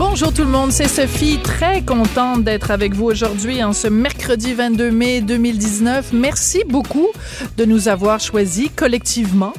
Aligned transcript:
Bonjour 0.00 0.32
tout 0.32 0.44
le 0.44 0.48
monde, 0.48 0.72
c'est 0.72 0.88
Sophie, 0.88 1.38
très 1.42 1.82
contente 1.82 2.42
d'être 2.42 2.70
avec 2.70 2.94
vous 2.94 3.04
aujourd'hui 3.04 3.62
en 3.62 3.74
ce 3.74 3.86
mercredi 3.86 4.54
22 4.54 4.90
mai 4.90 5.20
2019. 5.20 6.14
Merci 6.14 6.62
beaucoup 6.66 7.08
de 7.58 7.66
nous 7.66 7.86
avoir 7.86 8.18
choisis 8.18 8.70
collectivement 8.74 9.52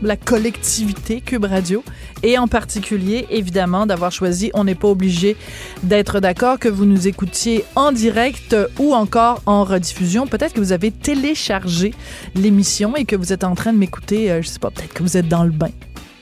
la 0.00 0.16
collectivité 0.16 1.20
Cube 1.20 1.44
Radio 1.44 1.84
et 2.22 2.38
en 2.38 2.48
particulier, 2.48 3.26
évidemment, 3.28 3.84
d'avoir 3.84 4.10
choisi 4.12 4.50
On 4.54 4.64
n'est 4.64 4.74
pas 4.74 4.88
obligé 4.88 5.36
d'être 5.82 6.20
d'accord 6.20 6.58
que 6.58 6.70
vous 6.70 6.86
nous 6.86 7.06
écoutiez 7.06 7.62
en 7.76 7.92
direct 7.92 8.56
ou 8.78 8.94
encore 8.94 9.42
en 9.44 9.62
rediffusion. 9.62 10.26
Peut-être 10.26 10.54
que 10.54 10.60
vous 10.60 10.72
avez 10.72 10.90
téléchargé 10.90 11.92
l'émission 12.34 12.96
et 12.96 13.04
que 13.04 13.14
vous 13.14 13.34
êtes 13.34 13.44
en 13.44 13.54
train 13.54 13.74
de 13.74 13.78
m'écouter, 13.78 14.32
euh, 14.32 14.40
je 14.40 14.48
sais 14.48 14.58
pas, 14.58 14.70
peut-être 14.70 14.94
que 14.94 15.02
vous 15.02 15.18
êtes 15.18 15.28
dans 15.28 15.44
le 15.44 15.50
bain. 15.50 15.68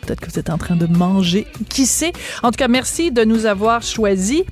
Peut-être 0.03 0.21
que 0.21 0.31
vous 0.31 0.39
êtes 0.39 0.51
en 0.51 0.59
train 0.59 0.77
de 0.77 0.87
manger. 0.87 1.47
Qui 1.69 1.87
sait? 1.87 2.13
En 2.43 2.51
tout 2.51 2.57
cas, 2.57 2.69
merci 2.69 3.11
de 3.13 3.25
nous 3.25 3.47
avoir 3.47 3.83
choisis. 3.83 4.43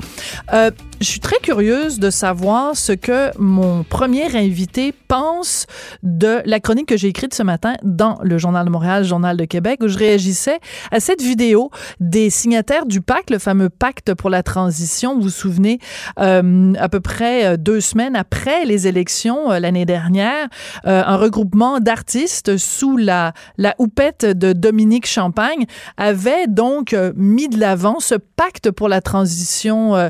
Euh, 0.53 0.71
je 1.01 1.07
suis 1.07 1.21
très 1.21 1.39
curieuse 1.39 1.99
de 1.99 2.11
savoir 2.11 2.77
ce 2.77 2.93
que 2.93 3.31
mon 3.39 3.85
premier 3.85 4.37
invité 4.37 4.93
pense 5.07 5.67
de 6.03 6.43
la 6.45 6.61
chronique 6.61 6.89
que 6.89 6.97
j'ai 6.97 7.09
écrite 7.09 7.35
ce 7.35 7.43
matin 7.43 7.75
dans 7.83 8.19
le 8.23 8.37
Journal 8.39 8.67
de 8.67 8.71
Montréal, 8.71 9.05
Journal 9.05 9.37
de 9.37 9.45
Québec, 9.45 9.79
où 9.83 9.89
je 9.89 9.97
réagissais 9.97 10.59
à 10.91 11.01
cette 11.01 11.23
vidéo 11.23 11.71
des 12.01 12.31
signataires 12.31 12.87
du 12.87 13.01
pacte, 13.01 13.31
le 13.31 13.39
fameux 13.39 13.69
pacte 13.69 14.15
pour 14.15 14.29
la 14.29 14.43
transition. 14.43 15.15
Vous 15.15 15.23
vous 15.23 15.31
souvenez, 15.31 15.79
euh, 16.19 16.75
à 16.79 16.89
peu 16.89 17.01
près 17.01 17.45
euh, 17.47 17.57
deux 17.57 17.81
semaines 17.81 18.17
après 18.17 18.65
les 18.65 18.87
élections 18.87 19.53
euh, 19.53 19.61
l'année 19.61 19.85
dernière, 19.85 20.49
un 20.85 21.17
regroupement 21.17 21.81
d'artistes 21.81 22.57
sous 22.57 22.97
la, 22.97 23.33
la 23.57 23.75
houppette 23.79 24.25
de 24.25 24.53
Dominique 24.53 25.07
Champagne 25.07 25.67
avait 25.97 26.47
donc 26.47 26.95
mis 27.15 27.49
de 27.49 27.59
l'avant 27.59 28.01
ce 28.01 28.15
pacte 28.15 28.71
pour 28.71 28.89
la 28.89 29.01
transition 29.01 29.97
euh, 29.97 30.09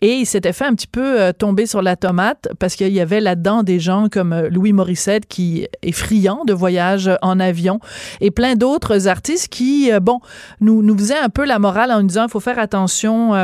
et 0.00 0.14
il 0.14 0.26
s'était 0.26 0.52
fait 0.52 0.64
un 0.64 0.74
petit 0.74 0.86
peu 0.86 1.20
euh, 1.20 1.32
tomber 1.32 1.66
sur 1.66 1.82
la 1.82 1.96
tomate 1.96 2.48
parce 2.58 2.76
qu'il 2.76 2.92
y 2.92 3.00
avait 3.00 3.20
là-dedans 3.20 3.62
des 3.62 3.80
gens 3.80 4.08
comme 4.10 4.32
euh, 4.32 4.48
Louis 4.50 4.72
Morissette 4.72 5.26
qui 5.26 5.66
est 5.82 5.92
friand 5.92 6.44
de 6.44 6.52
voyages 6.52 7.10
en 7.22 7.40
avion 7.40 7.80
et 8.20 8.30
plein 8.30 8.54
d'autres 8.54 9.08
artistes 9.08 9.48
qui, 9.48 9.92
euh, 9.92 10.00
bon, 10.00 10.20
nous, 10.60 10.82
nous 10.82 10.96
faisaient 10.96 11.18
un 11.18 11.28
peu 11.28 11.44
la 11.44 11.58
morale 11.58 11.90
en 11.92 12.00
nous 12.00 12.08
disant 12.08 12.24
il 12.24 12.30
faut 12.30 12.40
faire 12.40 12.58
attention. 12.58 13.34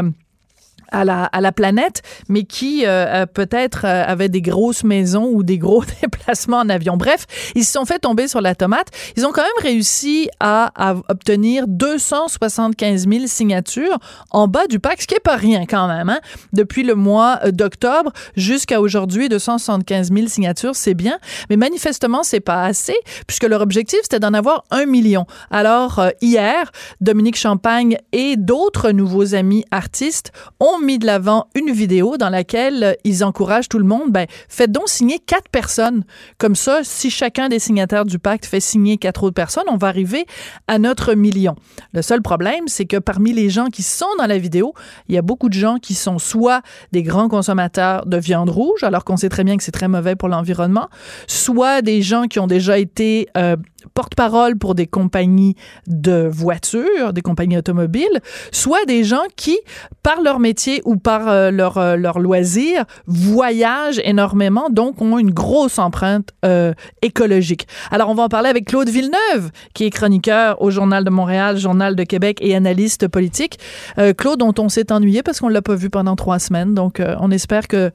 À 0.94 1.40
la, 1.40 1.52
planète, 1.52 2.02
mais 2.28 2.44
qui 2.44 2.84
euh, 2.84 2.88
euh, 2.88 3.26
peut-être 3.26 3.84
euh, 3.84 4.04
avaient 4.06 4.28
des 4.28 4.40
grosses 4.40 4.84
maisons 4.84 5.28
ou 5.32 5.42
des 5.42 5.58
gros 5.58 5.84
déplacements 6.02 6.58
en 6.58 6.68
avion. 6.68 6.96
Bref, 6.96 7.26
ils 7.54 7.64
se 7.64 7.72
sont 7.72 7.84
fait 7.84 7.98
tomber 7.98 8.28
sur 8.28 8.40
la 8.40 8.54
tomate. 8.54 8.88
Ils 9.16 9.26
ont 9.26 9.32
quand 9.32 9.42
même 9.42 9.62
réussi 9.62 10.28
à, 10.40 10.72
à 10.74 10.94
obtenir 11.08 11.66
275 11.68 13.08
000 13.08 13.26
signatures 13.26 13.98
en 14.30 14.48
bas 14.48 14.66
du 14.66 14.78
pacte, 14.78 15.02
ce 15.02 15.06
qui 15.06 15.14
est 15.14 15.20
pas 15.20 15.36
rien 15.36 15.66
quand 15.66 15.88
même. 15.88 16.08
Hein? 16.08 16.20
Depuis 16.52 16.82
le 16.82 16.94
mois 16.94 17.40
d'octobre 17.50 18.12
jusqu'à 18.36 18.80
aujourd'hui, 18.80 19.28
275 19.28 20.12
000 20.12 20.28
signatures, 20.28 20.76
c'est 20.76 20.94
bien, 20.94 21.18
mais 21.50 21.56
manifestement, 21.56 22.22
c'est 22.22 22.40
pas 22.40 22.64
assez, 22.64 22.96
puisque 23.26 23.44
leur 23.44 23.60
objectif, 23.60 24.00
c'était 24.02 24.20
d'en 24.20 24.34
avoir 24.34 24.64
un 24.70 24.86
million. 24.86 25.26
Alors, 25.50 26.04
hier, 26.20 26.70
Dominique 27.00 27.36
Champagne 27.36 27.98
et 28.12 28.36
d'autres 28.36 28.90
nouveaux 28.90 29.34
amis 29.34 29.64
artistes 29.70 30.32
ont 30.60 30.78
mis 30.84 30.98
de 30.98 31.06
l'avant 31.06 31.48
une 31.54 31.72
vidéo 31.72 32.16
dans 32.16 32.28
laquelle 32.28 32.84
euh, 32.84 32.92
ils 33.04 33.24
encouragent 33.24 33.68
tout 33.68 33.78
le 33.78 33.84
monde, 33.84 34.10
ben, 34.10 34.26
faites 34.48 34.70
donc 34.70 34.88
signer 34.88 35.18
quatre 35.18 35.48
personnes. 35.48 36.04
Comme 36.38 36.54
ça, 36.54 36.80
si 36.82 37.10
chacun 37.10 37.48
des 37.48 37.58
signataires 37.58 38.04
du 38.04 38.18
pacte 38.18 38.46
fait 38.46 38.60
signer 38.60 38.98
quatre 38.98 39.24
autres 39.24 39.34
personnes, 39.34 39.64
on 39.68 39.76
va 39.76 39.88
arriver 39.88 40.26
à 40.68 40.78
notre 40.78 41.14
million. 41.14 41.56
Le 41.92 42.02
seul 42.02 42.22
problème, 42.22 42.68
c'est 42.68 42.84
que 42.84 42.98
parmi 42.98 43.32
les 43.32 43.50
gens 43.50 43.66
qui 43.66 43.82
sont 43.82 44.06
dans 44.18 44.26
la 44.26 44.38
vidéo, 44.38 44.74
il 45.08 45.14
y 45.14 45.18
a 45.18 45.22
beaucoup 45.22 45.48
de 45.48 45.54
gens 45.54 45.78
qui 45.78 45.94
sont 45.94 46.18
soit 46.18 46.62
des 46.92 47.02
grands 47.02 47.28
consommateurs 47.28 48.06
de 48.06 48.16
viande 48.16 48.50
rouge, 48.50 48.82
alors 48.82 49.04
qu'on 49.04 49.16
sait 49.16 49.28
très 49.28 49.44
bien 49.44 49.56
que 49.56 49.62
c'est 49.62 49.72
très 49.72 49.88
mauvais 49.88 50.16
pour 50.16 50.28
l'environnement, 50.28 50.88
soit 51.26 51.82
des 51.82 52.02
gens 52.02 52.26
qui 52.26 52.38
ont 52.38 52.46
déjà 52.46 52.78
été 52.78 53.28
euh, 53.36 53.56
porte-parole 53.92 54.56
pour 54.56 54.74
des 54.74 54.86
compagnies 54.86 55.56
de 55.86 56.28
voitures, 56.30 57.12
des 57.12 57.22
compagnies 57.22 57.58
automobiles, 57.58 58.20
soit 58.52 58.84
des 58.86 59.04
gens 59.04 59.22
qui, 59.36 59.58
par 60.02 60.22
leur 60.22 60.40
métier 60.40 60.80
ou 60.84 60.96
par 60.96 61.28
euh, 61.28 61.50
leur, 61.50 61.78
euh, 61.78 61.96
leur 61.96 62.18
loisir, 62.18 62.84
voyagent 63.06 64.00
énormément, 64.04 64.68
donc 64.70 65.00
ont 65.02 65.18
une 65.18 65.30
grosse 65.30 65.78
empreinte 65.78 66.30
euh, 66.44 66.72
écologique. 67.02 67.66
Alors, 67.90 68.08
on 68.08 68.14
va 68.14 68.24
en 68.24 68.28
parler 68.28 68.48
avec 68.48 68.66
Claude 68.66 68.88
Villeneuve, 68.88 69.50
qui 69.74 69.84
est 69.84 69.90
chroniqueur 69.90 70.60
au 70.62 70.70
Journal 70.70 71.04
de 71.04 71.10
Montréal, 71.10 71.56
Journal 71.58 71.96
de 71.96 72.04
Québec 72.04 72.38
et 72.40 72.54
analyste 72.54 73.08
politique. 73.08 73.58
Euh, 73.98 74.12
Claude, 74.12 74.38
dont 74.38 74.54
on 74.58 74.68
s'est 74.68 74.92
ennuyé 74.92 75.22
parce 75.22 75.40
qu'on 75.40 75.48
l'a 75.48 75.62
pas 75.62 75.74
vu 75.74 75.90
pendant 75.90 76.16
trois 76.16 76.38
semaines, 76.38 76.74
donc 76.74 77.02
on 77.20 77.30
espère 77.30 77.68
que 77.68 77.90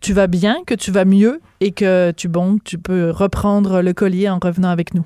tu 0.00 0.12
vas 0.12 0.26
bien, 0.26 0.58
que 0.66 0.74
tu 0.74 0.90
vas 0.90 1.04
mieux 1.04 1.40
et 1.60 1.72
que 1.72 2.12
tu, 2.12 2.28
bon, 2.28 2.58
tu 2.64 2.78
peux 2.78 3.10
reprendre 3.10 3.82
le 3.82 3.92
collier 3.92 4.28
en 4.28 4.38
revenant 4.42 4.70
avec 4.70 4.94
nous. 4.94 5.04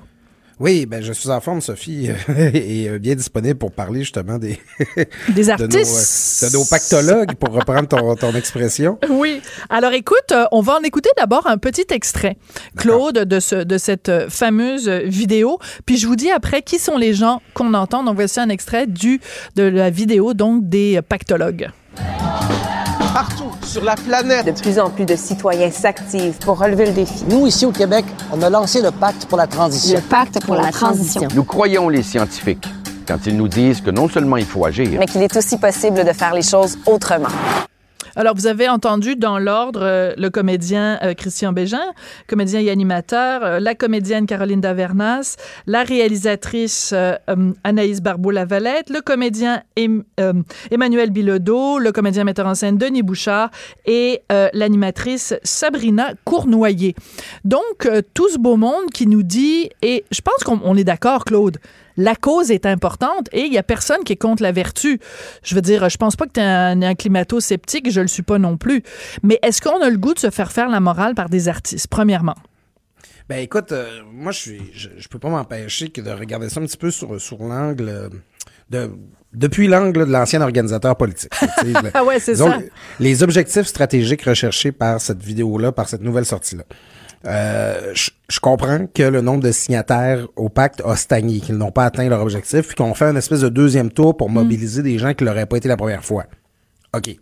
Oui, 0.59 0.85
ben 0.85 1.03
je 1.03 1.11
suis 1.11 1.29
en 1.29 1.41
forme, 1.41 1.59
Sophie, 1.59 2.09
euh, 2.29 2.49
et 2.53 2.87
euh, 2.87 2.97
bien 2.97 3.15
disponible 3.15 3.55
pour 3.59 3.71
parler 3.73 3.99
justement 4.01 4.37
des, 4.37 4.57
Des 5.29 5.43
de, 5.43 5.43
nos, 5.43 5.49
artistes. 5.51 6.43
euh, 6.43 6.49
de 6.49 6.53
nos 6.53 6.63
pactologues, 6.65 7.35
pour 7.35 7.53
reprendre 7.53 7.87
ton, 7.89 8.15
ton 8.15 8.33
expression. 8.33 8.97
Oui. 9.09 9.41
Alors 9.69 9.91
écoute, 9.93 10.33
on 10.51 10.61
va 10.61 10.75
en 10.75 10.81
écouter 10.83 11.09
d'abord 11.17 11.47
un 11.47 11.57
petit 11.57 11.85
extrait, 11.89 12.37
Claude, 12.77 13.19
de, 13.19 13.39
ce, 13.39 13.55
de 13.55 13.77
cette 13.77 14.29
fameuse 14.29 14.87
vidéo. 14.89 15.59
Puis 15.85 15.97
je 15.97 16.07
vous 16.07 16.15
dis 16.15 16.31
après 16.31 16.61
qui 16.61 16.79
sont 16.79 16.97
les 16.97 17.13
gens 17.13 17.41
qu'on 17.53 17.73
entend. 17.73 18.03
Donc 18.03 18.15
voici 18.15 18.39
un 18.39 18.49
extrait 18.49 18.87
du, 18.87 19.19
de 19.55 19.63
la 19.63 19.89
vidéo 19.89 20.33
donc 20.33 20.69
des 20.69 21.01
pactologues. 21.07 21.69
Partout 23.15 23.49
sur 23.63 23.81
la 23.85 23.95
planète. 23.95 24.45
De 24.45 24.51
plus 24.51 24.77
en 24.77 24.89
plus 24.89 25.05
de 25.05 25.15
citoyens 25.15 25.71
s'activent 25.71 26.37
pour 26.39 26.59
relever 26.59 26.87
le 26.87 26.91
défi. 26.91 27.23
Nous, 27.29 27.47
ici 27.47 27.65
au 27.65 27.71
Québec, 27.71 28.03
on 28.29 28.41
a 28.41 28.49
lancé 28.49 28.81
le 28.81 28.91
pacte 28.91 29.25
pour 29.27 29.37
la 29.37 29.47
transition. 29.47 29.95
Le 29.95 30.01
pacte 30.01 30.45
pour 30.45 30.55
la 30.55 30.69
transition. 30.69 31.29
Nous 31.33 31.45
croyons 31.45 31.87
les 31.87 32.03
scientifiques 32.03 32.67
quand 33.07 33.25
ils 33.25 33.37
nous 33.37 33.47
disent 33.47 33.79
que 33.79 33.89
non 33.89 34.09
seulement 34.09 34.35
il 34.35 34.45
faut 34.45 34.65
agir, 34.65 34.99
Mais 34.99 35.05
qu'il 35.05 35.23
est 35.23 35.37
aussi 35.37 35.57
possible 35.57 36.03
de 36.03 36.11
faire 36.11 36.33
les 36.33 36.41
choses 36.41 36.77
autrement. 36.85 37.29
Alors, 38.17 38.33
vous 38.33 38.47
avez 38.47 38.69
entendu 38.69 39.17
dans 39.17 39.39
l'ordre 39.39 39.81
euh, 39.83 40.13
le 40.17 40.29
comédien 40.29 40.97
euh, 41.03 41.13
Christian 41.13 41.51
Bégin, 41.51 41.83
comédien 42.27 42.61
et 42.61 42.69
animateur, 42.69 43.43
euh, 43.43 43.59
la 43.59 43.75
comédienne 43.75 44.25
Caroline 44.25 44.61
Davernas, 44.61 45.35
la 45.67 45.83
réalisatrice 45.83 46.93
Anaïs 47.63 48.01
Barbeau-Lavalette, 48.01 48.89
le 48.89 49.01
comédien 49.01 49.63
Em- 49.77 50.03
Emmanuel 50.71 51.09
Bilodeau, 51.09 51.77
le 51.79 51.91
comédien 51.91 52.23
metteur 52.23 52.47
en 52.47 52.55
scène 52.55 52.77
Denis 52.77 53.03
Bouchard 53.03 53.49
et 53.85 54.21
l'animatrice 54.53 55.33
Sabrina 55.43 56.13
Cournoyer. 56.23 56.95
Donc, 57.43 57.89
tout 58.13 58.29
ce 58.29 58.37
beau 58.37 58.55
monde 58.55 58.89
qui 58.93 59.07
nous 59.07 59.23
dit, 59.23 59.69
et 59.81 60.05
je 60.11 60.21
pense 60.21 60.43
qu'on 60.43 60.59
on 60.63 60.75
est 60.77 60.83
d'accord, 60.83 61.25
Claude, 61.25 61.57
la 61.97 62.15
cause 62.15 62.51
est 62.51 62.65
importante 62.65 63.29
et 63.31 63.41
il 63.41 63.53
y 63.53 63.57
a 63.57 63.63
personne 63.63 64.03
qui 64.03 64.13
est 64.13 64.17
contre 64.17 64.43
la 64.43 64.51
vertu. 64.51 64.99
Je 65.43 65.55
veux 65.55 65.61
dire, 65.61 65.87
je 65.89 65.97
pense 65.97 66.15
pas 66.15 66.25
que 66.25 66.33
tu 66.33 66.39
es 66.39 66.43
un, 66.43 66.95
climato-sceptique, 66.95 67.91
je 67.91 68.01
le 68.01 68.07
suis 68.07 68.23
pas 68.23 68.37
non 68.37 68.57
plus. 68.57 68.83
Mais 69.23 69.39
est-ce 69.41 69.61
qu'on 69.61 69.81
a 69.81 69.89
le 69.89 69.97
goût 69.97 70.13
de 70.13 70.19
se 70.19 70.29
faire 70.29 70.51
faire 70.51 70.69
la 70.69 70.79
morale 70.79 71.15
par 71.15 71.29
des 71.29 71.47
artistes, 71.47 71.87
premièrement? 71.87 72.35
Ben 73.27 73.37
écoute, 73.37 73.71
euh, 73.71 74.01
moi 74.11 74.31
je 74.31 74.39
suis, 74.39 74.61
je, 74.73 75.07
peux 75.07 75.17
pas 75.17 75.29
m'empêcher 75.29 75.87
de 75.87 76.11
regarder 76.11 76.47
ça 76.49 76.59
un 76.59 76.65
petit 76.65 76.77
peu 76.77 76.91
sur, 76.91 77.19
sur 77.19 77.39
l'angle 77.39 77.89
euh, 77.89 78.09
de 78.69 78.91
depuis 79.35 79.67
l'angle 79.67 80.05
de 80.05 80.11
l'ancien 80.11 80.41
organisateur 80.41 80.95
politique. 80.95 81.31
Ah 81.93 82.03
ouais, 82.03 82.19
c'est 82.19 82.35
ça. 82.35 82.57
Les 82.99 83.23
objectifs 83.23 83.67
stratégiques 83.67 84.23
recherchés 84.23 84.71
par 84.71 84.99
cette 84.99 85.21
vidéo-là, 85.21 85.71
par 85.71 85.87
cette 85.87 86.01
nouvelle 86.01 86.25
sortie-là. 86.25 86.63
Euh, 87.25 87.91
je 87.93 88.11
je 88.27 88.39
comprends 88.39 88.87
que 88.87 89.03
le 89.03 89.21
nombre 89.21 89.43
de 89.43 89.51
signataires 89.51 90.27
au 90.35 90.49
pacte 90.49 90.81
a 90.83 90.95
stagné, 90.95 91.39
qu'ils 91.39 91.57
n'ont 91.57 91.71
pas 91.71 91.85
atteint 91.85 92.09
leur 92.09 92.21
objectif, 92.21 92.67
puis 92.67 92.75
qu'on 92.75 92.93
fait 92.95 93.05
un 93.05 93.15
espèce 93.15 93.41
de 93.41 93.49
deuxième 93.49 93.91
tour 93.91 94.17
pour 94.17 94.29
mobiliser 94.29 94.81
des 94.81 94.97
gens 94.97 95.13
qui 95.13 95.23
l'auraient 95.23 95.45
pas 95.45 95.57
été 95.57 95.67
la 95.67 95.77
première 95.77 96.03
fois. 96.03 96.25
OK. 96.95 97.15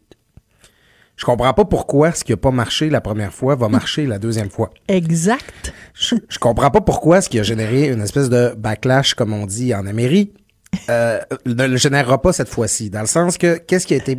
Je 1.15 1.25
comprends 1.25 1.53
pas 1.53 1.65
pourquoi 1.65 2.13
ce 2.13 2.23
qui 2.23 2.33
a 2.33 2.37
pas 2.37 2.51
marché 2.51 2.89
la 2.89 3.01
première 3.01 3.33
fois 3.33 3.55
va 3.55 3.67
marcher 3.67 4.05
la 4.05 4.17
deuxième 4.17 4.49
fois. 4.49 4.71
Exact. 4.87 5.73
Je, 5.93 6.15
je 6.29 6.39
comprends 6.39 6.71
pas 6.71 6.81
pourquoi 6.81 7.21
ce 7.21 7.29
qui 7.29 7.37
a 7.37 7.43
généré 7.43 7.89
une 7.89 8.01
espèce 8.01 8.29
de 8.29 8.55
backlash, 8.57 9.13
comme 9.13 9.33
on 9.33 9.45
dit 9.45 9.75
en 9.75 9.85
Amérique, 9.85 10.42
euh, 10.89 11.19
ne 11.45 11.67
le 11.67 11.77
générera 11.77 12.21
pas 12.21 12.33
cette 12.33 12.49
fois-ci. 12.49 12.89
Dans 12.89 13.01
le 13.01 13.07
sens 13.07 13.37
que, 13.37 13.57
qu'est-ce 13.57 13.87
qui 13.87 13.93
a 13.93 13.97
été 13.97 14.17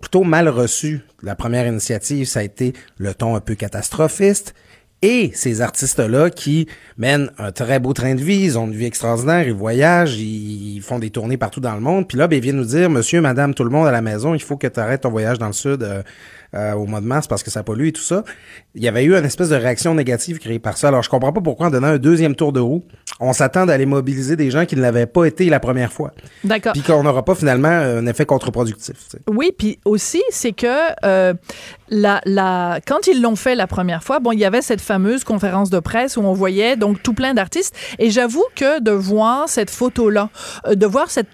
plutôt 0.00 0.24
mal 0.24 0.48
reçu? 0.48 1.00
La 1.22 1.34
première 1.34 1.66
initiative, 1.66 2.26
ça 2.26 2.40
a 2.40 2.42
été 2.42 2.72
le 2.98 3.14
ton 3.14 3.36
un 3.36 3.40
peu 3.40 3.54
catastrophiste. 3.54 4.54
Et 5.02 5.30
ces 5.34 5.62
artistes-là 5.62 6.28
qui 6.28 6.66
mènent 6.98 7.30
un 7.38 7.52
très 7.52 7.80
beau 7.80 7.94
train 7.94 8.14
de 8.14 8.20
vie, 8.20 8.42
ils 8.42 8.58
ont 8.58 8.66
une 8.66 8.74
vie 8.74 8.84
extraordinaire, 8.84 9.46
ils 9.48 9.54
voyagent, 9.54 10.18
ils, 10.18 10.76
ils 10.76 10.82
font 10.82 10.98
des 10.98 11.08
tournées 11.08 11.38
partout 11.38 11.60
dans 11.60 11.74
le 11.74 11.80
monde. 11.80 12.06
Puis 12.06 12.18
là, 12.18 12.28
ben, 12.28 12.36
ils 12.36 12.42
viennent 12.42 12.56
nous 12.56 12.64
dire, 12.66 12.90
monsieur, 12.90 13.22
madame, 13.22 13.54
tout 13.54 13.64
le 13.64 13.70
monde 13.70 13.86
à 13.86 13.92
la 13.92 14.02
maison, 14.02 14.34
il 14.34 14.42
faut 14.42 14.58
que 14.58 14.66
tu 14.66 14.78
arrêtes 14.78 15.02
ton 15.02 15.10
voyage 15.10 15.38
dans 15.38 15.46
le 15.46 15.54
sud 15.54 15.82
euh, 15.82 16.02
euh, 16.54 16.72
au 16.74 16.86
mois 16.86 17.00
de 17.00 17.06
mars 17.06 17.26
parce 17.26 17.42
que 17.42 17.50
ça 17.50 17.62
pollue 17.62 17.86
et 17.88 17.92
tout 17.92 18.02
ça. 18.02 18.24
Il 18.74 18.82
y 18.82 18.88
avait 18.88 19.04
eu 19.04 19.14
une 19.14 19.24
espèce 19.24 19.48
de 19.50 19.56
réaction 19.56 19.94
négative 19.94 20.38
créée 20.38 20.58
par 20.58 20.76
ça. 20.76 20.88
Alors, 20.88 21.02
je 21.02 21.08
comprends 21.10 21.32
pas 21.32 21.40
pourquoi 21.40 21.66
en 21.66 21.70
donnant 21.70 21.88
un 21.88 21.98
deuxième 21.98 22.34
tour 22.34 22.52
de 22.52 22.60
roue, 22.60 22.82
on 23.20 23.32
s'attend 23.32 23.66
d'aller 23.66 23.86
mobiliser 23.86 24.36
des 24.36 24.50
gens 24.50 24.64
qui 24.66 24.76
ne 24.76 24.80
l'avaient 24.80 25.06
pas 25.06 25.24
été 25.26 25.48
la 25.50 25.60
première 25.60 25.92
fois. 25.92 26.12
D'accord. 26.44 26.72
Puis 26.72 26.82
qu'on 26.82 27.02
n'aura 27.02 27.24
pas 27.24 27.34
finalement 27.34 27.68
un 27.68 28.06
effet 28.06 28.24
contre-productif. 28.26 28.94
tu 28.96 29.10
sais. 29.10 29.18
Oui, 29.28 29.50
puis 29.56 29.78
aussi, 29.84 30.22
c'est 30.30 30.52
que 30.52 30.66
euh, 31.04 31.34
la, 31.90 32.20
la, 32.24 32.80
quand 32.86 33.06
ils 33.06 33.20
l'ont 33.20 33.36
fait 33.36 33.54
la 33.54 33.66
première 33.66 34.02
fois, 34.02 34.20
bon, 34.20 34.32
il 34.32 34.38
y 34.38 34.44
avait 34.44 34.62
cette 34.62 34.80
fameuse 34.80 35.24
conférence 35.24 35.70
de 35.70 35.80
presse 35.80 36.16
où 36.16 36.20
on 36.22 36.32
voyait 36.32 36.76
donc 36.76 37.02
tout 37.02 37.12
plein 37.14 37.34
d'artistes. 37.34 37.74
Et 37.98 38.10
j'avoue 38.10 38.44
que 38.54 38.80
de 38.80 38.90
voir 38.92 39.48
cette 39.48 39.70
photo-là, 39.70 40.30
euh, 40.66 40.74
de 40.74 40.86
voir 40.86 41.10
cette 41.10 41.28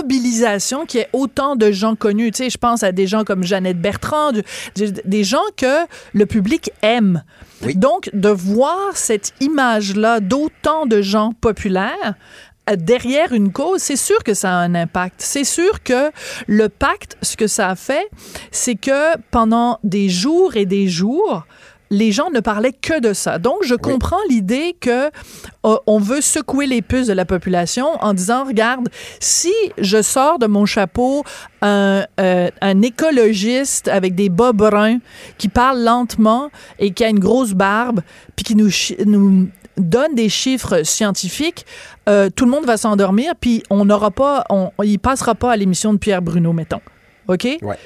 mobilisation 0.00 0.86
qui 0.86 0.98
est 0.98 1.08
autant 1.12 1.56
de 1.56 1.70
gens 1.70 1.94
connus, 1.96 2.30
tu 2.32 2.44
sais, 2.44 2.50
je 2.50 2.58
pense 2.58 2.82
à 2.82 2.92
des 2.92 3.06
gens 3.06 3.24
comme 3.24 3.44
Jeannette 3.44 3.80
Bertrand, 3.80 4.32
du- 4.32 4.42
des 4.76 5.24
gens 5.24 5.38
que 5.56 5.86
le 6.12 6.26
public 6.26 6.70
aime. 6.82 7.22
Donc, 7.74 8.10
de 8.12 8.30
voir 8.30 8.96
cette 8.96 9.32
image-là 9.40 10.20
d'autant 10.20 10.86
de 10.86 11.02
gens 11.02 11.32
populaires, 11.40 12.14
euh, 12.68 12.76
derrière 12.76 13.32
une 13.32 13.52
cause, 13.52 13.80
c'est 13.80 13.96
sûr 13.96 14.22
que 14.24 14.34
ça 14.34 14.50
a 14.50 14.62
un 14.62 14.74
impact. 14.74 15.16
C'est 15.18 15.44
sûr 15.44 15.82
que 15.82 16.10
le 16.46 16.68
pacte, 16.68 17.16
ce 17.22 17.36
que 17.36 17.46
ça 17.46 17.68
a 17.68 17.76
fait, 17.76 18.08
c'est 18.50 18.76
que 18.76 19.16
pendant 19.30 19.78
des 19.84 20.08
jours 20.08 20.56
et 20.56 20.66
des 20.66 20.88
jours, 20.88 21.46
les 21.90 22.12
gens 22.12 22.30
ne 22.30 22.40
parlaient 22.40 22.72
que 22.72 23.00
de 23.00 23.12
ça. 23.12 23.38
Donc, 23.38 23.56
je 23.64 23.74
comprends 23.74 24.20
l'idée 24.28 24.76
que 24.80 25.06
euh, 25.66 25.76
on 25.86 25.98
veut 25.98 26.20
secouer 26.20 26.66
les 26.66 26.82
puces 26.82 27.08
de 27.08 27.12
la 27.12 27.24
population 27.24 27.86
en 28.00 28.14
disant, 28.14 28.44
regarde, 28.44 28.88
si 29.18 29.52
je 29.78 30.00
sors 30.00 30.38
de 30.38 30.46
mon 30.46 30.66
chapeau 30.66 31.24
un, 31.62 32.04
euh, 32.20 32.48
un 32.60 32.82
écologiste 32.82 33.88
avec 33.88 34.14
des 34.14 34.28
bas 34.28 34.52
bruns 34.52 34.98
qui 35.36 35.48
parle 35.48 35.82
lentement 35.82 36.50
et 36.78 36.92
qui 36.92 37.04
a 37.04 37.08
une 37.08 37.18
grosse 37.18 37.52
barbe, 37.52 38.00
puis 38.36 38.44
qui 38.44 38.56
nous, 38.56 39.48
donne 39.76 40.14
des 40.14 40.28
chiffres 40.28 40.82
scientifiques, 40.84 41.64
euh, 42.08 42.28
tout 42.34 42.44
le 42.44 42.50
monde 42.50 42.66
va 42.66 42.76
s'endormir, 42.76 43.32
puis 43.40 43.62
on 43.70 43.84
n'aura 43.84 44.10
pas, 44.10 44.44
on, 44.50 44.70
il 44.82 44.98
passera 44.98 45.34
pas 45.34 45.52
à 45.52 45.56
l'émission 45.56 45.92
de 45.92 45.98
Pierre 45.98 46.22
Bruno, 46.22 46.52
mettons. 46.52 46.80
OK? 47.28 47.44
Ouais. 47.62 47.78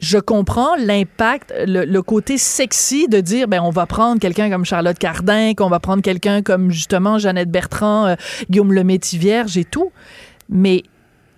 Je 0.00 0.18
comprends 0.18 0.76
l'impact, 0.76 1.52
le, 1.66 1.84
le 1.84 2.02
côté 2.02 2.38
sexy 2.38 3.08
de 3.08 3.20
dire, 3.20 3.48
ben, 3.48 3.60
on 3.62 3.70
va 3.70 3.84
prendre 3.86 4.20
quelqu'un 4.20 4.48
comme 4.48 4.64
Charlotte 4.64 4.98
Cardin, 4.98 5.54
qu'on 5.56 5.68
va 5.68 5.80
prendre 5.80 6.02
quelqu'un 6.02 6.40
comme, 6.42 6.70
justement, 6.70 7.18
Jeannette 7.18 7.50
Bertrand, 7.50 8.06
euh, 8.06 8.14
Guillaume 8.48 8.72
Lemaitre-Vierge 8.72 9.56
et 9.58 9.64
tout. 9.64 9.90
Mais 10.48 10.84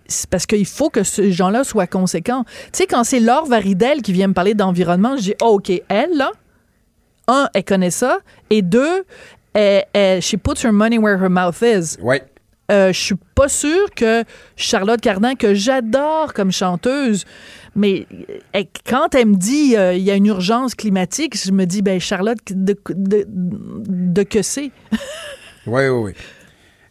c'est 0.07 0.29
parce 0.29 0.45
qu'il 0.45 0.67
faut 0.67 0.91
que 0.91 1.05
ces 1.05 1.33
gens-là 1.33 1.65
soient 1.65 1.87
conséquents. 1.87 2.45
Tu 2.65 2.69
sais, 2.73 2.87
quand 2.87 3.03
c'est 3.05 3.21
Laure 3.21 3.47
Varidel 3.47 4.03
qui 4.03 4.13
vient 4.13 4.29
me 4.29 4.35
parler 4.35 4.53
d'environnement, 4.55 5.17
je 5.17 5.23
dis, 5.23 5.35
oh, 5.41 5.55
OK, 5.55 5.73
elle, 5.89 6.17
là, 6.17 6.31
un, 7.29 7.49
elle 7.55 7.65
connaît 7.65 7.91
ça, 7.91 8.19
et 8.51 8.61
deux, 8.61 9.05
elle, 9.55 9.85
elle- 9.95 10.21
she 10.21 10.37
puts 10.37 10.65
her 10.65 10.73
money 10.73 10.99
where 10.99 11.19
her 11.23 11.31
mouth 11.31 11.63
is. 11.63 11.97
Ouais. 12.03 12.23
Euh, 12.71 12.93
je 12.93 13.01
suis 13.01 13.15
pas 13.35 13.49
sûre 13.49 13.89
que 13.97 14.23
Charlotte 14.55 15.01
Cardin, 15.01 15.35
que 15.35 15.55
j'adore 15.55 16.33
comme 16.35 16.53
chanteuse, 16.53 17.25
mais 17.75 18.07
euh, 18.55 18.65
quand 18.87 19.15
elle 19.15 19.27
me 19.27 19.37
dit 19.37 19.77
euh, 19.77 19.95
il 19.95 20.03
y 20.03 20.11
a 20.11 20.15
une 20.15 20.27
urgence 20.27 20.75
climatique, 20.75 21.37
je 21.37 21.53
me 21.53 21.65
dis 21.65 21.83
ben 21.83 22.01
Charlotte 22.01 22.39
de, 22.51 24.23
que 24.23 24.43
c'est? 24.43 24.71
Oui, 25.67 25.83
oui, 25.89 25.89
oui. 25.89 26.13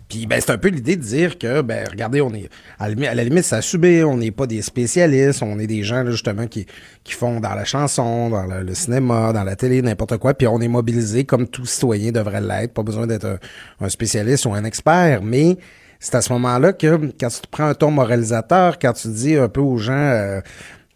Puis 0.09 0.25
ben, 0.25 0.41
c'est 0.41 0.51
un 0.51 0.57
peu 0.57 0.69
l'idée 0.69 0.95
de 0.95 1.01
dire 1.01 1.37
que, 1.37 1.61
ben, 1.61 1.87
regardez, 1.89 2.19
on 2.21 2.33
est 2.33 2.49
à 2.79 2.89
la, 2.89 3.23
limite, 3.23 3.43
ça 3.43 3.61
subit, 3.61 4.03
on 4.03 4.17
n'est 4.17 4.31
pas 4.31 4.47
des 4.47 4.63
spécialistes, 4.63 5.43
on 5.43 5.59
est 5.59 5.67
des 5.67 5.83
gens 5.83 6.03
justement 6.09 6.47
qui, 6.47 6.65
qui 7.03 7.13
font 7.13 7.39
dans 7.39 7.53
la 7.53 7.63
chanson, 7.63 8.29
dans 8.29 8.43
le, 8.43 8.73
cinéma, 8.73 9.33
dans 9.33 9.43
la 9.43 9.55
télé, 9.55 9.83
n'importe 9.83 10.17
quoi, 10.17 10.33
puis 10.33 10.47
on 10.47 10.61
est 10.61 10.67
mobilisé 10.67 11.25
comme 11.25 11.47
tout 11.47 11.65
citoyen 11.65 12.11
devrait 12.11 12.41
l'être, 12.41 12.73
pas 12.73 12.81
besoin 12.81 13.05
d'être 13.05 13.39
un 13.79 13.89
spécialiste 13.89 14.47
ou 14.47 14.53
un 14.53 14.63
expert, 14.63 15.21
mais 15.21 15.57
c'est 15.99 16.15
à 16.15 16.21
ce 16.21 16.31
moment-là 16.33 16.73
que 16.73 17.11
quand 17.19 17.29
tu 17.29 17.41
te 17.41 17.47
prends 17.49 17.67
un 17.67 17.73
ton 17.73 17.91
moralisateur, 17.91 18.79
quand 18.79 18.93
tu 18.93 19.09
dis 19.09 19.35
un 19.35 19.49
peu 19.49 19.61
aux 19.61 19.77
gens 19.77 19.93
euh, 19.93 20.41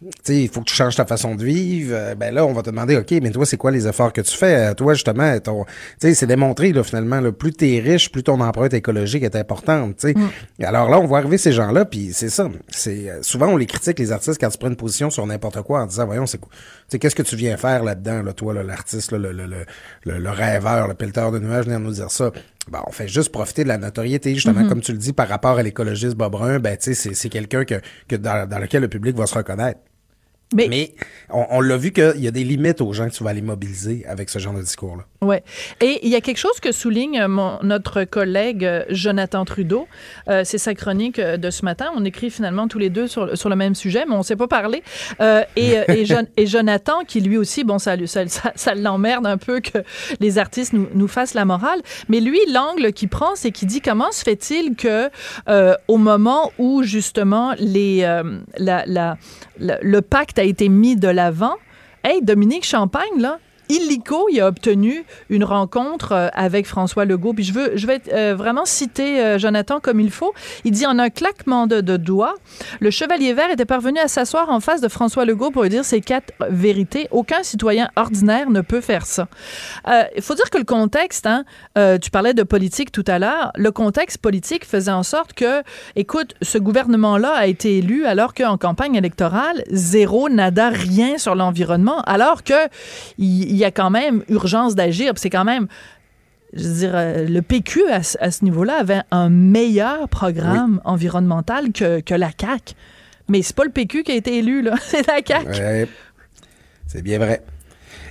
tu 0.02 0.10
sais, 0.22 0.42
il 0.42 0.48
faut 0.50 0.60
que 0.60 0.66
tu 0.66 0.74
changes 0.74 0.96
ta 0.96 1.06
façon 1.06 1.34
de 1.34 1.42
vivre. 1.42 1.94
euh, 1.94 2.14
ben 2.14 2.34
là, 2.34 2.44
on 2.44 2.52
va 2.52 2.60
te 2.60 2.68
demander, 2.68 2.94
OK, 2.98 3.10
mais 3.22 3.30
toi, 3.30 3.46
c'est 3.46 3.56
quoi 3.56 3.70
les 3.70 3.86
efforts 3.88 4.12
que 4.12 4.20
tu 4.20 4.36
fais? 4.36 4.70
Euh, 4.70 4.74
Toi, 4.74 4.92
justement, 4.92 5.38
ton, 5.40 5.64
tu 5.64 5.70
sais, 5.98 6.12
c'est 6.14 6.26
démontré, 6.26 6.74
là, 6.74 6.82
finalement, 6.84 7.20
là, 7.20 7.32
plus 7.32 7.52
t'es 7.52 7.80
riche, 7.82 8.12
plus 8.12 8.22
ton 8.22 8.38
empreinte 8.40 8.74
écologique 8.74 9.22
est 9.22 9.34
importante, 9.34 9.96
tu 9.96 10.12
sais. 10.12 10.14
Alors 10.62 10.90
là, 10.90 10.98
on 11.00 11.06
voit 11.06 11.18
arriver 11.20 11.38
ces 11.38 11.52
gens-là, 11.52 11.86
puis 11.86 12.10
c'est 12.12 12.28
ça. 12.28 12.50
C'est, 12.68 13.08
euh, 13.08 13.22
souvent, 13.22 13.46
on 13.48 13.56
les 13.56 13.64
critique, 13.64 13.98
les 13.98 14.12
artistes, 14.12 14.38
quand 14.38 14.50
tu 14.50 14.58
prends 14.58 14.68
une 14.68 14.76
position 14.76 15.08
sur 15.08 15.26
n'importe 15.26 15.62
quoi, 15.62 15.80
en 15.80 15.86
disant, 15.86 16.04
voyons, 16.04 16.26
c'est 16.26 16.38
quoi? 16.38 16.50
Tu 16.52 16.58
sais, 16.88 16.98
qu'est-ce 16.98 17.16
que 17.16 17.22
tu 17.22 17.36
viens 17.36 17.56
faire 17.56 17.82
là-dedans, 17.82 18.22
là, 18.22 18.34
toi, 18.34 18.52
là, 18.52 18.62
l'artiste, 18.62 19.10
là, 19.12 19.16
le, 19.16 19.32
le, 19.32 19.46
le, 19.46 19.64
le, 20.04 20.18
le 20.18 20.30
rêveur, 20.30 20.86
le 20.86 20.92
pelleteur 20.94 21.32
de 21.32 21.38
nuages, 21.38 21.64
venir 21.64 21.80
nous 21.80 21.92
dire 21.92 22.10
ça? 22.10 22.30
Ben, 22.70 22.82
on 22.86 22.92
fait 22.92 23.08
juste 23.08 23.30
profiter 23.30 23.62
de 23.62 23.68
la 23.68 23.78
notoriété, 23.78 24.34
justement, 24.34 24.66
comme 24.66 24.80
tu 24.80 24.92
le 24.92 24.98
dis, 24.98 25.12
par 25.12 25.28
rapport 25.28 25.58
à 25.58 25.62
l'écologiste 25.62 26.16
Bob 26.16 26.32
Brun, 26.32 26.60
ben, 26.60 26.76
tu 26.76 26.84
sais, 26.84 26.94
c'est, 26.94 27.14
c'est 27.14 27.28
quelqu'un 27.28 27.64
que, 27.64 27.80
que 28.08 28.16
dans, 28.16 28.48
dans 28.48 28.58
lequel 28.58 28.82
le 28.82 28.88
public 28.88 29.16
va 29.16 29.26
se 29.26 29.34
reconnaître. 29.34 29.80
Mais, 30.54 30.68
Mais 30.68 30.94
on, 31.30 31.44
on 31.50 31.60
l'a 31.60 31.76
vu 31.76 31.92
qu'il 31.92 32.20
y 32.20 32.28
a 32.28 32.30
des 32.30 32.44
limites 32.44 32.80
aux 32.80 32.92
gens 32.92 33.08
que 33.08 33.14
tu 33.14 33.22
vas 33.24 33.30
aller 33.30 33.42
mobiliser 33.42 34.04
avec 34.08 34.30
ce 34.30 34.38
genre 34.38 34.54
de 34.54 34.60
discours-là. 34.62 35.04
Ouais. 35.20 35.42
Et 35.80 36.00
il 36.02 36.10
y 36.10 36.14
a 36.16 36.20
quelque 36.20 36.38
chose 36.38 36.60
que 36.60 36.70
souligne 36.72 37.18
euh, 37.20 37.28
mon, 37.28 37.58
notre 37.62 38.04
collègue 38.04 38.64
euh, 38.64 38.84
Jonathan 38.90 39.44
Trudeau. 39.44 39.86
Euh, 40.28 40.42
c'est 40.44 40.58
sa 40.58 40.74
chronique 40.74 41.20
de 41.20 41.50
ce 41.50 41.64
matin. 41.64 41.86
On 41.96 42.04
écrit 42.04 42.30
finalement 42.30 42.68
tous 42.68 42.78
les 42.78 42.90
deux 42.90 43.08
sur, 43.08 43.36
sur 43.36 43.48
le 43.48 43.56
même 43.56 43.74
sujet, 43.74 44.04
mais 44.06 44.14
on 44.14 44.18
ne 44.18 44.22
s'est 44.22 44.36
pas 44.36 44.48
parlé. 44.48 44.82
Euh, 45.20 45.42
et, 45.56 45.74
et, 45.88 46.04
Jon- 46.04 46.26
et 46.36 46.46
Jonathan, 46.46 47.00
qui 47.06 47.20
lui 47.20 47.36
aussi, 47.36 47.64
bon, 47.64 47.78
ça, 47.78 47.96
ça, 48.06 48.26
ça, 48.28 48.52
ça 48.54 48.74
l'emmerde 48.74 49.26
un 49.26 49.38
peu 49.38 49.60
que 49.60 49.78
les 50.20 50.38
artistes 50.38 50.72
nous, 50.72 50.86
nous 50.94 51.08
fassent 51.08 51.34
la 51.34 51.44
morale. 51.44 51.80
Mais 52.08 52.20
lui, 52.20 52.38
l'angle 52.52 52.92
qu'il 52.92 53.08
prend, 53.08 53.34
c'est 53.34 53.50
qu'il 53.50 53.66
dit 53.68 53.80
comment 53.80 54.12
se 54.12 54.22
fait-il 54.22 54.76
que 54.76 55.08
euh, 55.48 55.74
au 55.88 55.96
moment 55.96 56.52
où 56.58 56.82
justement 56.84 57.54
les, 57.58 58.02
la, 58.58 58.84
la, 58.86 59.16
la- 59.58 59.78
le 59.82 60.00
pacte 60.02 60.38
a 60.38 60.43
été 60.44 60.68
mis 60.68 60.96
de 60.96 61.08
l'avant, 61.08 61.54
Hey, 62.06 62.20
Dominique 62.20 62.64
Champagne, 62.66 63.18
là, 63.18 63.38
illico, 63.74 64.28
il 64.30 64.40
a 64.40 64.46
obtenu 64.46 65.04
une 65.30 65.44
rencontre 65.44 66.12
euh, 66.12 66.28
avec 66.32 66.66
François 66.66 67.04
Legault. 67.04 67.32
Puis 67.32 67.44
je 67.44 67.52
veux, 67.52 67.72
je 67.76 67.86
vais 67.86 68.00
euh, 68.12 68.34
vraiment 68.34 68.64
citer 68.64 69.20
euh, 69.20 69.38
Jonathan 69.38 69.80
comme 69.80 70.00
il 70.00 70.10
faut. 70.10 70.32
Il 70.64 70.72
dit 70.72 70.86
en 70.86 70.98
un 70.98 71.10
claquement 71.10 71.66
de, 71.66 71.80
doigts, 71.96 72.34
le 72.80 72.90
chevalier 72.90 73.32
vert 73.32 73.50
était 73.50 73.64
parvenu 73.64 73.98
à 73.98 74.08
s'asseoir 74.08 74.50
en 74.50 74.60
face 74.60 74.80
de 74.80 74.88
François 74.88 75.24
Legault 75.24 75.50
pour 75.50 75.62
lui 75.62 75.70
dire 75.70 75.84
ces 75.84 76.00
quatre 76.00 76.32
vérités. 76.50 77.08
Aucun 77.10 77.42
citoyen 77.42 77.88
ordinaire 77.96 78.50
ne 78.50 78.60
peut 78.60 78.80
faire 78.80 79.06
ça. 79.06 79.28
Il 80.16 80.22
faut 80.22 80.34
dire 80.34 80.50
que 80.50 80.58
le 80.58 80.64
contexte, 80.64 81.26
hein, 81.26 81.44
tu 81.98 82.10
parlais 82.10 82.34
de 82.34 82.42
politique 82.42 82.90
tout 82.90 83.04
à 83.06 83.18
l'heure, 83.18 83.52
le 83.56 83.70
contexte 83.70 84.18
politique 84.18 84.64
faisait 84.64 84.90
en 84.90 85.02
sorte 85.02 85.34
que, 85.34 85.62
écoute, 85.96 86.34
ce 86.42 86.58
gouvernement-là 86.58 87.32
a 87.32 87.46
été 87.46 87.78
élu 87.78 88.06
alors 88.06 88.34
qu'en 88.34 88.56
campagne 88.56 88.96
électorale, 88.96 89.62
zéro, 89.70 90.28
nada, 90.28 90.70
rien 90.70 91.18
sur 91.18 91.34
l'environnement, 91.34 92.00
alors 92.02 92.42
que 92.42 92.54
il 93.18 93.54
il 93.54 93.58
y 93.58 93.63
a 93.64 93.70
quand 93.70 93.90
même 93.90 94.22
urgence 94.28 94.74
d'agir. 94.74 95.12
C'est 95.16 95.30
quand 95.30 95.44
même, 95.44 95.66
je 96.52 96.62
veux 96.68 96.74
dire, 96.74 96.92
euh, 96.94 97.26
le 97.26 97.42
PQ 97.42 97.82
à, 97.90 98.02
ce- 98.02 98.18
à 98.20 98.30
ce 98.30 98.44
niveau-là 98.44 98.74
avait 98.80 99.02
un 99.10 99.28
meilleur 99.30 100.08
programme 100.08 100.80
environnemental 100.84 101.72
que, 101.72 102.00
que 102.00 102.14
la 102.14 102.30
CAQ. 102.38 102.74
Mais 103.28 103.42
c'est 103.42 103.56
pas 103.56 103.64
le 103.64 103.70
PQ 103.70 104.02
qui 104.02 104.12
a 104.12 104.16
été 104.16 104.38
élu, 104.38 104.62
là. 104.62 104.74
C'est 104.82 105.06
la 105.06 105.20
CAQ. 105.26 105.48
Ouais. 105.48 105.88
C'est 106.86 107.02
bien 107.02 107.18
vrai. 107.18 107.42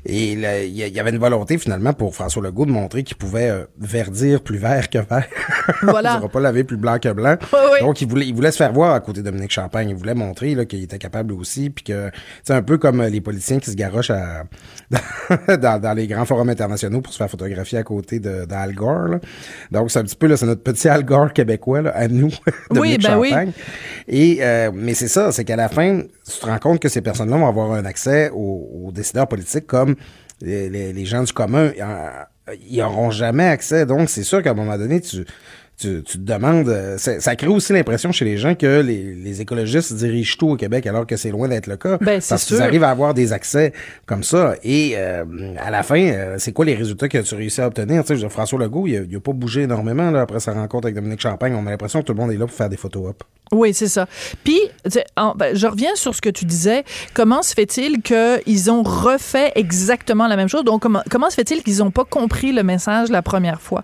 Et 0.06 0.34
il 0.34 0.76
y, 0.76 1.00
avait 1.00 1.12
une 1.12 1.18
volonté 1.18 1.58
finalement 1.58 1.94
pour 1.94 2.14
François 2.14 2.44
Legault 2.44 2.66
de 2.66 2.72
montrer 2.72 3.04
qu'il 3.04 3.16
pouvait 3.16 3.50
euh, 3.50 3.64
verdir 3.80 4.42
plus 4.42 4.58
vert 4.58 4.90
que 4.90 4.98
vert. 4.98 5.28
Voilà. 5.82 6.16
On 6.16 6.18
dira 6.20 6.30
pas 6.30 6.40
laver 6.42 6.66
plus 6.66 6.76
blanc 6.76 7.00
que 7.00 7.12
blanc. 7.14 7.38
Oui, 7.54 7.60
oui. 7.74 7.80
Donc 7.80 8.02
il 8.02 8.08
voulait, 8.08 8.28
il 8.28 8.36
voulait 8.36 8.52
se 8.52 8.58
faire 8.58 8.74
voir 8.74 8.94
à 8.94 9.00
côté 9.00 9.22
de 9.22 9.26
Dominique 9.26 9.52
Champagne. 9.52 9.90
Il 9.90 9.96
voulait 9.96 10.14
montrer 10.14 10.56
là, 10.56 10.66
qu'il 10.66 10.84
était 10.84 10.98
capable 10.98 11.32
aussi, 11.34 11.70
puis 11.70 11.86
que 11.86 12.12
c'est 12.44 12.54
un 12.54 12.62
peu 12.62 12.78
comme 12.78 13.00
euh, 13.00 13.10
les 13.10 13.22
politiciens 13.22 13.60
qui 13.60 13.72
se 13.72 13.76
garochent 13.76 14.12
à, 14.12 14.44
dans, 15.58 15.80
dans 15.80 15.94
les 15.94 16.08
grands 16.08 16.26
forums 16.26 16.50
internationaux 16.50 17.00
pour 17.00 17.14
se 17.14 17.18
faire 17.18 17.30
photographier 17.30 17.78
à 17.78 17.84
côté 17.84 18.20
de 18.20 18.46
d'Al 18.46 18.74
Gore. 18.74 19.08
là. 19.08 19.20
Donc 19.72 19.90
c'est 19.90 20.00
un 20.00 20.04
petit 20.04 20.18
peu 20.18 20.28
là, 20.28 20.36
c'est 20.36 20.46
notre 20.46 20.64
petit 20.64 20.90
Al 20.90 21.06
Gore 21.06 21.32
québécois 21.32 21.82
là, 21.82 21.92
à 21.96 22.10
nous, 22.10 22.32
Dominique 22.72 23.04
ben 23.04 23.18
oui. 23.18 23.30
Champagne. 23.30 23.52
Et 24.08 24.40
euh, 24.42 24.72
mais 24.74 24.96
c'est 24.96 25.08
ça, 25.08 25.32
c'est 25.32 25.46
qu'à 25.46 25.56
la 25.56 25.70
fin, 25.70 26.02
tu 26.26 26.40
te 26.40 26.46
rends 26.46 26.60
compte 26.60 26.80
que 26.80 26.90
ces 26.90 27.02
personnes-là 27.02 27.38
vont 27.38 27.48
avoir 27.48 27.72
un 27.74 27.86
accès 27.86 28.30
aux, 28.34 28.92
décideurs 28.94 29.28
politiques 29.28 29.68
comme 29.68 29.96
les, 30.42 30.70
les- 30.70 30.94
les 30.94 31.06
gens 31.06 31.24
du 31.24 31.34
commun. 31.34 31.72
Ils 32.70 32.78
n'auront 32.80 33.12
jamais 33.12 33.46
accès. 33.46 33.86
Donc, 33.86 34.10
c'est 34.10 34.24
sûr 34.24 34.42
qu'à 34.44 34.52
un 34.52 34.54
moment 34.54 34.78
donné, 34.78 35.00
tu, 35.02 35.26
tu, 35.78 36.04
tu 36.04 36.18
te 36.18 36.24
demandes. 36.24 36.70
euh, 36.70 36.98
ça, 36.98 37.20
ça 37.20 37.36
crée 37.36 37.48
aussi 37.48 37.74
l'impression 37.74 38.12
chez 38.12 38.26
les 38.26 38.38
gens 38.38 38.56
que 38.56 38.82
les, 38.82 39.14
les 39.16 39.42
écologistes 39.42 39.94
dirigent 39.94 40.36
tout 40.38 40.50
au 40.50 40.56
Québec 40.56 40.86
alors 40.88 41.06
que 41.08 41.16
c'est 41.18 41.32
loin 41.32 41.48
d'être 41.48 41.68
le 41.68 41.78
cas. 41.78 41.98
Ben, 42.00 42.22
parce 42.28 42.46
qu'ils 42.46 42.62
arrivent 42.62 42.84
à 42.84 42.90
avoir 42.90 43.14
des 43.14 43.34
accès 43.34 43.74
comme 44.06 44.24
ça. 44.24 44.56
Et 44.64 44.94
euh, 44.96 45.24
à 45.58 45.72
la 45.72 45.84
fin, 45.84 46.00
euh, 46.02 46.36
c'est 46.38 46.52
quoi 46.52 46.66
les 46.66 46.76
résultats 46.76 47.08
que 47.10 47.18
tu 47.18 47.36
réussis 47.36 47.62
à 47.62 47.68
obtenir? 47.68 48.04
Tu 48.06 48.18
sais, 48.18 48.30
François 48.30 48.60
Legault, 48.60 48.88
il 48.88 49.08
n'a 49.12 49.20
pas 49.20 49.34
bougé 49.34 49.62
énormément 49.64 50.12
là, 50.12 50.22
après 50.22 50.40
sa 50.40 50.54
rencontre 50.54 50.86
avec 50.86 50.96
Dominique 50.96 51.22
Champagne. 51.22 51.56
On 51.56 51.66
a 51.68 51.70
l'impression 51.72 52.02
que 52.02 52.06
tout 52.08 52.14
le 52.14 52.20
monde 52.20 52.32
est 52.32 52.38
là 52.38 52.46
pour 52.46 52.56
faire 52.56 52.70
des 52.70 52.78
photos 52.78 53.10
up. 53.10 53.24
Oui, 53.52 53.74
c'est 53.74 53.88
ça. 53.90 54.08
Puis, 54.44 54.60
en- 55.16 55.36
ben, 55.36 55.56
je 55.56 55.68
reviens 55.68 55.94
sur 55.96 56.16
ce 56.16 56.22
que 56.22 56.30
tu 56.30 56.46
disais. 56.46 56.84
Comment 57.14 57.44
se 57.44 57.54
fait-il 57.54 58.02
qu'ils 58.02 58.72
ont 58.72 58.82
refait 58.84 59.52
exactement 59.56 60.28
la 60.28 60.36
même 60.38 60.48
chose? 60.48 60.64
Donc, 60.64 60.82
comment, 60.82 61.04
comment 61.12 61.30
se 61.30 61.36
fait-il 61.36 61.62
qu'ils 61.62 61.78
n'ont 61.80 61.92
pas 61.92 62.06
compris 62.06 62.52
le 62.52 62.64
message 62.64 63.10
la 63.10 63.22
première 63.22 63.62
fois? 63.62 63.84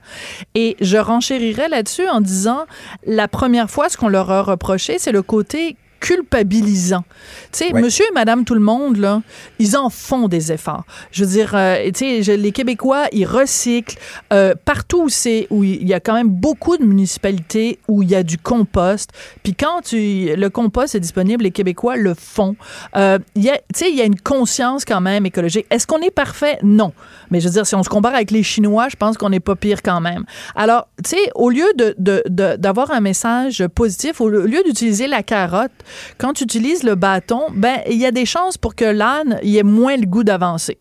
Et 0.56 0.76
je 0.82 0.98
renchérirais 0.98 1.68
en 2.10 2.22
disant, 2.22 2.66
la 3.06 3.28
première 3.28 3.70
fois, 3.70 3.90
ce 3.90 3.98
qu'on 3.98 4.10
leur 4.10 4.32
a 4.32 4.42
reproché, 4.42 5.00
c'est 5.00 5.12
le 5.12 5.22
côté 5.22 5.78
culpabilisant. 6.00 7.04
Tu 7.52 7.60
sais, 7.66 7.74
Ouais. 7.74 7.82
monsieur 7.82 8.06
et 8.10 8.14
madame 8.14 8.46
tout 8.46 8.54
le 8.54 8.60
monde, 8.60 8.98
là, 8.98 9.22
ils 9.60 9.76
en 9.78 9.90
font 9.90 10.28
des 10.28 10.52
efforts. 10.52 10.84
Je 11.12 11.24
veux 11.24 11.32
dire, 11.32 11.52
euh, 11.56 11.90
tu 11.94 12.24
sais, 12.24 12.38
les 12.38 12.52
Québécois, 12.52 13.06
ils 13.12 13.26
recyclent. 13.26 13.98
Euh, 14.34 14.54
partout 14.66 15.04
où 15.04 15.10
c'est, 15.10 15.48
où 15.50 15.64
il 15.64 15.88
y 15.88 15.94
a 15.94 16.00
quand 16.00 16.14
même 16.14 16.30
beaucoup 16.30 16.78
de 16.78 16.84
municipalités 16.84 17.80
où 17.88 18.04
il 18.04 18.10
y 18.12 18.16
a 18.16 18.24
du 18.24 18.38
compost. 18.38 19.12
Puis 19.44 19.54
quand 19.56 19.82
tu, 19.82 20.36
le 20.36 20.50
compost 20.50 20.96
est 20.96 21.00
disponible, 21.00 21.44
les 21.44 21.52
Québécois 21.52 21.96
le 21.96 22.14
font. 22.14 22.56
Euh, 22.96 23.20
il 23.36 23.44
y 23.44 23.50
a, 23.50 23.58
tu 23.58 23.64
sais, 23.76 23.90
il 23.90 23.96
y 23.96 24.02
a 24.02 24.06
une 24.06 24.20
conscience 24.20 24.86
quand 24.86 25.02
même 25.02 25.26
écologique. 25.26 25.66
Est-ce 25.70 25.88
qu'on 25.88 26.00
est 26.02 26.12
parfait? 26.12 26.58
Non. 26.64 26.94
Mais 27.32 27.40
je 27.40 27.48
veux 27.48 27.54
dire, 27.54 27.66
si 27.68 27.76
on 27.76 27.84
se 27.84 27.90
compare 27.90 28.14
avec 28.16 28.32
les 28.32 28.44
Chinois, 28.44 28.88
je 28.90 28.96
pense 28.96 29.18
qu'on 29.18 29.30
n'est 29.30 29.40
pas 29.40 29.56
pire 29.56 29.82
quand 29.84 30.02
même. 30.02 30.26
Alors, 30.56 30.88
tu 31.04 31.12
sais, 31.12 31.32
au 31.36 31.50
lieu 31.50 31.66
de- 31.78 31.96
d'avoir 32.58 32.92
un 32.92 33.00
message 33.02 33.66
positif, 33.76 34.22
au 34.22 34.30
lieu 34.30 34.64
d'utiliser 34.66 35.08
la 35.08 35.24
carotte, 35.24 35.72
quand 36.18 36.34
tu 36.34 36.44
utilises 36.44 36.84
le 36.84 36.96
bâton, 36.96 37.48
ben, 37.54 37.80
il 37.90 37.98
y 37.98 38.06
a 38.06 38.12
des 38.12 38.26
chances 38.26 38.58
pour 38.58 38.76
que 38.76 38.86
l'âne 38.86 39.40
y 39.44 39.58
ait 39.58 39.64
moins 39.64 39.98
le 39.98 40.06
goût 40.06 40.24
d'avancer. 40.24 40.80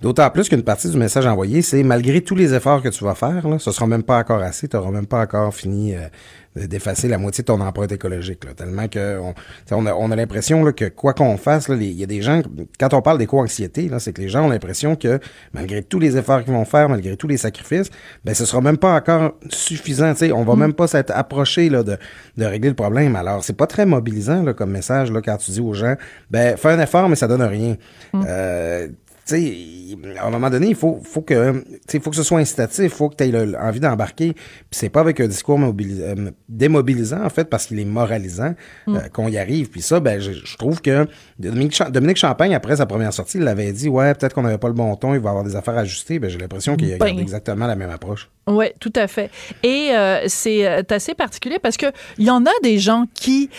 D'autant 0.00 0.28
plus 0.30 0.48
qu'une 0.48 0.64
partie 0.64 0.90
du 0.90 0.96
message 0.96 1.26
envoyé, 1.26 1.62
c'est 1.62 1.82
malgré 1.84 2.22
tous 2.22 2.34
les 2.34 2.54
efforts 2.54 2.82
que 2.82 2.88
tu 2.88 3.04
vas 3.04 3.14
faire, 3.14 3.46
là, 3.48 3.58
ce 3.60 3.70
sera 3.70 3.86
même 3.86 4.02
pas 4.02 4.18
encore 4.18 4.42
assez, 4.42 4.66
tu 4.66 4.76
n'auras 4.76 4.90
même 4.90 5.06
pas 5.06 5.20
encore 5.20 5.54
fini 5.54 5.94
euh, 5.94 6.08
d'effacer 6.56 7.08
la 7.08 7.18
moitié 7.18 7.42
de 7.42 7.46
ton 7.46 7.60
empreinte 7.60 7.92
écologique. 7.92 8.44
Là, 8.44 8.52
tellement 8.54 8.88
que 8.88 9.18
on, 9.18 9.34
on 9.70 9.86
a, 9.86 9.94
on 9.94 10.10
a 10.10 10.16
l'impression 10.16 10.64
là, 10.64 10.72
que 10.72 10.86
quoi 10.86 11.14
qu'on 11.14 11.36
fasse, 11.36 11.68
il 11.68 11.92
y 11.92 12.02
a 12.02 12.06
des 12.06 12.22
gens, 12.22 12.42
quand 12.78 12.92
on 12.94 13.02
parle 13.02 13.18
d'éco-anxiété, 13.18 13.88
là, 13.88 13.98
c'est 13.98 14.12
que 14.12 14.20
les 14.20 14.28
gens 14.28 14.44
ont 14.44 14.48
l'impression 14.48 14.96
que 14.96 15.18
malgré 15.52 15.82
tous 15.82 15.98
les 15.98 16.16
efforts 16.16 16.44
qu'ils 16.44 16.52
vont 16.52 16.64
faire, 16.64 16.88
malgré 16.88 17.16
tous 17.16 17.28
les 17.28 17.38
sacrifices, 17.38 17.90
ben 18.24 18.34
ce 18.34 18.44
sera 18.44 18.60
même 18.60 18.76
pas 18.76 18.94
encore 18.94 19.32
suffisant. 19.48 20.12
t'sais, 20.14 20.32
On 20.32 20.44
va 20.44 20.56
même 20.56 20.74
pas 20.74 20.86
s'être 20.86 21.12
approché 21.14 21.70
là, 21.70 21.82
de, 21.82 21.96
de 22.36 22.44
régler 22.44 22.68
le 22.68 22.74
problème. 22.74 23.16
Alors, 23.16 23.42
c'est 23.44 23.56
pas 23.56 23.66
très 23.66 23.86
mobilisant 23.86 24.42
là, 24.42 24.52
comme 24.52 24.70
message 24.70 25.10
là, 25.10 25.20
quand 25.22 25.36
tu 25.38 25.50
dis 25.52 25.60
aux 25.60 25.74
gens, 25.74 25.94
ben 26.30 26.56
fais 26.56 26.70
un 26.70 26.80
effort, 26.80 27.08
mais 27.08 27.16
ça 27.16 27.28
donne 27.28 27.42
rien. 27.42 27.76
Euh, 28.14 28.88
tu 29.26 29.36
sais, 29.36 30.18
à 30.18 30.26
un 30.26 30.30
moment 30.30 30.50
donné, 30.50 30.68
il 30.68 30.74
faut, 30.74 31.00
faut 31.04 31.22
que, 31.22 31.62
faut 32.02 32.10
que 32.10 32.16
ce 32.16 32.22
soit 32.22 32.38
incitatif, 32.40 32.84
il 32.84 32.90
faut 32.90 33.08
que 33.08 33.16
tu 33.16 33.24
aies 33.24 33.56
envie 33.56 33.80
d'embarquer. 33.80 34.32
Puis 34.32 34.42
c'est 34.72 34.88
pas 34.88 35.00
avec 35.00 35.20
un 35.20 35.28
discours 35.28 35.58
euh, 35.60 36.30
démobilisant, 36.48 37.24
en 37.24 37.28
fait, 37.30 37.44
parce 37.44 37.66
qu'il 37.66 37.78
est 37.78 37.84
moralisant 37.84 38.54
euh, 38.88 39.00
qu'on 39.12 39.28
y 39.28 39.38
arrive. 39.38 39.70
Puis 39.70 39.82
ça, 39.82 40.00
ben, 40.00 40.20
je, 40.20 40.32
je 40.32 40.56
trouve 40.56 40.80
que 40.80 41.06
Dominique, 41.38 41.74
Cha- 41.74 41.90
Dominique 41.90 42.16
Champagne, 42.16 42.54
après 42.54 42.76
sa 42.76 42.86
première 42.86 43.12
sortie, 43.12 43.38
il 43.38 43.44
l'avait 43.44 43.72
dit, 43.72 43.88
ouais, 43.88 44.14
peut-être 44.14 44.34
qu'on 44.34 44.42
n'avait 44.42 44.58
pas 44.58 44.68
le 44.68 44.74
bon 44.74 44.94
ton, 44.96 45.14
il 45.14 45.20
va 45.20 45.30
avoir 45.30 45.44
des 45.44 45.56
affaires 45.56 45.78
ajustées. 45.78 46.18
Ben, 46.18 46.28
j'ai 46.30 46.38
l'impression 46.38 46.76
qu'il 46.76 46.92
a 46.92 46.96
Ben. 46.98 47.06
gardé 47.06 47.22
exactement 47.22 47.66
la 47.66 47.76
même 47.76 47.90
approche. 47.90 48.28
Oui, 48.48 48.66
tout 48.80 48.92
à 48.96 49.06
fait. 49.06 49.30
Et 49.62 49.90
euh, 49.92 50.24
c'est 50.26 50.90
assez 50.92 51.14
particulier 51.14 51.60
parce 51.62 51.76
que 51.76 51.86
il 52.18 52.24
y 52.24 52.30
en 52.30 52.44
a 52.44 52.50
des 52.64 52.78
gens 52.78 53.04
qui 53.14 53.50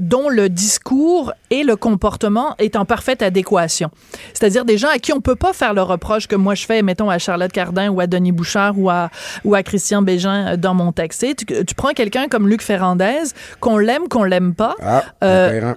dont 0.00 0.28
le 0.28 0.50
discours 0.50 1.32
et 1.48 1.62
le 1.62 1.74
comportement 1.76 2.54
est 2.58 2.76
en 2.76 2.84
parfaite 2.84 3.22
adéquation. 3.22 3.90
C'est-à-dire 4.34 4.66
des 4.66 4.76
gens 4.76 4.88
à 4.88 4.98
qui 4.98 5.12
on 5.14 5.15
peut 5.20 5.36
pas 5.36 5.52
faire 5.52 5.74
le 5.74 5.82
reproche 5.82 6.26
que 6.26 6.36
moi 6.36 6.54
je 6.54 6.66
fais, 6.66 6.82
mettons 6.82 7.10
à 7.10 7.18
Charlotte 7.18 7.52
Cardin 7.52 7.88
ou 7.90 8.00
à 8.00 8.06
Denis 8.06 8.32
Bouchard 8.32 8.78
ou 8.78 8.90
à 8.90 9.10
ou 9.44 9.54
à 9.54 9.62
Christian 9.62 10.02
Bégin 10.02 10.52
euh, 10.52 10.56
dans 10.56 10.74
mon 10.74 10.92
texte. 10.92 11.20
Tu, 11.20 11.26
sais, 11.28 11.34
tu, 11.34 11.64
tu 11.64 11.74
prends 11.74 11.92
quelqu'un 11.92 12.28
comme 12.28 12.48
Luc 12.48 12.62
Ferrandez, 12.62 13.22
qu'on 13.60 13.78
l'aime, 13.78 14.08
qu'on 14.08 14.24
l'aime 14.24 14.54
pas. 14.54 14.74
Ah, 14.82 15.02
Euh, 15.24 15.74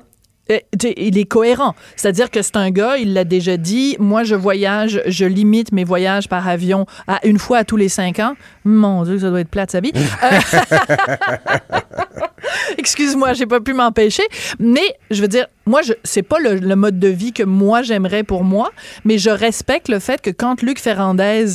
Euh, 0.51 0.57
il 0.97 1.17
est 1.17 1.25
cohérent. 1.25 1.75
C'est-à-dire 1.95 2.31
que 2.31 2.41
c'est 2.41 2.55
un 2.57 2.71
gars, 2.71 2.97
il 2.97 3.13
l'a 3.13 3.23
déjà 3.23 3.57
dit, 3.57 3.95
moi 3.99 4.23
je 4.23 4.35
voyage, 4.35 5.01
je 5.05 5.25
limite 5.25 5.71
mes 5.71 5.83
voyages 5.83 6.27
par 6.27 6.47
avion 6.47 6.85
à 7.07 7.19
une 7.25 7.37
fois 7.39 7.59
à 7.59 7.63
tous 7.63 7.77
les 7.77 7.89
cinq 7.89 8.19
ans. 8.19 8.33
Mon 8.65 9.03
Dieu, 9.03 9.19
ça 9.19 9.29
doit 9.29 9.41
être 9.41 9.49
plate 9.49 9.71
sa 9.71 9.79
vie. 9.79 9.91
Euh, 9.95 10.39
Excuse-moi, 12.77 13.33
j'ai 13.33 13.45
pas 13.45 13.59
pu 13.59 13.73
m'empêcher. 13.73 14.23
Mais 14.59 14.95
je 15.11 15.21
veux 15.21 15.27
dire, 15.27 15.47
moi, 15.65 15.81
je, 15.81 15.93
c'est 16.03 16.23
pas 16.23 16.39
le, 16.39 16.75
mode 16.75 16.97
de 16.99 17.07
vie 17.07 17.31
que 17.33 17.43
moi 17.43 17.81
j'aimerais 17.83 18.23
pour 18.23 18.43
moi, 18.43 18.71
mais 19.05 19.17
je 19.17 19.29
respecte 19.29 19.87
le 19.89 19.99
fait 19.99 20.21
que 20.21 20.29
quand 20.29 20.61
Luc 20.61 20.79
Ferrandez 20.79 21.45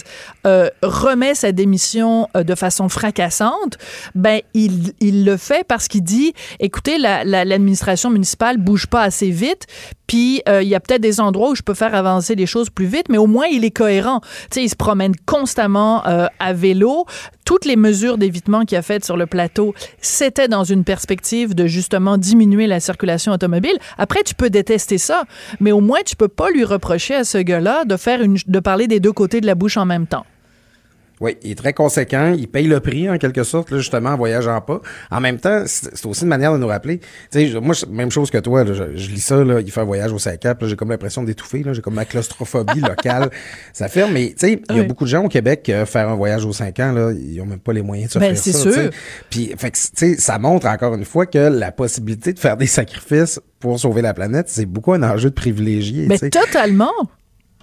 euh, 0.47 0.69
remet 0.83 1.35
sa 1.35 1.51
démission 1.53 2.29
de 2.35 2.55
façon 2.55 2.89
fracassante, 2.89 3.79
ben 4.15 4.41
il, 4.55 4.93
le 5.25 5.37
fait 5.37 5.65
parce 5.67 5.89
qu'il 5.89 6.03
dit, 6.05 6.33
écoutez, 6.61 6.99
la- 6.99 7.25
la- 7.25 7.45
l'administration 7.45 8.11
municipale 8.11 8.59
bouge 8.59 8.84
pas 8.87 9.03
assez 9.03 9.31
vite, 9.31 9.67
puis 10.07 10.43
euh, 10.49 10.63
il 10.63 10.69
y 10.69 10.75
a 10.75 10.81
peut-être 10.81 11.01
des 11.01 11.21
endroits 11.21 11.51
où 11.51 11.55
je 11.55 11.63
peux 11.63 11.75
faire 11.75 11.95
avancer 11.95 12.35
les 12.35 12.47
choses 12.47 12.71
plus 12.71 12.87
vite, 12.87 13.09
mais 13.09 13.19
au 13.19 13.27
moins 13.27 13.47
il 13.47 13.65
est 13.65 13.71
cohérent. 13.71 14.21
Tu 14.21 14.29
sais, 14.53 14.65
il 14.65 14.69
se 14.69 14.77
promène 14.77 15.15
constamment 15.27 16.07
euh, 16.07 16.27
à 16.39 16.53
vélo. 16.53 17.07
Toutes 17.45 17.65
les 17.65 17.77
mesures 17.77 18.17
d'évitement 18.17 18.65
qu'il 18.65 18.79
a 18.79 18.83
faites 18.83 19.05
sur 19.05 19.17
le 19.17 19.27
plateau, 19.27 19.75
c'était 20.01 20.49
dans 20.49 20.65
une 20.65 20.85
perspective 20.85 21.55
de 21.55 21.67
justement 21.67 22.17
diminuer 22.17 22.67
la 22.67 22.81
circulation 22.81 23.33
automobile. 23.33 23.77
Après, 23.99 24.23
tu 24.23 24.35
peux 24.35 24.51
détester 24.51 24.99
ça, 24.99 25.25
mais 25.61 25.73
au 25.73 25.81
moins 25.81 26.01
tu 26.05 26.17
peux 26.17 26.29
pas 26.29 26.51
lui 26.51 26.65
reprocher 26.65 27.15
à 27.15 27.25
ce 27.25 27.39
gars-là 27.39 27.85
de 27.85 27.97
faire 27.97 28.23
une, 28.23 28.39
de 28.47 28.61
parler 28.61 28.87
des 28.87 29.01
deux 29.01 29.13
côtés 29.13 29.41
de 29.41 29.47
la 29.47 29.55
bouche 29.55 29.77
en 29.77 29.85
même 29.85 30.07
temps. 30.07 30.25
Oui, 31.21 31.37
il 31.43 31.53
est 31.53 31.55
très 31.55 31.73
conséquent. 31.73 32.35
Il 32.37 32.49
paye 32.49 32.67
le 32.67 32.81
prix, 32.81 33.09
en 33.09 33.19
quelque 33.19 33.45
sorte, 33.45 33.71
là, 33.71 33.79
justement, 33.79 34.11
en 34.11 34.17
voyageant 34.17 34.61
pas. 34.61 34.81
En 35.11 35.21
même 35.21 35.39
temps, 35.39 35.63
c'est 35.67 36.05
aussi 36.07 36.23
une 36.23 36.29
manière 36.29 36.53
de 36.53 36.59
nous 36.59 36.67
rappeler. 36.67 36.99
Tu 37.31 37.53
sais, 37.53 37.61
moi, 37.61 37.75
même 37.89 38.11
chose 38.11 38.31
que 38.31 38.39
toi, 38.39 38.65
là, 38.65 38.73
je, 38.75 38.97
je 38.97 39.11
lis 39.11 39.21
ça, 39.21 39.43
là, 39.45 39.61
il 39.61 39.71
fait 39.71 39.81
un 39.81 39.85
voyage 39.85 40.13
au 40.13 40.19
Saint-Cap, 40.19 40.61
là, 40.61 40.69
j'ai 40.69 40.77
comme 40.77 40.91
l'impression 40.91 41.23
d'étouffer, 41.23 41.63
là, 41.63 41.73
j'ai 41.73 41.83
comme 41.83 41.95
ma 41.95 42.05
claustrophobie 42.05 42.81
locale. 42.89 43.31
Ça 43.73 43.89
fait, 43.89 44.09
mais 44.11 44.31
tu 44.31 44.47
sais, 44.49 44.63
il 44.71 44.77
y 44.77 44.81
a 44.81 44.83
beaucoup 44.83 45.05
de 45.05 45.09
gens 45.11 45.25
au 45.25 45.29
Québec 45.29 45.63
qui 45.63 45.73
euh, 45.73 45.87
faire 45.87 46.09
un 46.09 46.17
voyage 46.17 46.45
au 46.45 46.53
5 46.53 46.81
ans, 46.81 46.93
là, 46.93 47.13
ils 47.13 47.41
ont 47.41 47.47
même 47.47 47.61
pas 47.61 47.73
les 47.73 47.83
moyens 47.83 48.09
de 48.09 48.13
se 48.15 48.19
Ben, 48.19 48.35
faire 48.35 48.39
c'est 48.39 48.53
ça. 48.53 48.73
sûr. 48.73 48.91
Puis, 49.31 49.55
fait 49.57 49.71
que, 49.71 49.77
tu 49.77 49.83
sais, 49.95 50.17
ça 50.19 50.39
montre 50.39 50.67
encore 50.67 50.95
une 50.95 51.05
fois 51.05 51.27
que 51.27 51.39
la 51.39 51.71
possibilité 51.73 52.33
de 52.33 52.39
faire 52.41 52.57
des 52.57 52.67
sacrifices 52.67 53.41
pour 53.61 53.79
sauver 53.79 54.03
la 54.03 54.15
planète, 54.15 54.47
c'est 54.49 54.67
beaucoup 54.67 54.93
un 54.93 55.03
enjeu 55.03 55.31
de 55.31 55.35
privilégié. 55.35 56.07
Mais 56.09 56.19
sais. 56.19 56.31
totalement. 56.31 56.91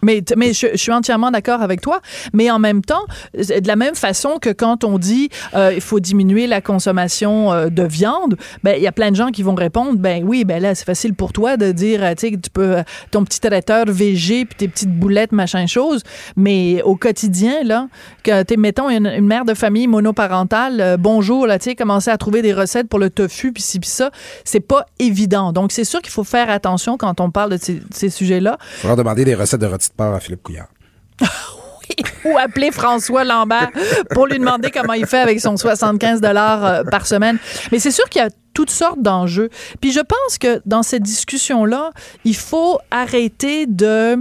Mais, 0.02 0.24
mais 0.38 0.54
je, 0.54 0.76
suis 0.76 0.92
entièrement 0.92 1.32
d'accord 1.32 1.62
avec 1.62 1.82
toi. 1.82 2.02
Mais 2.34 2.50
en 2.50 2.60
même 2.60 2.82
temps, 2.82 3.04
de 3.34 3.68
la 3.68 3.76
même 3.76 3.96
façon 3.96 4.38
que 4.40 4.50
quand 4.50 4.84
on 4.84 4.98
dit 4.98 5.30
euh, 5.54 5.72
il 5.74 5.82
faut 5.82 6.00
diminuer 6.00 6.48
la 6.48 6.62
consommation 6.62 7.52
euh, 7.52 7.70
de 7.70 7.84
viande, 7.84 8.38
ben 8.64 8.76
il 8.78 8.84
y 8.84 8.88
a 8.88 8.92
plein 8.92 9.12
de 9.12 9.16
gens 9.16 9.30
qui 9.30 9.44
vont 9.44 9.56
répondre 9.56 9.98
ben 9.98 10.24
oui, 10.26 10.46
ben 10.46 10.62
là 10.62 10.76
c'est 10.76 10.86
facile 10.86 11.14
pour 11.14 11.34
toi 11.34 11.58
de 11.58 11.72
dire 11.72 12.04
euh, 12.04 12.12
tu 12.12 12.28
sais 12.28 12.32
que 12.32 12.38
tu 12.38 12.50
peux 12.50 12.78
euh, 12.78 12.84
ton 13.12 13.24
petit 13.24 13.40
traiteur 13.40 13.86
VG 13.88 14.46
puis 14.46 14.56
tes 14.58 14.68
petites 14.68 14.94
boulettes 14.94 15.32
machin 15.32 15.68
chose, 15.68 16.02
mais 16.36 16.82
au 16.84 16.96
quotidien 16.96 17.64
là, 17.64 17.88
que 18.24 18.56
mettons 18.58 18.90
une, 18.90 19.22
mère 19.22 19.46
de 19.46 19.54
famille 19.54 19.88
monoparentale, 19.88 20.98
bonjour 21.00 21.48
là, 21.48 21.60
tu 21.60 21.66
sais 21.66 21.76
commencer 21.76 22.10
à 22.10 22.18
trouver 22.18 22.42
des 22.42 22.54
recettes 22.54 22.90
pour 22.90 23.00
le 23.00 23.10
tofu 23.10 23.52
puis 23.52 23.64
ci 23.64 23.80
puis 23.80 23.90
ça, 23.90 24.12
c'est 24.44 24.60
pas 24.60 24.86
évident. 25.00 25.54
Donc 25.54 25.72
c'est 25.72 25.84
sûr 25.84 26.02
qu'il 26.02 26.12
faut 26.12 26.24
faire 26.24 26.50
attention 26.50 26.98
quand 26.98 27.20
on 27.22 27.32
parle 27.32 27.52
de 27.52 27.58
ces, 27.58 27.76
de 27.76 27.86
ces 27.92 28.10
sujets-là. 28.10 28.58
Faudra 28.78 28.96
demander 28.96 29.26
des 29.26 29.36
recettes 29.36 29.62
de 29.62 29.68
rôti 29.68 29.91
porc 29.92 30.14
à 30.14 30.20
Philippe 30.20 30.44
Couillard. 30.44 30.68
ou 32.26 32.38
appeler 32.38 32.72
François 32.72 33.24
Lambert 33.24 33.72
pour 34.12 34.28
lui 34.28 34.40
demander 34.40 34.72
comment 34.72 34.94
il 34.94 35.06
fait 35.06 35.20
avec 35.20 35.40
son 35.40 35.58
75 35.58 36.22
dollars 36.22 36.66
euh, 36.66 36.84
par 36.84 37.06
semaine. 37.08 37.38
Mais 37.72 37.80
c'est 37.80 37.92
sûr 37.92 38.08
qu'il 38.10 38.22
y 38.22 38.26
a 38.26 38.30
toutes 38.54 38.70
sortes 38.70 39.02
d'enjeux. 39.02 39.50
Puis 39.80 39.92
je 39.92 40.00
pense 40.00 40.38
que 40.38 40.62
dans 40.66 40.84
cette 40.84 41.04
discussion-là, 41.04 41.92
il 42.24 42.36
faut 42.36 42.80
arrêter 42.92 43.66
de 43.66 44.18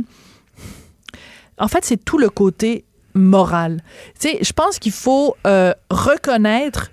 en 1.58 1.68
fait, 1.68 1.84
c'est 1.84 2.02
tout 2.02 2.18
le 2.18 2.30
côté 2.30 2.84
moral. 3.14 3.82
Tu 4.18 4.30
sais, 4.30 4.38
je 4.40 4.52
pense 4.52 4.78
qu'il 4.78 4.92
faut 4.92 5.36
euh, 5.46 5.74
reconnaître 5.90 6.90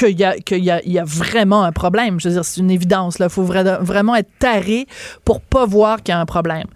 qu'il 0.00 0.18
y, 0.20 0.24
y, 0.54 0.92
y 0.92 0.98
a 0.98 1.04
vraiment 1.04 1.62
un 1.64 1.72
problème. 1.72 2.18
Je 2.20 2.28
veux 2.28 2.34
dire, 2.34 2.44
c'est 2.44 2.60
une 2.60 2.70
évidence. 2.70 3.18
Il 3.20 3.28
faut 3.28 3.44
vra- 3.44 3.80
vraiment 3.80 4.16
être 4.16 4.30
taré 4.38 4.86
pour 5.24 5.40
pas 5.40 5.66
voir 5.66 6.02
qu'il 6.02 6.12
y 6.12 6.16
a 6.16 6.20
un 6.20 6.26
problème. 6.26 6.66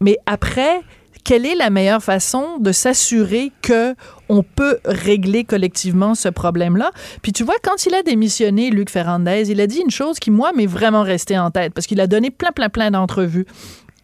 Mais 0.00 0.18
après, 0.26 0.80
quelle 1.22 1.44
est 1.44 1.54
la 1.54 1.68
meilleure 1.70 2.02
façon 2.02 2.58
de 2.58 2.72
s'assurer 2.72 3.52
que 3.62 3.94
on 4.28 4.42
peut 4.42 4.78
régler 4.86 5.44
collectivement 5.44 6.14
ce 6.14 6.28
problème-là? 6.28 6.90
Puis 7.22 7.32
tu 7.32 7.44
vois, 7.44 7.56
quand 7.62 7.84
il 7.86 7.94
a 7.94 8.02
démissionné, 8.02 8.70
Luc 8.70 8.88
Ferrandez, 8.90 9.50
il 9.50 9.60
a 9.60 9.66
dit 9.66 9.80
une 9.84 9.90
chose 9.90 10.18
qui, 10.18 10.30
moi, 10.30 10.52
m'est 10.54 10.66
vraiment 10.66 11.02
restée 11.02 11.38
en 11.38 11.50
tête 11.50 11.74
parce 11.74 11.86
qu'il 11.86 12.00
a 12.00 12.06
donné 12.06 12.30
plein, 12.30 12.52
plein, 12.52 12.70
plein 12.70 12.90
d'entrevues 12.90 13.46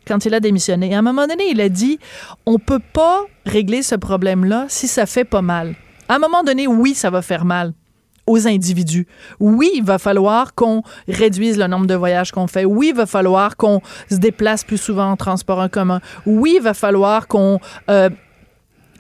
quand 0.07 0.25
il 0.27 0.35
a 0.35 0.41
démissionné. 0.41 0.95
À 0.95 0.99
un 0.99 1.03
moment 1.03 1.27
donné, 1.27 1.45
il 1.51 1.61
a 1.61 1.69
dit 1.69 1.99
on 2.45 2.59
peut 2.59 2.83
pas 2.93 3.25
régler 3.47 3.83
ce 3.83 3.95
problème-là 3.95 4.67
si 4.69 4.87
ça 4.87 5.07
fait 5.07 5.25
pas 5.25 5.43
mal. 5.43 5.75
À 6.09 6.17
un 6.17 6.19
moment 6.19 6.45
donné, 6.45 6.67
oui, 6.67 6.95
ça 6.95 7.11
va 7.11 7.23
faire 7.23 7.45
mal 7.45 7.73
aux 8.27 8.47
individus. 8.47 9.07
Oui, 9.41 9.71
il 9.75 9.85
va 9.85 9.99
falloir 9.99 10.55
qu'on 10.55 10.83
réduise 11.09 11.59
le 11.59 11.67
nombre 11.67 11.87
de 11.87 11.95
voyages 11.95 12.33
qu'on 12.33 12.47
fait. 12.47 12.65
Oui, 12.65 12.89
il 12.91 12.97
va 12.97 13.07
falloir 13.07 13.57
qu'on 13.57 13.81
se 14.11 14.17
déplace 14.17 14.65
plus 14.65 14.79
souvent 14.79 15.11
en 15.11 15.17
transport 15.17 15.59
en 15.59 15.69
commun. 15.69 16.01
Oui, 16.27 16.55
il 16.57 16.63
va 16.63 16.75
falloir 16.75 17.29
qu'on 17.29 17.61
euh, 17.91 18.11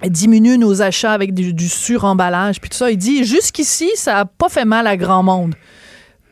diminue 0.04 0.58
nos 0.58 0.82
achats 0.82 1.12
avec 1.12 1.34
du, 1.34 1.52
du 1.52 1.68
suremballage. 1.68 2.60
Puis 2.60 2.70
tout 2.70 2.76
ça, 2.76 2.90
il 2.90 2.98
dit 2.98 3.24
jusqu'ici, 3.24 3.90
ça 3.96 4.14
n'a 4.14 4.24
pas 4.24 4.48
fait 4.48 4.64
mal 4.64 4.86
à 4.86 4.96
grand 4.96 5.22
monde 5.22 5.54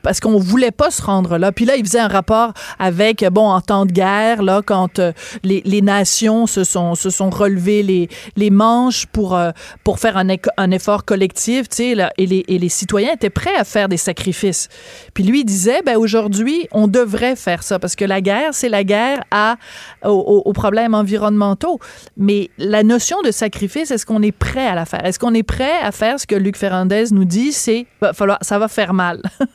parce 0.04 0.20
qu'on 0.20 0.38
voulait 0.38 0.70
pas 0.70 0.90
se 0.90 1.02
rendre 1.02 1.38
là. 1.38 1.50
Puis 1.50 1.64
là, 1.64 1.76
il 1.76 1.84
faisait 1.84 1.98
un 1.98 2.08
rapport 2.08 2.52
avec, 2.78 3.24
bon, 3.32 3.48
en 3.48 3.60
temps 3.60 3.86
de 3.86 3.92
guerre, 3.92 4.42
là, 4.42 4.60
quand 4.64 4.98
euh, 4.98 5.12
les, 5.42 5.82
nations 5.82 6.46
se 6.46 6.62
sont, 6.62 6.94
se 6.94 7.10
sont 7.10 7.30
relevées 7.30 7.82
les, 7.82 8.08
les 8.36 8.50
manches 8.50 9.06
pour, 9.06 9.34
euh, 9.34 9.50
pour 9.82 9.98
faire 9.98 10.16
un, 10.16 10.70
effort 10.70 11.04
collectif, 11.04 11.68
tu 11.68 11.76
sais, 11.76 11.96
et, 12.18 12.26
les, 12.26 12.44
et 12.46 12.58
les 12.58 12.68
citoyens 12.68 13.14
étaient 13.14 13.30
prêts 13.30 13.54
à 13.56 13.64
faire 13.64 13.88
des 13.88 13.96
sacrifices. 13.96 14.68
Puis 15.14 15.24
lui, 15.24 15.40
il 15.40 15.44
disait, 15.44 15.80
ben 15.84 15.96
aujourd'hui, 15.96 16.68
on 16.70 16.86
devrait 16.86 17.34
faire 17.34 17.62
ça, 17.62 17.78
parce 17.78 17.96
que 17.96 18.04
la 18.04 18.20
guerre, 18.20 18.52
c'est 18.52 18.68
la 18.68 18.84
guerre 18.84 19.24
à, 19.30 19.56
aux, 20.04 20.52
problèmes 20.52 20.94
environnementaux. 20.94 21.80
Mais 22.18 22.50
la 22.58 22.82
notion 22.82 23.22
de 23.22 23.30
sacrifice, 23.30 23.90
est-ce 23.90 24.04
qu'on 24.04 24.22
est 24.22 24.32
prêt 24.32 24.66
à 24.66 24.74
la 24.74 24.84
faire? 24.84 25.04
Est-ce 25.04 25.18
qu'on 25.18 25.32
est 25.32 25.42
prêt 25.42 25.78
à 25.82 25.92
faire 25.92 26.20
ce 26.20 26.26
que 26.26 26.34
Luc 26.34 26.58
Ferrandez 26.58 27.06
nous 27.10 27.24
dit, 27.24 27.52
c'est, 27.52 27.86
va 28.02 28.38
ça 28.42 28.58
va 28.58 28.68
faire 28.68 28.92
mal. 28.92 29.22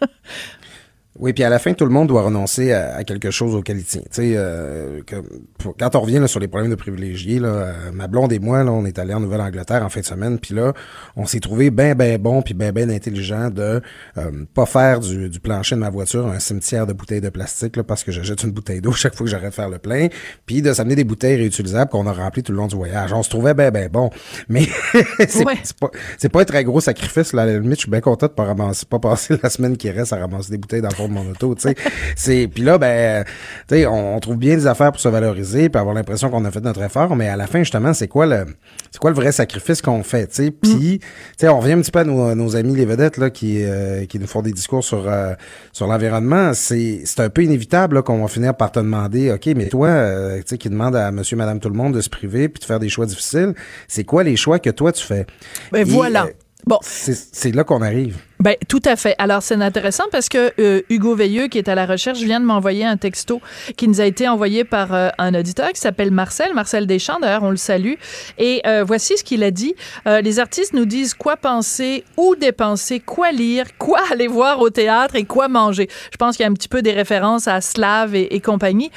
Oui, 1.19 1.33
puis 1.33 1.43
à 1.43 1.49
la 1.49 1.59
fin, 1.59 1.73
tout 1.73 1.83
le 1.83 1.91
monde 1.91 2.07
doit 2.07 2.21
renoncer 2.21 2.71
à, 2.71 2.95
à 2.95 3.03
quelque 3.03 3.29
chose 3.29 3.53
auquel 3.53 3.77
il 3.77 3.83
tient. 3.83 4.01
Tu 4.03 4.07
sais, 4.11 4.33
euh, 4.38 5.01
que, 5.05 5.17
pour, 5.57 5.75
quand 5.75 5.93
on 5.97 5.99
revient 5.99 6.19
là, 6.19 6.27
sur 6.27 6.39
les 6.39 6.47
problèmes 6.47 6.71
de 6.71 6.75
privilégiés, 6.75 7.39
là, 7.39 7.47
euh, 7.49 7.73
ma 7.93 8.07
blonde 8.07 8.31
et 8.31 8.39
moi, 8.39 8.63
là, 8.63 8.71
on 8.71 8.85
est 8.85 8.97
allés 8.99 9.13
en 9.13 9.19
Nouvelle-Angleterre 9.19 9.83
en 9.83 9.89
fin 9.89 9.99
de 9.99 10.05
semaine, 10.05 10.39
puis 10.39 10.55
là, 10.55 10.71
on 11.17 11.25
s'est 11.25 11.41
trouvé 11.41 11.71
bien, 11.71 11.93
bien 11.93 12.17
bon, 12.17 12.41
puis 12.41 12.53
bien, 12.53 12.71
bien 12.71 12.89
intelligent 12.89 13.49
de 13.49 13.81
euh, 14.17 14.31
pas 14.53 14.65
faire 14.65 15.01
du, 15.01 15.29
du, 15.29 15.41
plancher 15.41 15.75
de 15.75 15.81
ma 15.81 15.89
voiture 15.89 16.25
un 16.27 16.39
cimetière 16.39 16.88
de 16.88 16.93
bouteilles 16.93 17.19
de 17.19 17.29
plastique, 17.29 17.75
là, 17.75 17.83
parce 17.83 18.05
que 18.05 18.13
j'achète 18.13 18.41
une 18.43 18.51
bouteille 18.51 18.79
d'eau 18.79 18.91
chaque 18.93 19.13
fois 19.13 19.25
que 19.25 19.31
j'arrête 19.31 19.49
de 19.49 19.55
faire 19.55 19.69
le 19.69 19.77
plein, 19.77 20.07
puis 20.45 20.61
de 20.61 20.71
s'amener 20.71 20.95
des 20.95 21.03
bouteilles 21.03 21.35
réutilisables 21.35 21.91
qu'on 21.91 22.07
a 22.07 22.13
remplies 22.13 22.43
tout 22.43 22.53
le 22.53 22.59
long 22.59 22.67
du 22.67 22.77
voyage. 22.77 23.11
On 23.11 23.23
se 23.23 23.29
trouvait 23.29 23.53
bien, 23.53 23.71
bien 23.71 23.89
bon, 23.91 24.09
mais 24.47 24.61
c'est 25.27 25.45
ouais. 25.45 25.55
pas, 25.81 25.89
pas 26.29 26.41
un 26.41 26.45
très 26.45 26.63
gros 26.63 26.79
sacrifice. 26.79 27.33
Là, 27.33 27.41
à 27.41 27.45
la 27.45 27.59
limite, 27.59 27.75
je 27.75 27.81
suis 27.81 27.91
bien 27.91 27.99
content 27.99 28.27
de 28.27 28.31
pas 28.31 28.45
ramasser, 28.45 28.85
pas 28.85 28.99
passer 28.99 29.35
la 29.43 29.49
semaine 29.49 29.75
qui 29.75 29.91
reste 29.91 30.13
à 30.13 30.17
ramasser 30.17 30.51
des 30.51 30.57
bouteilles 30.57 30.81
dans 30.81 30.88
le 30.88 30.95
fond 30.95 31.08
de 31.09 31.13
mon 31.13 31.29
auto, 31.29 31.55
tu 31.55 31.61
sais. 31.61 31.75
c'est 32.15 32.47
puis 32.47 32.63
là 32.63 32.77
ben 32.77 33.23
tu 33.67 33.75
sais 33.75 33.85
on, 33.85 34.15
on, 34.15 34.19
trouve 34.19 34.37
bien 34.37 34.55
des 34.55 34.67
affaires 34.67 34.91
pour 34.91 35.01
se 35.01 35.09
valoriser 35.09 35.69
puis 35.69 35.79
avoir 35.79 35.95
l'impression 35.95 36.29
qu'on 36.29 36.45
a 36.45 36.51
fait 36.51 36.61
notre 36.61 36.81
effort 36.81 37.15
mais 37.15 37.27
à 37.27 37.35
la 37.35 37.47
fin 37.47 37.59
justement 37.59 37.93
c'est 37.93 38.07
quoi 38.07 38.25
le 38.25 38.45
c'est 38.91 38.99
quoi 38.99 39.09
le 39.09 39.15
vrai 39.15 39.31
sacrifice 39.31 39.81
qu'on 39.81 40.03
fait 40.03 40.27
tu 40.27 40.35
sais? 40.35 40.51
Puis 40.51 40.71
mm. 40.71 40.99
tu 40.99 41.01
sais 41.37 41.49
on 41.49 41.59
revient 41.59 41.73
un 41.73 41.81
petit 41.81 41.91
peu 41.91 41.99
à 41.99 42.03
nos, 42.03 42.33
nos 42.35 42.55
amis 42.55 42.75
les 42.75 42.85
vedettes 42.85 43.17
là 43.17 43.29
qui 43.29 43.63
euh, 43.63 44.05
qui 44.05 44.19
nous 44.19 44.27
font 44.27 44.41
des 44.41 44.53
discours 44.53 44.83
sur 44.83 45.07
euh, 45.07 45.33
sur 45.73 45.87
l'environnement 45.87 46.53
c'est 46.53 47.01
c'est 47.05 47.19
un 47.21 47.29
peu 47.29 47.43
inévitable 47.43 48.03
qu'on 48.03 48.21
va 48.21 48.27
finir 48.27 48.55
par 48.55 48.71
te 48.71 48.79
demander 48.79 49.31
OK 49.31 49.47
mais 49.55 49.67
toi 49.67 49.89
euh, 49.89 50.37
tu 50.37 50.43
sais 50.47 50.57
qui 50.57 50.69
demande 50.69 50.95
à 50.95 51.11
monsieur 51.11 51.35
madame 51.35 51.59
tout 51.59 51.69
le 51.69 51.75
monde 51.75 51.93
de 51.93 52.01
se 52.01 52.09
priver 52.09 52.49
puis 52.49 52.59
de 52.59 52.65
faire 52.65 52.79
des 52.79 52.89
choix 52.89 53.05
difficiles 53.05 53.53
c'est 53.87 54.03
quoi 54.03 54.23
les 54.23 54.35
choix 54.35 54.59
que 54.59 54.69
toi 54.69 54.91
tu 54.91 55.03
fais? 55.03 55.25
Ben 55.71 55.79
Et, 55.79 55.83
voilà 55.83 56.27
Bon. 56.65 56.77
C'est 56.81 57.55
là 57.55 57.63
qu'on 57.63 57.81
arrive. 57.81 58.17
Ben, 58.41 58.55
tout 58.69 58.81
à 58.86 58.96
fait. 58.96 59.15
Alors, 59.17 59.43
c'est 59.43 59.55
intéressant 59.55 60.05
parce 60.13 60.29
que 60.29 60.53
euh, 60.61 60.81
Hugo 60.90 61.13
Veilleux, 61.13 61.48
qui 61.50 61.57
est 61.57 61.68
à 61.68 61.75
la 61.75 61.85
recherche, 61.85 62.20
vient 62.20 62.40
de 62.40 62.46
m'envoyer 62.46 62.85
un 62.85 62.96
texto 62.96 63.42
qui 63.75 63.85
nous 63.90 64.00
a 64.00 64.05
été 64.05 64.29
envoyé 64.29 64.63
par 64.63 64.94
euh, 64.94 65.09
un 65.18 65.35
auditeur 65.35 65.74
qui 65.74 65.81
s'appelle 65.81 66.09
Marcel, 66.09 66.53
Marcel 66.53 66.87
Deschamps, 66.87 67.20
d'ailleurs, 67.20 67.44
on 67.44 67.50
le 67.50 67.57
salue. 67.57 67.96
Et 68.37 68.61
euh, 68.66 68.85
voici 68.85 69.18
ce 69.18 69.25
qu'il 69.25 69.44
a 69.44 69.51
dit. 69.51 69.75
les 70.05 70.40
artistes 70.40 70.74
nous 70.74 70.85
disent 70.85 71.13
quoi 71.13 71.35
penser, 71.35 72.05
où 72.16 72.37
dépenser, 72.37 73.01
quoi 73.01 73.33
lire, 73.33 73.66
quoi 73.77 74.00
aller 74.11 74.27
voir 74.27 74.61
au 74.61 74.70
théâtre 74.70 75.18
et 75.18 75.25
quoi 75.25 75.50
manger. 75.50 75.90
Je 76.09 76.18
pense 76.18 76.37
qu'il 76.37 76.46
y 76.46 76.48
a 76.48 76.50
un 76.50 76.53
petit 76.53 76.70
peu 76.70 76.81
des 76.81 76.94
références 76.94 77.50
à 77.50 77.59
Slav 77.59 78.16
et 78.16 78.40
compagnie. 78.40 78.90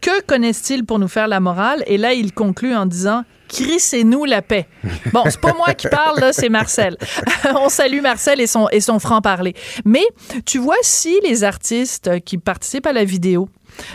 Que 0.00 0.22
connaissent-ils 0.22 0.84
pour 0.84 1.00
nous 1.00 1.08
faire 1.08 1.26
la 1.26 1.40
morale? 1.40 1.82
Et 1.88 1.98
là, 1.98 2.12
il 2.12 2.32
conclut 2.32 2.76
en 2.76 2.86
disant 2.86 3.24
crissez-nous 3.54 4.24
la 4.24 4.42
paix. 4.42 4.66
Bon, 5.12 5.22
c'est 5.26 5.40
pas 5.40 5.54
moi 5.54 5.74
qui 5.74 5.88
parle, 5.88 6.20
là, 6.20 6.32
c'est 6.32 6.48
Marcel. 6.48 6.96
On 7.56 7.68
salue 7.68 8.00
Marcel 8.00 8.40
et 8.40 8.46
son, 8.46 8.68
et 8.70 8.80
son 8.80 8.98
franc-parler. 8.98 9.54
Mais 9.84 10.04
tu 10.44 10.58
vois, 10.58 10.76
si 10.82 11.18
les 11.22 11.44
artistes 11.44 12.20
qui 12.24 12.38
participent 12.38 12.86
à 12.86 12.92
la 12.92 13.04
vidéo 13.04 13.48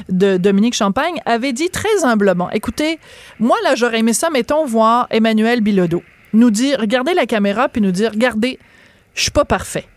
de 0.10 0.38
Dominique 0.38 0.76
Champagne 0.76 1.22
avaient 1.26 1.54
dit 1.54 1.69
très 1.69 2.04
humblement, 2.04 2.50
écoutez, 2.52 3.00
moi, 3.39 3.58
là, 3.63 3.76
j'aurais 3.76 4.00
aimé 4.00 4.13
ça, 4.13 4.30
mettons, 4.30 4.65
voir 4.65 5.08
Emmanuel 5.10 5.62
Bilodeau 5.62 6.04
nous 6.32 6.52
dire, 6.52 6.80
regardez 6.80 7.13
la 7.13 7.26
caméra, 7.26 7.69
puis 7.69 7.82
nous 7.82 7.91
dire, 7.91 8.12
regardez, 8.12 8.60
je 9.15 9.24
suis 9.24 9.32
pas 9.32 9.45
parfait. 9.45 9.88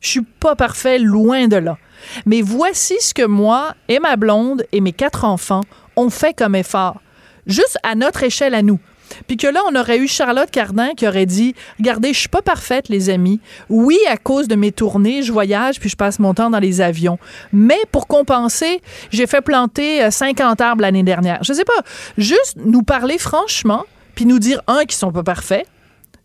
Je 0.00 0.08
suis 0.08 0.22
pas 0.22 0.54
parfait, 0.54 0.98
loin 0.98 1.48
de 1.48 1.56
là. 1.56 1.78
Mais 2.26 2.42
voici 2.42 2.94
ce 3.00 3.14
que 3.14 3.24
moi 3.24 3.74
et 3.88 4.00
ma 4.00 4.16
blonde 4.16 4.66
et 4.72 4.80
mes 4.80 4.92
quatre 4.92 5.24
enfants 5.24 5.62
ont 5.96 6.10
fait 6.10 6.34
comme 6.34 6.54
effort 6.54 7.00
juste 7.46 7.78
à 7.82 7.94
notre 7.94 8.22
échelle 8.22 8.54
à 8.54 8.62
nous. 8.62 8.78
Puis 9.26 9.36
que 9.36 9.46
là, 9.46 9.60
on 9.70 9.74
aurait 9.74 9.98
eu 9.98 10.08
Charlotte 10.08 10.50
Cardin 10.50 10.90
qui 10.96 11.06
aurait 11.06 11.26
dit 11.26 11.54
Regardez, 11.78 12.12
je 12.12 12.18
suis 12.18 12.28
pas 12.28 12.42
parfaite, 12.42 12.88
les 12.88 13.10
amis. 13.10 13.40
Oui, 13.68 13.98
à 14.08 14.16
cause 14.16 14.48
de 14.48 14.54
mes 14.54 14.72
tournées, 14.72 15.22
je 15.22 15.32
voyage 15.32 15.80
puis 15.80 15.88
je 15.88 15.96
passe 15.96 16.18
mon 16.18 16.34
temps 16.34 16.50
dans 16.50 16.58
les 16.58 16.80
avions. 16.80 17.18
Mais 17.52 17.78
pour 17.90 18.06
compenser, 18.06 18.80
j'ai 19.10 19.26
fait 19.26 19.40
planter 19.40 20.10
50 20.10 20.60
arbres 20.60 20.82
l'année 20.82 21.02
dernière. 21.02 21.42
Je 21.42 21.52
sais 21.52 21.64
pas. 21.64 21.82
Juste 22.18 22.56
nous 22.64 22.82
parler 22.82 23.18
franchement, 23.18 23.84
puis 24.14 24.26
nous 24.26 24.38
dire, 24.38 24.60
un, 24.66 24.80
qu'ils 24.80 24.92
sont 24.92 25.12
pas 25.12 25.22
parfaits, 25.22 25.66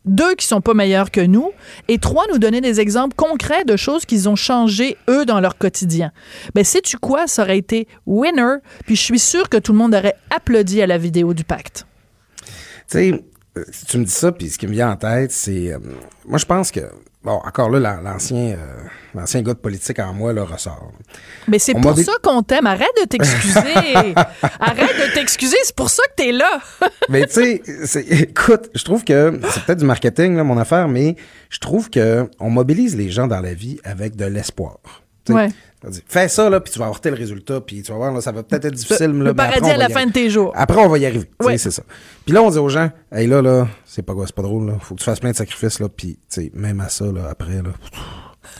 deux 0.08 0.36
qui 0.36 0.46
sont 0.46 0.62
pas 0.62 0.74
meilleurs 0.74 1.12
que 1.12 1.22
nous, 1.22 1.52
et 1.88 2.00
trois 2.00 2.26
nous 2.32 2.40
donner 2.40 2.62
des 2.62 2.80
exemples 2.80 3.16
concrets 3.16 3.66
de 3.66 3.76
choses 3.76 4.06
qu'ils 4.06 4.30
ont 4.30 4.36
changé 4.36 4.98
eux 5.10 5.26
dans 5.26 5.40
leur 5.40 5.58
quotidien. 5.58 6.12
Ben 6.56 6.64
sais-tu 6.64 6.98
quoi, 6.98 7.28
ça 7.28 7.44
aurait 7.44 7.58
été 7.58 7.88
winner, 8.06 8.58
puis 8.86 8.96
je 8.96 9.02
suis 9.02 9.20
sûr 9.20 9.50
que 9.50 9.58
tout 9.58 9.74
le 9.74 9.78
monde 9.78 9.94
aurait 9.94 10.16
applaudi 10.36 10.82
à 10.82 10.88
la 10.88 10.98
vidéo 10.98 11.34
du 11.34 11.44
pacte. 11.44 11.86
Tu 12.90 13.12
sais, 13.12 13.24
tu 13.88 13.98
me 13.98 14.06
dis 14.06 14.12
ça, 14.12 14.32
puis 14.32 14.50
ce 14.50 14.58
qui 14.58 14.68
me 14.68 14.72
vient 14.72 14.92
en 14.92 14.96
tête, 14.98 15.32
c'est, 15.32 15.74
euh, 15.74 15.80
moi 16.26 16.38
je 16.38 16.46
pense 16.46 16.72
que 16.72 16.82
Bon, 17.28 17.42
encore 17.44 17.70
là, 17.70 18.00
l'ancien 18.02 18.52
euh, 18.54 18.56
l'ancien 19.14 19.42
gars 19.42 19.54
de 19.54 19.60
politique 19.60 20.00
en 20.00 20.14
moi 20.14 20.32
là, 20.32 20.46
ressort. 20.46 20.94
Mais 21.50 21.60
c'est 21.60 21.74
pour 21.74 21.98
ça 21.98 22.14
qu'on 22.24 22.42
t'aime. 22.42 22.68
Arrête 22.68 22.88
de 23.02 23.06
t'excuser. 23.06 23.60
Arrête 24.62 24.96
de 24.96 25.14
t'excuser. 25.14 25.58
C'est 25.64 25.76
pour 25.76 25.90
ça 25.90 26.04
que 26.04 26.24
t'es 26.24 26.32
là. 26.32 26.50
mais 27.10 27.26
tu 27.26 27.60
sais, 27.86 28.06
écoute, 28.10 28.70
je 28.74 28.82
trouve 28.86 29.04
que 29.04 29.38
c'est 29.52 29.62
peut-être 29.66 29.80
du 29.80 29.86
marketing, 29.86 30.38
là, 30.38 30.46
mon 30.46 30.58
affaire, 30.58 30.88
mais 30.88 31.18
je 31.50 31.60
trouve 31.60 31.90
que 31.90 32.30
on 32.40 32.50
mobilise 32.50 32.96
les 32.96 33.10
gens 33.10 33.28
dans 33.28 33.42
la 33.42 33.54
vie 33.54 33.78
avec 33.84 34.16
de 34.16 34.24
l'espoir. 34.24 34.78
Ouais. 35.28 35.50
Fais 36.08 36.28
ça, 36.28 36.50
là, 36.50 36.60
puis 36.60 36.74
tu 36.74 36.80
vas 36.80 36.86
avoir 36.86 37.00
tel 37.00 37.14
résultat, 37.14 37.62
puis 37.62 37.84
tu 37.84 37.92
vas 37.92 37.98
voir, 37.98 38.12
là, 38.12 38.20
ça 38.20 38.32
va 38.32 38.42
peut-être 38.42 38.66
être 38.66 38.74
difficile. 38.74 39.12
Le, 39.12 39.20
là, 39.20 39.30
le 39.30 39.36
paradis 39.36 39.70
à 39.70 39.78
la 39.78 39.90
fin 39.90 40.08
de 40.08 40.12
tes 40.12 40.30
jours. 40.30 40.52
Après, 40.56 40.80
on 40.80 40.90
va 40.90 40.98
y 40.98 41.06
arriver. 41.06 41.30
Ouais. 41.40 41.58
C'est 41.58 41.72
ça. 41.72 41.84
Puis 42.26 42.34
là, 42.34 42.42
on 42.42 42.50
dit 42.50 42.58
aux 42.58 42.70
gens, 42.70 42.90
hey, 43.12 43.28
là, 43.28 43.42
là, 43.44 43.68
c'est 43.86 44.02
pas, 44.02 44.14
c'est 44.26 44.36
pas 44.36 44.42
drôle, 44.42 44.68
là. 44.68 44.74
Faut 44.80 44.96
que 44.96 45.00
tu 45.00 45.06
fasses 45.06 45.20
plein 45.20 45.32
de 45.32 45.36
sacrifices, 45.36 45.80
là, 45.80 45.88
puis, 45.88 46.18
tu 46.30 46.42
sais, 46.42 46.52
même 46.56 46.80
à 46.80 46.90
ça, 46.90 47.06
là, 47.06 47.28
après, 47.30 47.62
là, 47.62 47.74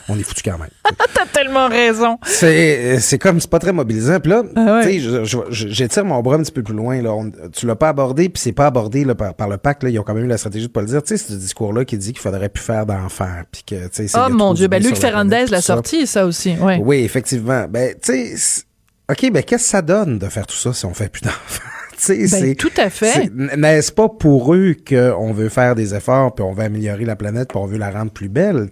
on 0.10 0.18
est 0.18 0.24
foutu 0.24 0.42
quand 0.44 0.58
même. 0.58 0.70
T'as 1.14 1.26
tellement 1.26 1.68
raison. 1.68 2.18
C'est, 2.24 3.00
c'est 3.00 3.18
comme, 3.18 3.40
c'est 3.40 3.50
pas 3.50 3.60
très 3.60 3.74
mobilisant. 3.74 4.20
Puis 4.20 4.32
là, 4.32 4.44
ah 4.56 4.78
ouais. 4.78 5.00
tu 5.00 5.02
sais, 5.02 5.46
j'étire 5.52 6.06
mon 6.06 6.22
bras 6.22 6.36
un 6.36 6.44
petit 6.44 6.52
peu 6.52 6.64
plus 6.64 6.76
loin. 6.76 7.02
Là. 7.02 7.14
On, 7.14 7.32
tu 7.52 7.66
l'as 7.66 7.76
pas 7.76 7.90
abordé, 7.90 8.30
puis 8.30 8.42
c'est 8.42 8.52
pas 8.52 8.68
abordé 8.68 9.04
là, 9.04 9.16
par, 9.16 9.34
par, 9.34 9.48
le 9.48 9.58
pacte. 9.58 9.84
Là. 9.84 9.90
Ils 9.90 10.00
ont 10.00 10.04
quand 10.04 10.14
même 10.14 10.26
eu 10.26 10.30
la 10.30 10.38
stratégie 10.38 10.68
de 10.68 10.72
pas 10.72 10.82
le 10.82 10.88
dire. 10.88 11.04
Tu 11.04 11.10
sais, 11.10 11.18
c'est 11.18 11.34
ce 11.34 11.38
discours-là 11.38 11.86
qui 11.86 11.98
dit 11.98 12.14
qu'il 12.14 12.22
faudrait 12.22 12.50
plus 12.50 12.64
faire 12.64 12.86
d'enfer. 12.86 13.46
Puis 13.52 13.64
que, 13.66 13.88
tu 13.88 14.08
sais, 14.08 14.18
oh 14.18 14.30
mon 14.30 14.54
Dieu, 14.54 14.68
ben 14.68 14.82
Luc 14.82 14.96
Ferrandez 14.96 15.46
l'a 15.48 15.62
sorti, 15.62 16.08
ça 16.08 16.26
aussi. 16.26 16.56
Ouais. 16.60 16.80
Oui, 16.82 16.98
effectivement. 16.98 17.66
Ben, 17.70 17.94
tu 18.02 18.38
sais, 18.38 18.64
OK, 19.10 19.32
ben 19.32 19.44
qu'est-ce 19.44 19.64
que 19.64 19.70
ça 19.70 19.82
donne 19.82 20.20
de 20.20 20.28
faire 20.28 20.46
tout 20.46 20.56
ça 20.56 20.74
si 20.74 20.86
on 20.86 20.94
fait 20.94 21.10
plus 21.10 21.22
d'enfants? 21.22 21.64
Ben, 22.08 22.56
tout 22.56 22.72
à 22.78 22.90
fait. 22.90 23.32
N'est-ce 23.34 23.92
pas 23.92 24.10
pour 24.10 24.54
eux 24.54 24.76
qu'on 24.88 25.34
veut 25.34 25.50
faire 25.50 25.76
des 25.76 25.96
efforts, 25.96 26.36
puis 26.36 26.44
on 26.44 26.54
veut 26.54 26.64
améliorer 26.64 27.06
la 27.06 27.16
planète, 27.16 27.50
puis 27.50 27.58
on 27.58 27.66
veut 27.66 27.78
la 27.78 27.92
rendre 27.92 28.12
plus 28.12 28.30
belle? 28.30 28.68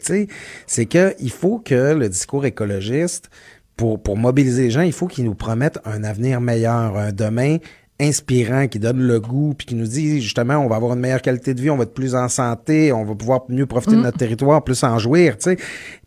C'est 0.68 0.86
qu'il 0.86 1.32
faut 1.32 1.60
que 1.60 1.94
le 1.94 2.08
discours 2.10 2.46
écologiste, 2.46 3.30
pour, 3.78 4.02
pour 4.02 4.16
mobiliser 4.16 4.64
les 4.64 4.72
gens, 4.72 4.82
il 4.82 4.94
faut 4.94 5.08
qu'ils 5.08 5.26
nous 5.26 5.36
promettent 5.36 5.80
un 5.86 6.04
avenir 6.04 6.40
meilleur, 6.40 6.98
un 6.98 7.12
demain 7.12 7.58
inspirant, 8.00 8.68
qui 8.68 8.80
donne 8.80 9.02
le 9.02 9.20
goût, 9.20 9.54
puis 9.58 9.68
qui 9.68 9.76
nous 9.76 9.88
dit 9.88 10.22
justement, 10.22 10.56
on 10.56 10.68
va 10.68 10.76
avoir 10.76 10.94
une 10.94 11.00
meilleure 11.00 11.22
qualité 11.22 11.54
de 11.54 11.62
vie, 11.62 11.70
on 11.70 11.78
va 11.78 11.84
être 11.84 11.94
plus 11.94 12.16
en 12.16 12.28
santé, 12.28 12.92
on 12.92 13.06
va 13.06 13.16
pouvoir 13.16 13.44
mieux 13.50 13.66
profiter 13.66 13.96
de 13.96 14.02
notre 14.02 14.18
territoire, 14.18 14.64
plus 14.64 14.84
en 14.84 14.98
jouir, 15.00 15.38
tu 15.38 15.52
sais? 15.52 15.58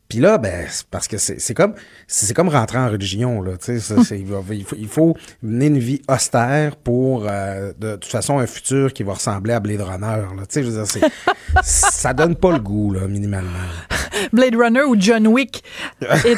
Puis 0.09 0.21
là, 0.21 0.39
ben, 0.39 0.67
parce 0.91 1.07
que 1.07 1.19
c'est 1.19 1.39
c'est 1.39 1.53
comme 1.53 1.75
c'est 2.07 2.33
comme 2.35 2.49
rentrer 2.49 2.79
en 2.79 2.89
religion 2.89 3.43
là. 3.43 3.59
Tu 3.63 3.79
sais, 3.79 4.19
il, 4.19 4.27
faut, 4.65 4.77
il 4.77 4.89
faut 4.89 5.17
mener 5.43 5.67
une 5.67 5.79
vie 5.79 6.01
austère 6.09 6.77
pour 6.77 7.27
euh, 7.29 7.73
de, 7.79 7.97
toute 7.97 8.11
façon 8.11 8.39
un 8.39 8.47
futur 8.47 8.93
qui 8.93 9.03
va 9.03 9.13
ressembler 9.15 9.53
à 9.53 9.61
Blade 9.61 9.83
Runner. 9.83 10.07
Là. 10.35 10.43
Tu 10.43 10.47
sais, 10.49 10.63
je 10.65 10.71
veux 10.71 10.83
dire, 10.83 11.09
ça 11.63 12.15
donne 12.15 12.37
pas 12.37 12.53
le 12.53 12.61
goût 12.61 12.93
là, 12.93 13.07
minimalement. 13.07 13.51
Blade 14.33 14.57
Runner 14.57 14.83
ou 14.83 14.97
John 14.99 15.27
Wick. 15.27 15.63
Et, 16.01 16.37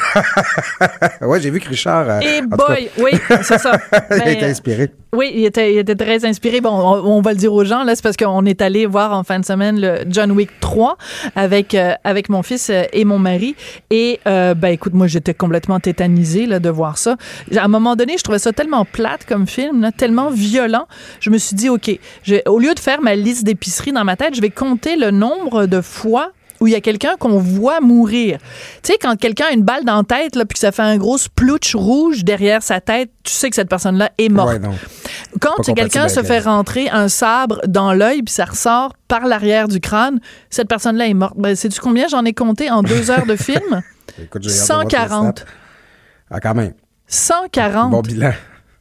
ouais, 1.25 1.41
j'ai 1.41 1.51
vu 1.51 1.61
que 1.61 1.69
Richard. 1.69 2.09
euh, 2.11 2.21
et 2.21 2.43
boy, 2.43 2.91
oui, 2.99 3.13
c'est 3.43 3.59
ça. 3.59 3.79
il 3.93 3.97
a 3.97 4.19
Ben, 4.19 4.29
été 4.29 4.47
inspiré. 4.47 4.91
Oui, 5.13 5.33
il 5.35 5.45
était, 5.45 5.75
il 5.75 5.79
était 5.79 5.97
très 5.97 6.25
inspiré. 6.25 6.61
Bon, 6.61 6.71
on, 6.71 7.21
va 7.21 7.33
le 7.33 7.37
dire 7.37 7.53
aux 7.53 7.65
gens, 7.65 7.83
là, 7.83 7.97
c'est 7.97 8.03
parce 8.03 8.17
qu'on 8.17 8.45
est 8.47 8.63
allé 8.63 8.87
voir 8.87 9.13
en 9.13 9.25
fin 9.25 9.41
de 9.41 9.45
semaine 9.45 9.81
le 9.81 10.05
John 10.09 10.31
Wick 10.31 10.51
3 10.61 10.97
avec, 11.35 11.75
euh, 11.75 11.95
avec 12.05 12.29
mon 12.29 12.45
fils 12.45 12.71
euh, 12.71 12.85
et 12.93 13.05
mon 13.05 13.19
mari. 13.19 13.57
Et, 13.91 14.21
euh, 14.29 14.55
ben, 14.55 14.69
écoute, 14.69 14.95
moi, 14.95 15.09
j'étais 15.09 15.35
complètement 15.35 15.81
tétanisée, 15.81 16.47
là, 16.47 16.61
de 16.61 16.71
voir 16.71 16.97
ça. 16.97 17.17
À 17.57 17.65
un 17.65 17.69
moment 17.69 17.97
donné, 17.97 18.19
je 18.19 18.23
trouvais 18.23 18.39
ça 18.39 18.53
tellement 18.53 18.85
plate 18.85 19.27
comme 19.27 19.49
film, 19.49 19.81
là, 19.81 19.91
tellement 19.91 20.31
violent. 20.31 20.87
Je 21.19 21.31
me 21.31 21.39
suis 21.39 21.57
dit, 21.57 21.69
OK, 21.69 21.91
je- 22.23 22.49
au 22.49 22.61
lieu 22.61 22.73
de 22.75 22.81
faire 22.81 23.03
ma 23.03 23.17
liste 23.17 23.43
d'épicerie 23.45 23.91
dans 23.93 24.05
ma 24.05 24.15
tête, 24.17 24.37
je 24.37 24.41
vais 24.41 24.51
compter 24.51 24.95
le 24.95 25.11
nombre 25.11 25.67
de 25.67 25.81
fois 25.81 26.31
où 26.61 26.67
il 26.67 26.73
y 26.73 26.77
a 26.77 26.81
quelqu'un 26.81 27.17
qu'on 27.19 27.39
voit 27.39 27.81
mourir. 27.81 28.39
Tu 28.83 28.93
sais, 28.93 28.99
quand 29.01 29.17
quelqu'un 29.17 29.47
a 29.51 29.53
une 29.53 29.63
balle 29.63 29.85
dans 29.85 29.97
la 29.97 30.05
tête, 30.05 30.37
là, 30.37 30.45
puis 30.45 30.55
que 30.55 30.59
ça 30.61 30.73
fait 30.73 30.83
un 30.83 30.99
gros 30.99 31.17
splouch 31.17 31.75
rouge 31.75 32.25
derrière 32.25 32.63
sa 32.63 32.81
tête, 32.81 33.11
tu 33.23 33.33
sais 33.33 33.49
que 33.49 33.57
cette 33.57 33.69
personne-là 33.71 34.11
est 34.19 34.29
morte. 34.29 34.59
Ouais. 34.59 34.69
Quand 35.41 35.57
quelqu'un 35.75 36.09
se 36.09 36.23
fait 36.23 36.41
rentrer 36.41 36.91
un 36.91 37.09
sabre 37.09 37.61
dans 37.67 37.93
l'œil 37.95 38.23
puis 38.23 38.35
ça 38.35 38.45
ressort 38.45 38.93
par 39.09 39.27
l'arrière 39.27 39.69
du 39.69 39.81
crâne, 39.81 40.21
cette 40.51 40.69
personne-là 40.69 41.07
est 41.07 41.15
morte. 41.15 41.35
Ben, 41.37 41.57
sais-tu 41.57 41.81
combien? 41.81 42.09
J'en 42.09 42.25
ai 42.25 42.35
compté 42.35 42.71
en 42.71 42.83
deux 42.83 43.11
heures 43.11 43.27
de 43.27 43.37
film? 43.37 43.83
Écoute, 44.23 44.43
j'ai 44.43 44.51
hâte 44.51 44.61
de 44.61 44.67
voir 44.67 44.87
tes 44.87 44.97
140. 44.97 45.39
stats. 45.39 45.51
Ah, 46.31 46.41
quand 46.41 46.55
même. 46.55 46.75
140 47.07 47.91
Bon 47.91 48.03
bilan. 48.03 48.33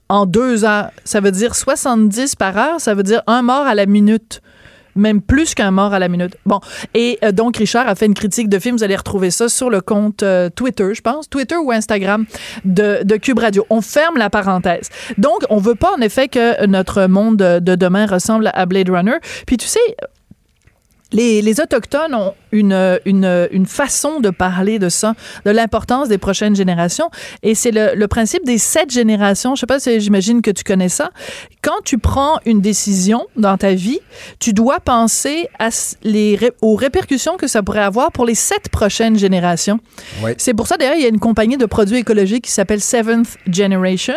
en 0.09 0.25
deux 0.25 0.65
heures. 0.65 0.91
Ça 1.03 1.19
veut 1.21 1.31
dire 1.31 1.55
70 1.55 2.35
par 2.35 2.57
heure, 2.57 2.81
ça 2.81 2.93
veut 2.93 3.03
dire 3.03 3.23
un 3.25 3.41
mort 3.41 3.65
à 3.65 3.73
la 3.73 3.85
minute. 3.85 4.41
Même 4.95 5.21
plus 5.21 5.53
qu'un 5.53 5.71
mort 5.71 5.93
à 5.93 5.99
la 5.99 6.07
minute. 6.07 6.35
Bon, 6.45 6.59
et 6.93 7.19
euh, 7.23 7.31
donc 7.31 7.57
Richard 7.57 7.87
a 7.87 7.95
fait 7.95 8.05
une 8.05 8.13
critique 8.13 8.49
de 8.49 8.59
film. 8.59 8.75
Vous 8.75 8.83
allez 8.83 8.95
retrouver 8.95 9.31
ça 9.31 9.49
sur 9.49 9.69
le 9.69 9.81
compte 9.81 10.23
euh, 10.23 10.49
Twitter, 10.49 10.93
je 10.93 11.01
pense, 11.01 11.29
Twitter 11.29 11.55
ou 11.55 11.71
Instagram 11.71 12.25
de, 12.65 12.99
de 13.03 13.15
Cube 13.17 13.39
Radio. 13.39 13.65
On 13.69 13.81
ferme 13.81 14.17
la 14.17 14.29
parenthèse. 14.29 14.89
Donc, 15.17 15.43
on 15.49 15.57
veut 15.57 15.75
pas 15.75 15.91
en 15.97 16.01
effet 16.01 16.27
que 16.27 16.65
notre 16.65 17.05
monde 17.05 17.37
de 17.37 17.69
de 17.69 17.75
demain 17.75 18.05
ressemble 18.05 18.49
à 18.53 18.65
Blade 18.65 18.89
Runner. 18.89 19.17
Puis 19.45 19.57
tu 19.57 19.67
sais, 19.67 19.79
les, 21.11 21.41
les 21.41 21.59
Autochtones 21.61 22.13
ont 22.13 22.33
une, 22.51 22.99
une, 23.05 23.47
une 23.51 23.65
façon 23.65 24.19
de 24.19 24.29
parler 24.29 24.79
de 24.79 24.89
ça, 24.89 25.13
de 25.45 25.51
l'importance 25.51 26.07
des 26.07 26.17
prochaines 26.17 26.55
générations. 26.55 27.09
Et 27.43 27.55
c'est 27.55 27.71
le, 27.71 27.95
le 27.95 28.07
principe 28.07 28.45
des 28.45 28.57
sept 28.57 28.91
générations. 28.91 29.55
Je 29.55 29.61
sais 29.61 29.65
pas 29.67 29.79
si 29.79 29.99
j'imagine 29.99 30.41
que 30.41 30.51
tu 30.51 30.63
connais 30.63 30.89
ça. 30.89 31.11
Quand 31.61 31.81
tu 31.83 31.97
prends 31.97 32.39
une 32.45 32.61
décision 32.61 33.27
dans 33.35 33.57
ta 33.57 33.73
vie, 33.73 33.99
tu 34.39 34.53
dois 34.53 34.79
penser 34.79 35.47
à 35.59 35.69
les, 36.03 36.39
aux 36.61 36.75
répercussions 36.75 37.37
que 37.37 37.47
ça 37.47 37.61
pourrait 37.63 37.83
avoir 37.83 38.11
pour 38.11 38.25
les 38.25 38.35
sept 38.35 38.69
prochaines 38.69 39.17
générations. 39.17 39.79
Ouais. 40.23 40.35
C'est 40.37 40.53
pour 40.53 40.67
ça, 40.67 40.77
d'ailleurs, 40.77 40.95
il 40.95 41.01
y 41.01 41.05
a 41.05 41.09
une 41.09 41.19
compagnie 41.19 41.57
de 41.57 41.65
produits 41.65 41.97
écologiques 41.97 42.45
qui 42.45 42.51
s'appelle 42.51 42.81
Seventh 42.81 43.37
Generation 43.51 44.13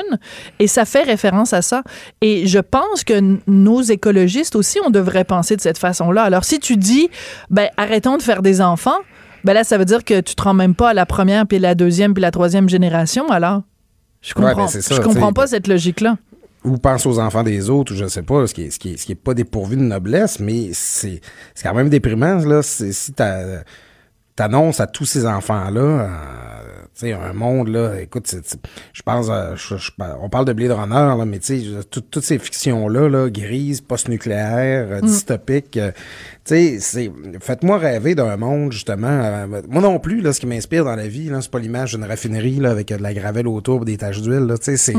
et 0.59 0.67
ça 0.67 0.85
fait 0.85 1.03
référence 1.03 1.53
à 1.53 1.63
ça. 1.63 1.83
Et 2.21 2.47
je 2.47 2.59
pense 2.59 3.05
que 3.05 3.39
nos 3.47 3.83
écologistes 3.83 4.57
aussi, 4.57 4.79
on 4.85 4.91
devrait 4.91 5.25
penser 5.25 5.57
de 5.57 5.61
cette 5.61 5.79
façon-là. 5.79 6.23
Alors, 6.23 6.45
si 6.45 6.59
tu 6.59 6.77
dis, 6.83 7.09
ben, 7.51 7.69
arrêtons 7.77 8.17
de 8.17 8.23
faire 8.23 8.43
des 8.43 8.61
enfants, 8.61 8.99
ben 9.45 9.55
là, 9.55 9.65
ça 9.65 9.79
veut 9.79 9.85
dire 9.85 10.05
que 10.05 10.21
tu 10.21 10.35
te 10.35 10.43
rends 10.43 10.55
même 10.55 10.75
pas 10.75 10.91
à 10.91 10.95
la 10.95 11.07
première, 11.07 11.47
puis 11.47 11.59
la 11.59 11.75
deuxième, 11.75 12.15
puis 12.15 12.21
la 12.23 12.31
troisième 12.31 12.69
génération, 12.69 13.29
alors? 13.31 13.63
Je 14.21 14.35
Ouais, 14.37 14.43
comprends, 14.51 14.55
ben, 14.67 14.69
ça, 14.69 14.95
je 14.95 15.01
comprends 15.01 15.33
pas 15.33 15.47
cette 15.49 15.67
logique-là. 15.67 16.17
ou 16.65 16.79
pense 16.79 17.07
aux 17.07 17.19
enfants 17.19 17.43
des 17.43 17.69
autres, 17.71 17.93
ou 17.93 17.97
je 17.97 18.07
sais 18.07 18.23
pas, 18.23 18.47
ce 18.47 18.55
qui 18.55 18.63
est, 18.63 18.71
ce 18.71 18.79
qui 18.79 18.93
est, 18.93 18.97
ce 18.97 19.05
qui 19.07 19.13
est 19.13 19.17
pas 19.17 19.35
dépourvu 19.35 19.75
de 19.77 19.83
noblesse, 19.83 20.39
mais 20.39 20.71
c'est, 20.75 21.21
quand 21.61 21.75
même 21.75 21.89
déprimant, 21.89 22.37
là. 22.37 22.63
Si 22.63 23.13
t'annonces 24.37 24.81
à 24.81 24.87
tous 24.87 25.05
ces 25.05 25.27
enfants-là, 25.27 25.81
euh, 25.81 26.09
tu 26.95 27.07
sais, 27.07 27.13
un 27.13 27.33
monde, 27.35 27.69
là, 27.69 28.01
écoute, 28.01 28.35
je 28.93 29.03
pense, 29.03 29.27
euh, 29.29 29.55
je- 29.57 29.77
je- 29.77 29.91
on 30.23 30.29
parle 30.31 30.45
de 30.47 30.53
Blade 30.55 30.71
Runner, 30.73 30.95
là, 31.19 31.25
mais 31.27 31.39
tu 31.39 31.61
sais, 31.61 31.81
toutes 31.91 32.25
ces 32.25 32.39
fictions-là, 32.39 33.09
là, 33.09 33.29
grises, 33.29 33.81
post-nucléaires, 33.83 34.87
euh, 34.91 35.01
dystopiques, 35.01 35.77
euh, 35.77 35.91
tu 36.45 36.55
sais, 36.55 36.79
c'est, 36.81 37.11
faites-moi 37.41 37.79
rêver 37.79 38.15
d'un 38.17 38.37
monde, 38.37 38.73
justement, 38.73 39.07
euh, 39.09 39.47
moi 39.69 39.81
non 39.81 40.01
plus, 40.01 40.21
là, 40.21 40.33
ce 40.33 40.41
qui 40.41 40.47
m'inspire 40.47 40.85
dans 40.85 40.97
la 40.97 41.07
vie, 41.07 41.29
là, 41.29 41.41
c'est 41.41 41.51
pas 41.51 41.61
l'image 41.61 41.93
d'une 41.95 42.03
raffinerie, 42.05 42.57
là, 42.57 42.71
avec 42.71 42.91
euh, 42.91 42.97
de 42.97 43.03
la 43.03 43.15
gravelle 43.15 43.47
autour, 43.47 43.85
des 43.85 43.97
taches 43.97 44.21
d'huile, 44.23 44.41
là, 44.47 44.59
tu 44.59 44.65
sais, 44.65 44.77
c'est, 44.77 44.95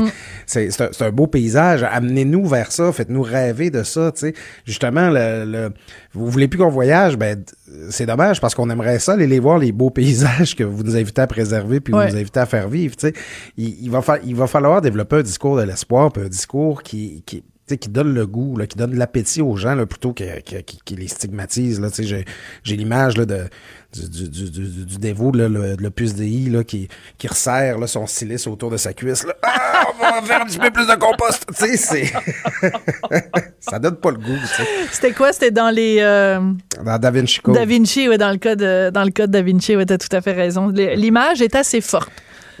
c'est, 0.46 0.70
c'est 0.70 0.82
un, 0.84 0.88
c'est 0.92 1.04
un 1.04 1.10
beau 1.10 1.26
paysage, 1.26 1.82
amenez-nous 1.82 2.46
vers 2.46 2.72
ça, 2.72 2.92
faites-nous 2.92 3.20
rêver 3.22 3.68
de 3.70 3.82
ça, 3.82 4.10
tu 4.12 4.20
sais, 4.20 4.34
justement, 4.64 5.10
le, 5.10 5.44
le- 5.44 5.70
vous 6.14 6.30
voulez 6.30 6.48
plus 6.48 6.58
qu'on 6.58 6.70
voyage, 6.70 7.18
ben, 7.18 7.44
c'est 7.90 8.06
dommage, 8.06 8.40
parce 8.40 8.54
qu'on 8.54 8.70
aimerait 8.70 8.98
ça, 8.98 9.12
aller 9.12 9.26
les 9.26 9.38
voir, 9.40 9.58
les 9.58 9.72
beaux 9.72 9.90
paysages 9.90 10.56
que 10.56 10.64
vous 10.64 10.82
nous 10.82 10.96
invitez 10.96 11.20
à 11.20 11.26
préserver, 11.26 11.80
puis 11.80 11.92
Ouais. 11.92 12.06
vous 12.06 12.12
nous 12.14 12.20
invitez 12.20 12.40
à 12.40 12.46
faire 12.46 12.68
vivre, 12.70 12.96
tu 12.96 13.08
sais, 13.08 13.12
il, 13.58 13.82
il 13.84 13.90
va 13.90 14.00
fa- 14.00 14.18
il 14.24 14.34
va 14.34 14.46
falloir 14.46 14.80
développer 14.80 15.16
un 15.16 15.22
discours 15.22 15.58
de 15.58 15.62
l'espoir, 15.62 16.10
puis 16.10 16.22
un 16.24 16.28
discours 16.28 16.82
qui, 16.82 17.22
qui 17.26 17.44
qui 17.66 17.88
donne 17.88 18.12
le 18.14 18.26
goût, 18.26 18.56
là, 18.56 18.66
qui 18.66 18.76
donne 18.76 18.94
l'appétit 18.94 19.40
aux 19.40 19.56
gens 19.56 19.74
là, 19.74 19.86
plutôt 19.86 20.12
que, 20.12 20.24
que- 20.40 20.94
les 20.94 21.08
stigmatise. 21.08 21.80
Là, 21.80 21.88
j'ai, 21.98 22.24
j'ai 22.62 22.76
l'image 22.76 23.16
là, 23.16 23.24
de, 23.24 23.44
du, 23.94 24.28
du, 24.28 24.50
du, 24.50 24.84
du, 24.84 24.98
dévot, 24.98 25.32
là, 25.32 25.48
le, 25.48 25.74
le 25.78 25.90
puce 25.90 26.14
DI, 26.14 26.50
là, 26.50 26.62
qui, 26.62 26.88
qui 27.16 27.26
resserre 27.26 27.78
là, 27.78 27.86
son 27.86 28.06
silice 28.06 28.46
autour 28.46 28.70
de 28.70 28.76
sa 28.76 28.92
cuisse. 28.92 29.24
Là. 29.24 29.34
Ah, 29.42 29.86
on 29.98 30.02
va 30.20 30.22
faire 30.22 30.42
un 30.42 30.44
petit 30.44 30.58
peu 30.58 30.70
plus 30.70 30.86
de 30.86 30.94
compost. 30.94 31.46
Tu 31.48 31.54
sais, 31.54 31.76
c'est... 31.76 32.12
ça 33.60 33.78
donne 33.78 33.96
pas 33.96 34.10
le 34.10 34.18
goût. 34.18 34.38
C'était 34.92 35.12
quoi? 35.12 35.32
C'était 35.32 35.50
dans 35.50 35.70
les... 35.70 35.98
euh, 36.00 36.40
Dans 36.84 36.98
Da 36.98 37.10
Vinci 37.10 37.40
Code. 37.40 37.54
Da 37.54 37.64
Vinci, 37.64 38.08
oui, 38.08 38.18
dans 38.18 38.30
le 38.30 38.38
code, 38.38 38.92
dans 38.92 39.04
le 39.04 39.10
code 39.10 39.30
Da 39.30 39.42
Vinci, 39.42 39.74
oui, 39.76 39.86
t'as 39.86 39.98
tout 39.98 40.14
à 40.14 40.20
fait 40.20 40.32
raison. 40.32 40.68
L'image 40.68 41.40
est 41.42 41.54
assez 41.54 41.80
forte. 41.80 42.10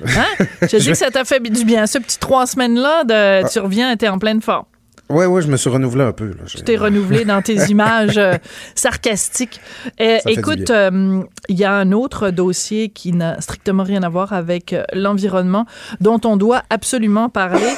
Hein? 0.04 0.24
Je 0.62 0.76
dis 0.78 0.88
que 0.88 0.94
ça 0.94 1.10
t'a 1.10 1.24
fait 1.24 1.40
du 1.40 1.64
bien. 1.64 1.86
Ce 1.86 1.98
petit 1.98 2.18
trois 2.18 2.46
semaines-là, 2.46 3.04
de, 3.04 3.48
tu 3.52 3.58
reviens, 3.60 3.94
t'es 3.96 4.08
en 4.08 4.18
pleine 4.18 4.40
forme. 4.40 4.64
Ouais, 5.10 5.26
ouais, 5.26 5.42
je 5.42 5.48
me 5.48 5.58
suis 5.58 5.68
renouvelé 5.68 6.02
un 6.02 6.12
peu. 6.12 6.28
Là. 6.28 6.44
Tu 6.46 6.62
t'es 6.62 6.76
renouvelé 6.76 7.26
dans 7.26 7.42
tes 7.42 7.54
images 7.68 8.16
euh, 8.16 8.34
sarcastiques. 8.74 9.60
Euh, 10.00 10.18
écoute, 10.26 10.70
euh, 10.70 11.22
il 11.48 11.58
y 11.58 11.64
a 11.64 11.74
un 11.74 11.92
autre 11.92 12.30
dossier 12.30 12.88
qui 12.88 13.12
n'a 13.12 13.38
strictement 13.42 13.82
rien 13.82 14.02
à 14.02 14.08
voir 14.08 14.32
avec 14.32 14.74
l'environnement 14.94 15.66
dont 16.00 16.20
on 16.24 16.38
doit 16.38 16.62
absolument 16.70 17.28
parler. 17.28 17.74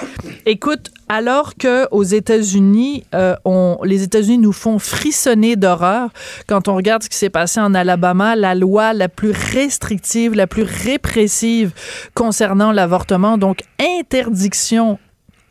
Écoute, 0.46 0.92
alors 1.08 1.56
que 1.56 1.88
aux 1.90 2.04
États-Unis, 2.04 3.04
on, 3.44 3.78
les 3.82 4.02
États-Unis 4.04 4.38
nous 4.38 4.52
font 4.52 4.78
frissonner 4.78 5.56
d'horreur 5.56 6.10
quand 6.46 6.68
on 6.68 6.76
regarde 6.76 7.02
ce 7.02 7.08
qui 7.08 7.16
s'est 7.16 7.30
passé 7.30 7.60
en 7.60 7.74
Alabama, 7.74 8.36
la 8.36 8.54
loi 8.54 8.92
la 8.92 9.08
plus 9.08 9.32
restrictive, 9.32 10.34
la 10.34 10.46
plus 10.46 10.64
répressive 10.64 11.72
concernant 12.14 12.72
l'avortement, 12.72 13.38
donc 13.38 13.60
interdiction 13.80 14.98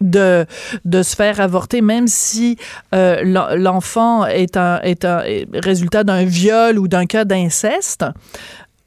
de, 0.02 0.46
de 0.84 1.04
se 1.04 1.16
faire 1.16 1.40
avorter, 1.40 1.82
même 1.82 2.08
si 2.08 2.58
euh, 2.94 3.22
l'en- 3.24 3.56
l'enfant 3.56 4.26
est 4.26 4.58
un, 4.58 4.82
est 4.82 5.06
un 5.06 5.24
résultat 5.54 6.04
d'un 6.04 6.26
viol 6.26 6.78
ou 6.78 6.88
d'un 6.88 7.06
cas 7.06 7.26
d'inceste. 7.26 8.06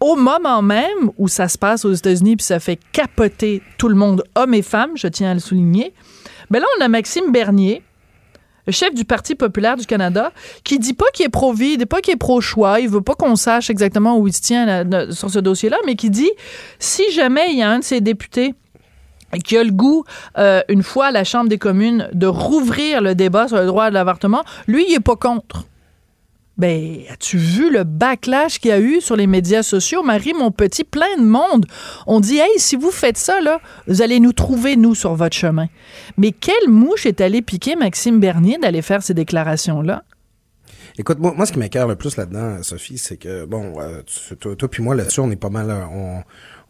Au 0.00 0.14
moment 0.14 0.62
même 0.62 1.10
où 1.16 1.26
ça 1.26 1.48
se 1.48 1.58
passe 1.58 1.84
aux 1.84 1.92
États-Unis, 1.92 2.36
puis 2.36 2.44
ça 2.44 2.60
fait 2.60 2.78
capoter 2.92 3.62
tout 3.78 3.88
le 3.88 3.96
monde, 3.96 4.22
hommes 4.36 4.54
et 4.54 4.62
femmes, 4.62 4.92
je 4.94 5.08
tiens 5.08 5.32
à 5.32 5.34
le 5.34 5.40
souligner, 5.40 5.92
ben 6.50 6.60
là, 6.60 6.66
on 6.78 6.84
a 6.84 6.88
Maxime 6.88 7.32
Bernier, 7.32 7.82
chef 8.68 8.94
du 8.94 9.04
Parti 9.04 9.34
populaire 9.34 9.76
du 9.76 9.86
Canada, 9.86 10.30
qui 10.62 10.78
dit 10.78 10.92
pas 10.92 11.06
qu'il 11.12 11.26
est 11.26 11.30
pro-vie, 11.30 11.78
pas 11.86 12.00
qu'il 12.00 12.14
est 12.14 12.18
pro-choix, 12.18 12.80
il 12.80 12.88
veut 12.88 13.00
pas 13.00 13.14
qu'on 13.14 13.34
sache 13.34 13.70
exactement 13.70 14.18
où 14.18 14.28
il 14.28 14.32
se 14.32 14.42
tient 14.42 14.84
sur 15.10 15.30
ce 15.30 15.38
dossier-là, 15.38 15.78
mais 15.86 15.96
qui 15.96 16.10
dit 16.10 16.30
si 16.78 17.10
jamais 17.12 17.50
il 17.50 17.58
y 17.58 17.62
a 17.62 17.70
un 17.70 17.78
de 17.80 17.84
ses 17.84 18.00
députés 18.00 18.54
qui 19.44 19.56
a 19.56 19.64
le 19.64 19.70
goût, 19.70 20.04
euh, 20.38 20.62
une 20.68 20.82
fois 20.82 21.06
à 21.06 21.10
la 21.10 21.24
Chambre 21.24 21.48
des 21.48 21.58
communes, 21.58 22.08
de 22.12 22.26
rouvrir 22.26 23.00
le 23.02 23.14
débat 23.14 23.48
sur 23.48 23.58
le 23.58 23.66
droit 23.66 23.90
de 23.90 23.94
l'avortement, 23.94 24.42
lui, 24.66 24.86
il 24.88 24.94
est 24.94 25.00
pas 25.00 25.16
contre. 25.16 25.66
Ben, 26.56 27.02
as-tu 27.08 27.36
vu 27.36 27.70
le 27.70 27.84
backlash 27.84 28.58
qu'il 28.58 28.70
y 28.70 28.72
a 28.72 28.80
eu 28.80 29.00
sur 29.00 29.14
les 29.14 29.28
médias 29.28 29.62
sociaux? 29.62 30.02
Marie, 30.02 30.32
mon 30.32 30.50
petit, 30.50 30.82
plein 30.82 31.16
de 31.16 31.24
monde? 31.24 31.66
On 32.08 32.18
dit, 32.18 32.38
hey, 32.38 32.50
si 32.56 32.74
vous 32.74 32.90
faites 32.90 33.16
ça, 33.16 33.40
là, 33.40 33.60
vous 33.86 34.02
allez 34.02 34.18
nous 34.18 34.32
trouver, 34.32 34.74
nous, 34.76 34.96
sur 34.96 35.14
votre 35.14 35.36
chemin. 35.36 35.68
Mais 36.16 36.32
quelle 36.32 36.68
mouche 36.68 37.06
est 37.06 37.20
allée 37.20 37.42
piquer 37.42 37.76
Maxime 37.76 38.18
Bernier 38.18 38.58
d'aller 38.58 38.82
faire 38.82 39.04
ces 39.04 39.14
déclarations-là? 39.14 40.02
Écoute, 40.98 41.20
moi, 41.20 41.46
ce 41.46 41.52
qui 41.52 41.60
m'écœure 41.60 41.86
le 41.86 41.94
plus 41.94 42.16
là-dedans, 42.16 42.60
Sophie, 42.64 42.98
c'est 42.98 43.18
que, 43.18 43.44
bon, 43.44 43.74
euh, 43.78 44.02
toi, 44.40 44.56
toi 44.56 44.68
puis 44.68 44.82
moi, 44.82 44.96
là-dessus, 44.96 45.20
on 45.20 45.30
est 45.30 45.36
pas 45.36 45.50
mal... 45.50 45.70
euh, 45.70 46.18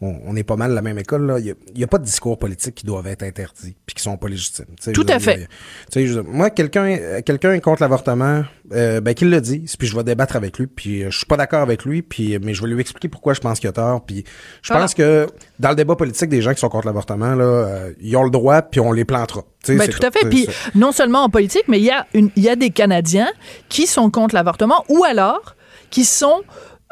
on, 0.01 0.15
on 0.27 0.37
est 0.37 0.45
pas 0.45 0.57
mal 0.57 0.73
la 0.73 0.83
même 0.83 0.99
école. 0.99 1.27
là. 1.27 1.39
Il 1.41 1.55
y 1.75 1.85
a- 1.85 1.87
pas 1.89 1.99
de 1.99 2.05
discours 2.05 2.39
politiques 2.39 2.77
qui 2.77 2.87
doivent 2.87 3.07
être 3.07 3.23
interdits 3.23 3.75
puis 3.87 3.95
qui 3.97 4.03
sont 4.03 4.17
pas 4.17 4.29
légitimes. 4.29 4.67
Tout 4.95 5.03
à 5.09 5.19
dire, 5.19 5.21
fait. 5.21 5.49
a- 5.97 6.01
dire, 6.01 6.23
moi, 6.25 6.51
quelqu'un 6.51 6.85
euh, 6.87 7.21
quelqu'un 7.23 7.53
est 7.55 7.61
contre 7.61 7.83
l'avortement, 7.83 8.45
euh, 8.73 9.01
ben 9.01 9.15
qu'il 9.15 9.31
le 9.31 9.41
dise, 9.41 9.77
puis 9.77 9.89
je 9.89 9.97
vais 9.97 10.05
débattre 10.05 10.37
avec 10.37 10.59
lui, 10.59 10.67
puis 10.67 11.03
euh, 11.03 11.11
je 11.11 11.17
suis 11.17 11.27
pas 11.27 11.37
d'accord 11.37 11.63
avec 11.63 11.85
lui, 11.85 12.03
puis 12.03 12.39
mais 12.39 12.55
je 12.55 12.63
vais 12.63 12.69
lui 12.69 12.81
expliquer 12.81 13.09
pourquoi 13.09 13.35
je 13.35 13.41
pense 13.41 13.59
qu'il 13.59 13.69
a 13.69 13.73
tort, 13.73 14.05
puis 14.05 14.25
je 14.63 14.73
pense 14.73 14.95
que 14.95 15.27
dans 15.59 15.71
le 15.71 15.77
débat 15.77 15.97
politique 15.97 16.29
des 16.29 16.43
gens 16.43 16.53
qui 16.55 16.61
sont 16.61 16.69
contre 16.69 16.87
l'avortement 16.87 17.35
là, 17.35 17.45
euh, 17.45 17.93
ils 18.01 18.17
ont 18.17 18.23
le 18.25 18.31
droit, 18.31 18.63
puis 18.63 18.81
on 18.81 18.93
les 18.93 19.05
plantera. 19.05 19.43
Ben, 19.67 19.89
tout 19.89 20.07
à 20.07 20.11
fait. 20.11 20.29
Puis 20.29 20.47
non 20.75 20.93
seulement 20.93 21.25
en 21.25 21.29
politique, 21.29 21.65
mais 21.69 21.79
il 21.79 21.85
y 21.85 21.91
a 21.91 22.07
une, 22.15 22.31
il 22.37 22.43
y 22.45 22.49
a 22.49 22.57
des 22.57 22.71
Canadiens 22.71 23.29
qui 23.69 23.87
sont 23.87 24.11
contre 24.11 24.35
l'avortement 24.35 24.85
ou 24.89 25.05
alors 25.05 25.57
qui 25.91 26.05
sont 26.05 26.43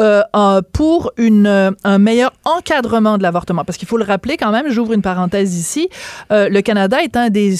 euh, 0.01 0.23
pour 0.73 1.13
une, 1.17 1.47
euh, 1.47 1.71
un 1.85 1.99
meilleur 1.99 2.33
encadrement 2.45 3.17
de 3.17 3.23
l'avortement. 3.23 3.65
Parce 3.65 3.79
qu'il 3.79 3.89
faut 3.89 3.97
le 3.97 4.05
rappeler 4.05 4.37
quand 4.37 4.51
même, 4.51 4.69
j'ouvre 4.69 4.93
une 4.93 5.03
parenthèse 5.03 5.57
ici, 5.57 5.89
euh, 6.33 6.49
le 6.49 6.61
Canada 6.61 7.03
est 7.03 7.17
un 7.17 7.31
des... 7.31 7.55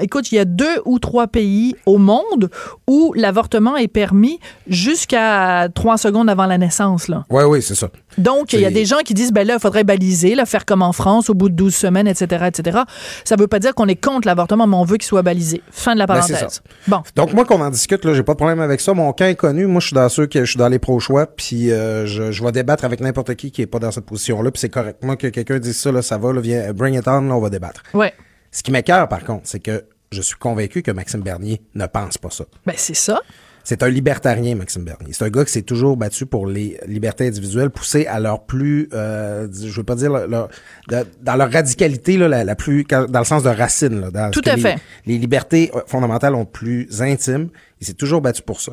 Écoute, 0.00 0.32
il 0.32 0.36
y 0.36 0.38
a 0.38 0.44
deux 0.44 0.80
ou 0.84 0.98
trois 0.98 1.26
pays 1.26 1.74
au 1.86 1.98
monde 1.98 2.50
où 2.88 3.12
l'avortement 3.16 3.76
est 3.76 3.88
permis 3.88 4.38
jusqu'à 4.66 5.68
trois 5.74 5.96
secondes 5.98 6.28
avant 6.28 6.46
la 6.46 6.58
naissance. 6.58 7.08
Là. 7.08 7.24
Ouais, 7.30 7.44
oui, 7.44 7.62
c'est 7.62 7.74
ça. 7.74 7.88
Donc, 8.18 8.52
il 8.52 8.60
y 8.60 8.64
a 8.66 8.70
des 8.70 8.84
gens 8.84 8.98
qui 9.04 9.14
disent, 9.14 9.32
ben 9.32 9.46
là, 9.46 9.54
il 9.54 9.60
faudrait 9.60 9.82
baliser, 9.84 10.34
là, 10.34 10.46
faire 10.46 10.64
comme 10.64 10.82
en 10.82 10.92
France 10.92 11.30
au 11.30 11.34
bout 11.34 11.48
de 11.48 11.54
12 11.54 11.74
semaines, 11.74 12.06
etc., 12.06 12.44
etc. 12.46 12.80
Ça 13.24 13.36
veut 13.36 13.46
pas 13.48 13.58
dire 13.58 13.74
qu'on 13.74 13.88
est 13.88 13.96
contre 13.96 14.26
l'avortement, 14.28 14.66
mais 14.66 14.76
on 14.76 14.84
veut 14.84 14.96
qu'il 14.96 15.06
soit 15.06 15.22
balisé. 15.22 15.62
Fin 15.70 15.94
de 15.94 15.98
la 15.98 16.06
Ben, 16.06 16.14
parenthèse. 16.14 16.38
ça. 16.38 16.60
bon. 16.86 17.02
Donc 17.16 17.32
moi 17.32 17.44
qu'on 17.44 17.60
en 17.60 17.70
discute 17.70 18.04
là, 18.04 18.14
j'ai 18.14 18.22
pas 18.22 18.32
de 18.32 18.36
problème 18.38 18.60
avec 18.60 18.80
ça. 18.80 18.94
Mon 18.94 19.12
camp 19.12 19.24
est 19.26 19.34
connu. 19.34 19.66
Moi 19.66 19.80
je 19.80 19.88
suis 19.88 19.94
dans 19.94 20.08
ceux 20.08 20.26
que 20.26 20.44
je 20.44 20.50
suis 20.50 20.58
dans 20.58 20.68
les 20.68 20.78
pro 20.78 21.00
choix, 21.00 21.26
puis 21.26 21.70
euh, 21.72 22.06
je, 22.06 22.30
je 22.30 22.44
vais 22.44 22.52
débattre 22.52 22.84
avec 22.84 23.00
n'importe 23.00 23.34
qui 23.34 23.50
qui 23.50 23.62
est 23.62 23.66
pas 23.66 23.78
dans 23.78 23.90
cette 23.90 24.04
position 24.06 24.42
là, 24.42 24.50
puis 24.50 24.60
c'est 24.60 24.68
correct. 24.68 25.02
Moi 25.02 25.16
que 25.16 25.26
quelqu'un 25.28 25.58
dise 25.58 25.76
ça 25.78 25.90
là, 25.90 26.02
ça 26.02 26.18
va 26.18 26.32
là, 26.32 26.40
viens 26.40 26.72
bring 26.72 26.94
it 26.98 27.06
on, 27.08 27.20
là, 27.22 27.34
on 27.34 27.40
va 27.40 27.50
débattre. 27.50 27.82
Ouais. 27.94 28.12
Ce 28.54 28.62
qui 28.62 28.70
m'écœure 28.70 29.08
par 29.08 29.24
contre, 29.24 29.42
c'est 29.44 29.60
que 29.60 29.84
je 30.12 30.22
suis 30.22 30.36
convaincu 30.36 30.82
que 30.82 30.92
Maxime 30.92 31.20
Bernier 31.22 31.60
ne 31.74 31.86
pense 31.86 32.18
pas 32.18 32.30
ça. 32.30 32.44
Ben, 32.64 32.74
c'est 32.76 32.94
ça. 32.94 33.20
C'est 33.66 33.82
un 33.82 33.88
libertarien, 33.88 34.54
Maxime 34.54 34.84
Bernier. 34.84 35.12
C'est 35.14 35.24
un 35.24 35.30
gars 35.30 35.44
qui 35.44 35.50
s'est 35.50 35.62
toujours 35.62 35.96
battu 35.96 36.26
pour 36.26 36.46
les 36.46 36.78
libertés 36.86 37.26
individuelles, 37.26 37.70
poussé 37.70 38.06
à 38.06 38.20
leur 38.20 38.44
plus, 38.44 38.88
euh, 38.92 39.48
je 39.50 39.72
veux 39.72 39.82
pas 39.82 39.94
dire 39.96 40.12
leur- 40.12 40.28
leur- 40.28 40.48
de- 40.88 41.06
dans 41.22 41.34
leur 41.34 41.50
radicalité 41.50 42.18
là, 42.18 42.28
la, 42.28 42.44
la 42.44 42.54
plus, 42.54 42.84
dans 42.84 43.18
le 43.18 43.24
sens 43.24 43.42
de 43.42 43.48
racine. 43.48 44.02
Là, 44.02 44.10
dans 44.10 44.30
Tout 44.30 44.42
à 44.44 44.54
les- 44.56 44.62
fait. 44.62 44.76
Les 45.06 45.16
libertés 45.18 45.72
fondamentales 45.86 46.34
ont 46.34 46.44
plus 46.44 47.00
intime. 47.00 47.48
Il 47.80 47.86
s'est 47.86 47.94
toujours 47.94 48.20
battu 48.20 48.42
pour 48.42 48.60
ça. 48.60 48.72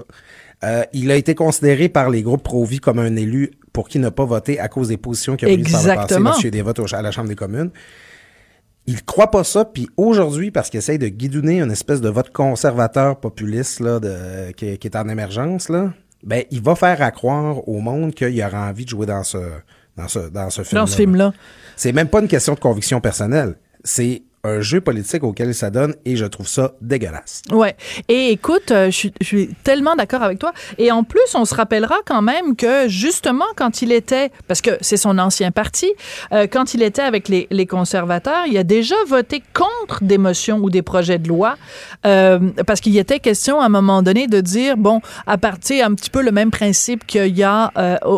Euh, 0.66 0.84
il 0.94 1.10
a 1.10 1.16
été 1.16 1.34
considéré 1.36 1.88
par 1.90 2.10
les 2.10 2.22
groupes 2.22 2.44
pro-vie 2.44 2.80
comme 2.80 3.00
un 3.00 3.16
élu 3.16 3.52
pour 3.74 3.88
qui 3.88 3.98
ne 3.98 4.10
pas 4.10 4.26
voter 4.26 4.60
à 4.60 4.68
cause 4.68 4.90
des 4.90 4.98
positions 4.98 5.38
qu'il 5.38 5.48
a 5.48 5.54
prises 5.54 5.72
par 5.72 6.06
le 6.20 6.24
passé 6.24 6.52
des 6.52 6.62
votes 6.62 6.82
à 6.94 7.02
la 7.02 7.12
Chambre 7.12 7.30
des 7.30 7.36
communes. 7.36 7.72
Il 8.88 9.04
croit 9.04 9.30
pas 9.30 9.44
ça, 9.44 9.66
puis 9.66 9.88
aujourd'hui, 9.96 10.52
parce 10.52 10.70
qu'il 10.70 10.80
essaye 10.80 10.98
de 10.98 11.08
guidonner 11.08 11.62
une 11.62 11.72
espèce 11.72 12.02
de 12.02 12.10
vote 12.10 12.32
conservateur 12.32 13.20
populiste 13.20 13.80
là, 13.80 14.00
de, 14.00 14.52
qui, 14.54 14.78
qui 14.78 14.88
est 14.88 14.96
en 14.96 15.08
émergence, 15.08 15.70
là, 15.70 15.94
ben 16.24 16.44
il 16.52 16.62
va 16.62 16.76
faire 16.76 17.02
à 17.02 17.12
croire 17.12 17.68
au 17.68 17.80
monde 17.80 18.14
qu'il 18.14 18.44
aura 18.44 18.70
envie 18.70 18.86
de 18.86 18.90
jouer 18.90 19.06
dans 19.06 19.24
ce 19.24 19.38
dans 19.98 20.08
ce 20.08 20.20
dans 20.20 20.50
ce 20.50 20.64
film. 20.64 20.80
Dans 20.80 20.88
ce 20.88 20.96
film-là. 20.96 21.34
C'est 21.76 21.92
même 21.92 22.08
pas 22.08 22.22
une 22.22 22.28
question 22.28 22.54
de 22.54 22.60
conviction 22.60 23.02
personnelle. 23.02 23.56
C'est 23.84 24.24
un 24.44 24.60
jeu 24.62 24.82
politique 24.82 25.24
auquel 25.24 25.50
il 25.50 25.54
s'adonne 25.54 25.96
et 26.06 26.16
je 26.16 26.26
trouve 26.26 26.48
ça 26.48 26.74
dégueulasse. 26.82 27.44
Ouais. 27.52 27.76
Et 28.08 28.30
écoute, 28.32 28.72
euh, 28.72 28.90
je 28.90 29.10
suis- 29.22 29.50
tellement 29.64 29.96
d'accord 29.96 30.24
avec 30.24 30.40
toi. 30.40 30.52
Et 30.78 30.92
en 30.92 31.04
plus, 31.04 31.36
on 31.36 31.46
se 31.46 31.54
rappellera 31.54 31.98
quand 32.06 32.22
même 32.22 32.56
que 32.56 32.88
justement, 32.88 33.46
quand 33.56 33.82
il 33.82 33.92
était, 33.92 34.32
parce 34.48 34.62
que 34.62 34.72
c'est 34.82 34.98
son 34.98 35.18
ancien 35.20 35.52
parti, 35.52 35.92
euh, 36.32 36.48
quand 36.52 36.74
il 36.74 36.82
était 36.82 37.02
avec 37.02 37.28
les, 37.30 37.48
les 37.52 37.66
conservateurs, 37.68 38.46
il 38.48 38.58
a 38.58 38.64
déjà 38.64 38.96
voté 39.08 39.44
contre 39.54 40.04
des 40.04 40.18
motions 40.18 40.58
ou 40.58 40.70
des 40.70 40.82
projets 40.82 41.20
de 41.20 41.28
loi, 41.28 41.58
euh, 42.06 42.40
parce 42.66 42.82
qu'il 42.82 42.98
était 42.98 43.20
question 43.20 43.60
à 43.62 43.66
un 43.66 43.70
moment 43.70 44.02
donné 44.02 44.28
de 44.28 44.42
dire, 44.42 44.78
bon, 44.78 45.02
à 45.28 45.38
partir 45.38 45.86
un 45.86 45.94
petit 45.94 46.10
peu 46.10 46.22
le 46.24 46.32
même 46.32 46.50
principe 46.52 47.06
qu'il 47.06 47.38
y 47.38 47.44
a 47.44 47.72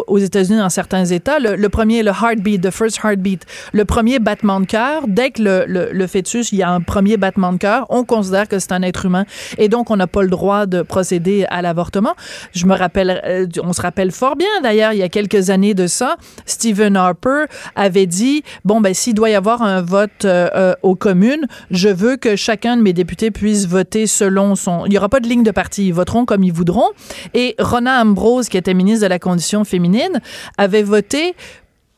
aux 0.07 0.17
États-Unis 0.17 0.59
dans 0.59 0.69
certains 0.69 1.05
États, 1.05 1.39
le, 1.39 1.55
le 1.55 1.69
premier, 1.69 2.03
le 2.03 2.11
heartbeat, 2.11 2.61
the 2.61 2.71
first 2.71 2.99
heartbeat, 3.03 3.45
le 3.73 3.85
premier 3.85 4.19
battement 4.19 4.59
de 4.61 4.65
cœur, 4.65 5.03
dès 5.07 5.31
que 5.31 5.41
le, 5.41 5.65
le, 5.67 5.89
le 5.91 6.07
fœtus, 6.13 6.51
il 6.51 6.59
y 6.59 6.63
a 6.63 6.69
un 6.69 6.81
premier 6.81 7.17
battement 7.17 7.51
de 7.51 7.57
cœur, 7.57 7.85
on 7.89 8.03
considère 8.03 8.47
que 8.47 8.59
c'est 8.59 8.71
un 8.71 8.81
être 8.81 9.05
humain 9.05 9.25
et 9.57 9.67
donc 9.67 9.91
on 9.91 9.97
n'a 9.97 10.07
pas 10.07 10.21
le 10.21 10.29
droit 10.29 10.65
de 10.65 10.81
procéder 10.81 11.45
à 11.49 11.61
l'avortement. 11.61 12.13
Je 12.53 12.65
me 12.65 12.75
rappelle, 12.75 13.21
euh, 13.25 13.47
on 13.63 13.73
se 13.73 13.81
rappelle 13.81 14.11
fort 14.11 14.35
bien 14.35 14.47
d'ailleurs, 14.61 14.93
il 14.93 14.99
y 14.99 15.03
a 15.03 15.09
quelques 15.09 15.49
années 15.49 15.73
de 15.73 15.87
ça, 15.87 16.17
Stephen 16.45 16.95
Harper 16.95 17.45
avait 17.75 18.05
dit, 18.05 18.43
bon, 18.63 18.81
ben 18.81 18.93
s'il 18.93 19.13
doit 19.13 19.29
y 19.29 19.35
avoir 19.35 19.61
un 19.61 19.81
vote 19.81 20.25
euh, 20.25 20.49
euh, 20.55 20.73
aux 20.83 20.95
communes, 20.95 21.47
je 21.71 21.89
veux 21.89 22.17
que 22.17 22.35
chacun 22.35 22.77
de 22.77 22.81
mes 22.81 22.93
députés 22.93 23.31
puisse 23.31 23.67
voter 23.67 24.07
selon 24.07 24.55
son... 24.55 24.85
Il 24.85 24.89
n'y 24.89 24.97
aura 24.97 25.09
pas 25.09 25.19
de 25.19 25.27
ligne 25.27 25.43
de 25.43 25.51
parti, 25.51 25.87
ils 25.87 25.93
voteront 25.93 26.25
comme 26.25 26.43
ils 26.43 26.53
voudront. 26.53 26.89
Et 27.33 27.55
Rona 27.59 28.01
Ambrose, 28.01 28.49
qui 28.49 28.57
était 28.57 28.73
ministre 28.73 29.03
de 29.03 29.09
la 29.09 29.19
Condition 29.19 29.63
féminine, 29.63 30.21
avait 30.57 30.83
voté 30.83 31.35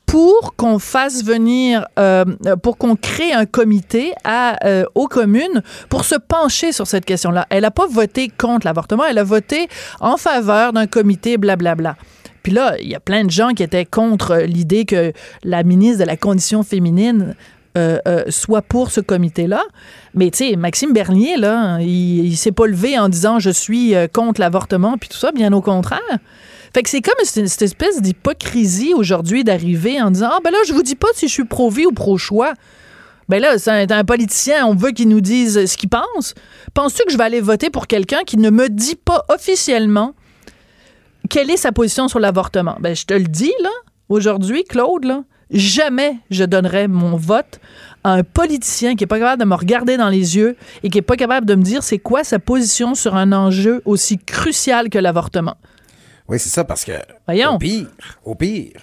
pour 0.06 0.56
qu'on 0.56 0.80
fasse 0.80 1.24
venir, 1.24 1.86
euh, 2.00 2.26
pour 2.62 2.78
qu'on 2.78 2.96
crée 2.96 3.34
un 3.34 3.46
comité 3.46 4.13
à, 4.24 4.65
euh, 4.65 4.86
aux 4.96 5.08
communes 5.08 5.63
pour 5.89 6.06
se 6.06 6.15
pencher 6.15 6.72
sur 6.72 6.88
cette 6.88 7.06
question-là. 7.06 7.48
Elle 7.50 7.63
n'a 7.63 7.72
pas 7.72 7.88
voté 7.88 8.30
contre 8.30 8.65
l'avortement, 8.65 9.04
elle 9.06 9.18
a 9.18 9.24
voté 9.24 9.68
en 10.00 10.18
faveur 10.18 10.74
d'un 10.74 10.88
comité, 10.88 11.38
blablabla. 11.38 11.96
Puis 12.44 12.54
là, 12.54 12.76
il 12.80 12.88
y 12.88 12.96
a 12.96 13.00
plein 13.00 13.24
de 13.24 13.32
gens 13.32 13.50
qui 13.50 13.63
étaient 13.63 13.86
contre 13.86 14.38
l'idée 14.46 14.86
que 14.86 15.12
la 15.44 15.63
ministre 15.63 16.00
de 16.02 16.06
la 16.06 16.15
Condition 16.15 16.62
féminine 16.62 17.36
euh, 17.76 17.98
soit 18.30 18.62
pour 18.62 18.91
ce 18.91 19.02
comité-là. 19.02 19.63
Mais 20.13 20.30
tu 20.30 20.50
sais, 20.50 20.56
Maxime 20.56 20.94
Bernier, 20.94 21.38
là, 21.38 21.80
il, 21.82 22.26
il 22.26 22.38
s'est 22.38 22.52
pas 22.52 22.68
levé 22.68 23.00
en 23.00 23.10
disant 23.10 23.39
je 23.39 23.50
suis 23.50 23.96
contre 24.13 24.39
l'avortement, 24.39 24.98
puis 24.98 25.10
tout 25.10 25.18
ça, 25.18 25.32
bien 25.32 25.52
au 25.54 25.62
contraire. 25.62 26.00
Fait 26.76 26.84
que 26.84 26.90
c'est 26.90 27.02
comme 27.02 27.14
cette, 27.24 27.62
espèce 27.62 28.02
d'hypocrisie 28.02 28.94
aujourd'hui 28.94 29.46
d'arriver 29.46 30.02
en 30.02 30.12
disant 30.12 30.28
Ah, 30.30 30.40
ben 30.44 30.52
là, 30.52 30.58
je 30.68 30.74
vous 30.74 30.84
dis 30.84 30.96
pas 30.96 31.08
si 31.14 31.30
je 31.30 31.32
suis 31.32 31.46
pro-vie 31.46 31.86
ou 31.86 31.94
pro-choix. 31.94 32.52
Ben 33.30 33.42
là, 33.42 33.58
c'est 33.58 33.72
un, 33.72 33.98
un 33.98 34.04
politicien, 34.04 34.68
on 34.68 34.76
veut 34.76 34.92
qu'il 34.92 35.08
nous 35.08 35.22
dise 35.22 35.68
ce 35.68 35.78
qu'il 35.78 35.88
pense. 35.88 36.34
Penses-tu 36.74 37.06
que 37.06 37.14
je 37.14 37.18
vais 37.18 37.24
aller 37.24 37.40
voter 37.40 37.70
pour 37.70 37.88
quelqu'un 37.88 38.24
qui 38.26 38.36
ne 38.36 38.50
me 38.50 38.68
dit 38.68 38.98
pas 38.98 39.24
officiellement 39.30 40.16
quelle 41.30 41.50
est 41.50 41.56
sa 41.56 41.72
position 41.72 42.10
sur 42.10 42.20
l'avortement? 42.20 42.76
Ben, 42.82 42.94
je 42.94 43.06
te 43.06 43.14
le 43.14 43.24
dis, 43.24 43.54
là, 43.64 43.72
aujourd'hui, 44.10 44.66
Claude, 44.66 45.06
là, 45.06 45.24
jamais 45.52 46.18
je 46.30 46.44
donnerai 46.44 46.90
mon 46.90 47.16
vote 47.16 47.62
à 48.04 48.12
un 48.12 48.24
politicien 48.24 48.98
qui 48.98 49.06
est 49.06 49.08
pas 49.08 49.20
capable 49.20 49.42
de 49.42 49.48
me 49.48 49.56
regarder 49.56 49.96
dans 49.96 50.10
les 50.10 50.36
yeux 50.36 50.58
et 50.84 50.90
qui 50.90 50.98
est 50.98 51.02
pas 51.02 51.16
capable 51.16 51.48
de 51.48 51.56
me 51.56 51.64
dire 51.64 51.84
c'est 51.84 52.00
quoi 52.00 52.26
sa 52.26 52.38
position 52.38 52.96
sur 52.96 53.16
un 53.16 53.32
enjeu 53.32 53.82
aussi 53.86 54.18
crucial 54.18 54.90
que 54.90 55.00
l'avortement. 55.00 55.56
Oui, 56.28 56.40
c'est 56.40 56.50
ça, 56.50 56.64
parce 56.64 56.84
que 56.86 56.94
Voyons. 57.28 57.56
au 57.56 57.58
pire, 57.60 57.88
au 58.24 58.36
pire, 58.36 58.82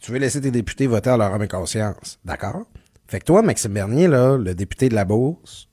tu 0.00 0.12
veux 0.12 0.18
laisser 0.18 0.40
tes 0.40 0.50
députés 0.50 0.86
voter 0.86 1.10
à 1.10 1.16
leur 1.16 1.32
âme 1.34 1.42
et 1.42 1.48
conscience. 1.48 2.18
D'accord? 2.24 2.62
Fait 3.08 3.18
que 3.20 3.24
toi, 3.24 3.42
Maxime 3.42 3.72
Bernier, 3.72 4.08
là, 4.08 4.36
le 4.36 4.54
député 4.54 4.88
de 4.88 4.94
la 4.94 5.04
Beauce, 5.04 5.68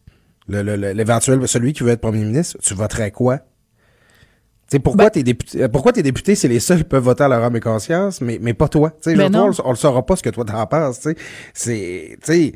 le- 0.48 0.64
le- 0.64 0.76
le- 0.76 0.92
l'éventuel, 0.94 1.48
celui 1.48 1.74
qui 1.74 1.84
veut 1.84 1.92
être 1.92 2.02
premier 2.02 2.24
ministre, 2.24 2.58
tu 2.62 2.74
voterais 2.74 3.12
quoi? 3.12 3.38
Tu 3.38 4.78
sais, 4.78 4.80
pourquoi, 4.80 5.06
Ben- 5.06 5.12
tes 5.12 5.24
députés, 5.24 5.64
euh, 5.64 5.68
pourquoi 5.68 5.92
tes 5.92 6.02
députés, 6.04 6.34
c'est 6.36 6.48
les 6.48 6.60
seuls 6.62 6.80
qui 6.80 6.84
peuvent 6.86 7.04
voter 7.04 7.24
à 7.26 7.28
leur 7.28 7.44
âme 7.44 7.56
et 7.56 7.60
conscience, 7.60 8.22
mais, 8.22 8.40
mais 8.42 8.54
pas 8.54 8.68
toi? 8.70 8.92
Tu 8.92 8.98
sais, 9.12 9.16
Ben 9.16 9.24
genre, 9.24 9.32
toi, 9.32 9.40
non. 9.42 9.46
on, 9.46 9.50
le- 9.50 9.66
on 9.66 9.70
le 9.72 9.76
saura 9.76 10.06
pas 10.06 10.16
ce 10.16 10.24
que 10.24 10.30
toi 10.30 10.46
t'en 10.46 10.66
penses, 10.66 11.02
tu 11.02 11.10
sais. 11.10 11.16
C'est, 11.54 12.18
tu 12.24 12.34
sais, 12.34 12.54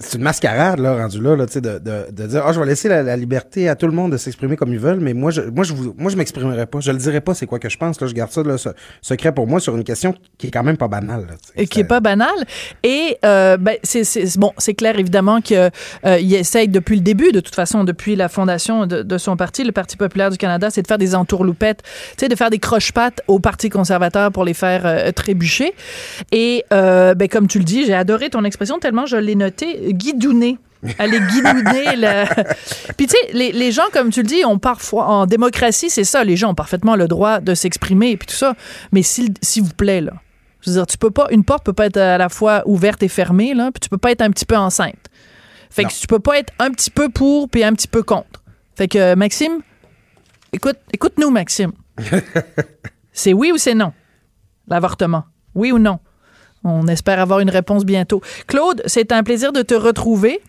c'est 0.00 0.18
une 0.18 0.24
mascarade, 0.24 0.80
là, 0.80 0.96
rendu 0.96 1.20
là, 1.20 1.36
là, 1.36 1.46
tu 1.46 1.52
sais, 1.52 1.60
de, 1.60 1.78
de, 1.78 2.10
de 2.10 2.26
dire, 2.26 2.42
ah, 2.44 2.52
je 2.52 2.58
vais 2.58 2.66
laisser 2.66 2.88
la, 2.88 3.04
la 3.04 3.16
liberté 3.16 3.68
à 3.68 3.76
tout 3.76 3.86
le 3.86 3.92
monde 3.92 4.10
de 4.10 4.16
s'exprimer 4.16 4.56
comme 4.56 4.72
ils 4.72 4.78
veulent, 4.78 4.98
mais 4.98 5.14
moi, 5.14 5.30
je, 5.30 5.42
moi, 5.42 5.62
je 5.64 5.72
vous, 5.72 5.94
moi, 5.96 6.10
je 6.10 6.16
m'exprimerai 6.16 6.66
pas. 6.66 6.80
Je 6.80 6.90
le 6.90 6.98
dirai 6.98 7.20
pas, 7.20 7.32
c'est 7.32 7.46
quoi 7.46 7.60
que 7.60 7.68
je 7.68 7.78
pense, 7.78 8.00
là. 8.00 8.08
Je 8.08 8.12
garde 8.12 8.32
ça, 8.32 8.42
là, 8.42 8.58
ce- 8.58 8.70
secret 9.02 9.32
pour 9.32 9.46
moi 9.46 9.60
sur 9.60 9.76
une 9.76 9.84
question 9.84 10.12
qui 10.36 10.48
est 10.48 10.50
quand 10.50 10.64
même 10.64 10.76
pas 10.76 10.88
banale, 10.88 11.20
là, 11.28 11.34
tu 11.40 11.46
sais. 11.46 11.52
Et 11.62 11.66
qui 11.68 11.78
est 11.80 11.84
pas 11.84 12.00
banal. 12.00 12.28
Et 12.82 13.18
euh, 13.24 13.56
ben, 13.56 13.76
c'est, 13.84 14.02
c'est- 14.02 14.36
bon, 14.36 14.52
c'est 14.58 14.74
clair 14.74 14.98
évidemment 14.98 15.40
que 15.40 15.70
euh, 16.06 16.18
il 16.18 16.34
essaye 16.34 16.66
depuis 16.66 16.96
le 16.96 17.02
début, 17.02 17.30
de 17.30 17.38
toute 17.40 17.54
façon, 17.54 17.84
depuis 17.84 18.16
la 18.16 18.28
fondation 18.28 18.86
de, 18.86 19.02
de 19.02 19.18
son 19.18 19.36
parti, 19.36 19.62
le 19.62 19.72
Parti 19.72 19.96
populaire 19.96 20.30
du 20.30 20.38
Canada, 20.38 20.70
c'est 20.70 20.82
de 20.82 20.88
faire 20.88 20.98
des 20.98 21.14
entourloupettes, 21.14 21.82
tu 21.84 21.90
sais, 22.24 22.28
de 22.28 22.34
faire 22.34 22.50
des 22.50 22.58
croche-pattes 22.58 23.20
au 23.28 23.38
Parti 23.38 23.70
conservateur 23.70 24.32
pour 24.32 24.44
les 24.44 24.54
faire 24.54 24.82
euh, 24.86 25.12
trébucher. 25.12 25.72
Et 26.32 26.64
euh, 26.72 27.14
ben, 27.14 27.28
comme 27.28 27.46
tu 27.46 27.58
le 27.58 27.64
dis, 27.64 27.84
j'ai 27.86 27.94
adoré 27.94 28.28
ton 28.28 28.42
expression 28.44 28.80
tellement 28.80 29.06
je 29.06 29.16
l'ai 29.16 29.36
noté, 29.36 29.83
guidouner. 29.92 30.58
Aller 30.98 31.18
guidouner 31.18 31.96
le... 31.96 32.24
Puis 32.96 33.06
tu 33.06 33.16
sais, 33.16 33.32
les, 33.32 33.52
les 33.52 33.72
gens, 33.72 33.84
comme 33.92 34.10
tu 34.10 34.20
le 34.20 34.26
dis, 34.28 34.44
ont 34.44 34.58
parfois, 34.58 35.06
en 35.06 35.26
démocratie, 35.26 35.88
c'est 35.88 36.04
ça, 36.04 36.24
les 36.24 36.36
gens 36.36 36.50
ont 36.50 36.54
parfaitement 36.54 36.94
le 36.94 37.08
droit 37.08 37.40
de 37.40 37.54
s'exprimer 37.54 38.10
et 38.10 38.16
puis 38.18 38.26
tout 38.26 38.34
ça. 38.34 38.54
Mais 38.92 39.02
s'il 39.02 39.32
s'il 39.40 39.62
vous 39.62 39.72
plaît, 39.72 40.02
là, 40.02 40.12
je 40.60 40.70
veux 40.70 40.76
dire, 40.76 40.86
tu 40.86 40.98
peux 40.98 41.10
pas, 41.10 41.28
une 41.30 41.42
porte 41.44 41.64
peut 41.64 41.72
pas 41.72 41.86
être 41.86 41.96
à 41.96 42.18
la 42.18 42.28
fois 42.28 42.62
ouverte 42.66 43.02
et 43.02 43.08
fermée, 43.08 43.54
là, 43.54 43.70
puis 43.72 43.80
tu 43.80 43.88
peux 43.88 43.96
pas 43.98 44.10
être 44.10 44.20
un 44.20 44.30
petit 44.30 44.44
peu 44.44 44.56
enceinte. 44.56 45.08
Fait 45.70 45.84
que 45.84 45.88
Non. 45.88 45.94
tu 46.00 46.06
peux 46.06 46.18
pas 46.20 46.38
être 46.38 46.52
un 46.58 46.70
petit 46.70 46.90
peu 46.90 47.08
pour 47.08 47.48
puis 47.48 47.64
un 47.64 47.72
petit 47.72 47.88
peu 47.88 48.02
contre. 48.02 48.42
Fait 48.76 48.86
que, 48.88 49.14
Maxime, 49.14 49.60
écoute, 50.52 50.76
écoute-nous, 50.92 51.30
Maxime. 51.30 51.72
c'est 53.12 53.32
oui 53.32 53.52
ou 53.52 53.56
c'est 53.56 53.74
non? 53.74 53.92
L'avortement? 54.68 55.24
Oui 55.54 55.72
ou 55.72 55.78
non? 55.78 55.98
On 56.64 56.86
espère 56.88 57.20
avoir 57.20 57.40
une 57.40 57.50
réponse 57.50 57.84
bientôt. 57.84 58.20
Claude, 58.46 58.82
c'est 58.86 59.12
un 59.12 59.22
plaisir 59.22 59.52
de 59.52 59.62
te 59.62 59.74
retrouver. 59.74 60.40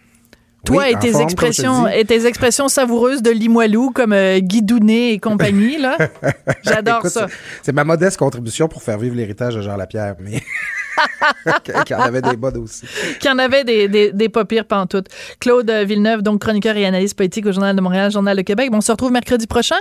Toi 0.66 0.84
Oui, 0.88 0.94
et 0.94 0.98
tes 1.00 1.12
forme, 1.12 1.24
expressions 1.24 1.84
te 1.86 1.96
et 1.96 2.06
tes 2.06 2.26
expressions 2.26 2.68
savoureuses 2.70 3.22
de 3.22 3.30
Limoilou 3.30 3.92
comme 3.92 4.14
euh, 4.14 4.40
Guidounet 4.40 5.12
et 5.12 5.20
compagnie 5.20 5.78
là. 5.78 5.96
J'adore 6.64 7.06
ça. 7.06 7.28
c'est- 7.62 7.72
ma 7.72 7.84
modeste 7.84 8.18
contribution 8.18 8.68
pour 8.68 8.82
faire 8.82 8.98
vivre 8.98 9.16
l'héritage 9.16 9.54
de 9.54 9.62
Jean 9.62 9.76
Lapierre, 9.78 10.16
mais 10.20 10.42
qui 11.86 11.94
en 11.94 12.00
avait 12.00 12.22
des 12.24 12.36
bonnes 12.36 12.58
aussi. 12.58 12.88
Qu'il 13.20 13.30
y 13.30 13.34
en 13.34 13.38
avait 13.38 13.64
des, 13.64 13.88
des, 13.88 14.12
des 14.12 14.30
pas 14.30 14.46
pires 14.46 14.66
pantoutes. 14.66 15.08
Claude 15.40 15.70
euh, 15.70 15.84
Villeneuve, 15.84 16.24
donc 16.24 16.42
chroniqueur 16.42 16.76
et 16.78 16.86
analyste 16.86 17.16
politique 17.16 17.46
au 17.46 17.52
Journal 17.52 17.76
de 17.76 17.82
Montréal, 17.82 18.10
Journal 18.12 18.36
de 18.36 18.42
Québec. 18.42 18.72
Bon, 18.72 18.78
on 18.78 18.82
se 18.82 18.92
retrouve 18.92 19.12
mercredi 19.12 19.46
prochain. 19.46 19.76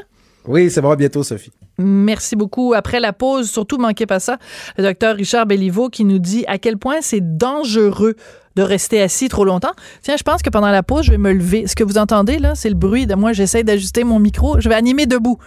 Oui, 0.46 0.70
c'est 0.70 0.80
bon, 0.80 0.90
à 0.90 0.96
bientôt, 0.96 1.22
Sophie. 1.22 1.52
Merci 1.78 2.36
beaucoup. 2.36 2.74
Après 2.74 3.00
la 3.00 3.12
pause, 3.12 3.50
surtout 3.50 3.78
manquez 3.78 4.06
pas 4.06 4.20
ça, 4.20 4.38
le 4.76 4.84
docteur 4.84 5.16
Richard 5.16 5.46
Belliveau 5.46 5.88
qui 5.88 6.04
nous 6.04 6.18
dit 6.18 6.44
à 6.46 6.58
quel 6.58 6.76
point 6.76 6.96
c'est 7.00 7.36
dangereux 7.36 8.14
de 8.56 8.62
rester 8.62 9.02
assis 9.02 9.28
trop 9.28 9.44
longtemps. 9.44 9.72
Tiens, 10.02 10.16
je 10.16 10.22
pense 10.22 10.42
que 10.42 10.50
pendant 10.50 10.70
la 10.70 10.82
pause, 10.82 11.06
je 11.06 11.10
vais 11.10 11.18
me 11.18 11.32
lever. 11.32 11.66
Ce 11.66 11.74
que 11.74 11.82
vous 11.82 11.98
entendez 11.98 12.38
là, 12.38 12.54
c'est 12.54 12.68
le 12.68 12.76
bruit 12.76 13.06
de 13.06 13.14
moi. 13.14 13.32
J'essaie 13.32 13.64
d'ajuster 13.64 14.04
mon 14.04 14.20
micro. 14.20 14.60
Je 14.60 14.68
vais 14.68 14.74
animer 14.74 15.06
debout 15.06 15.38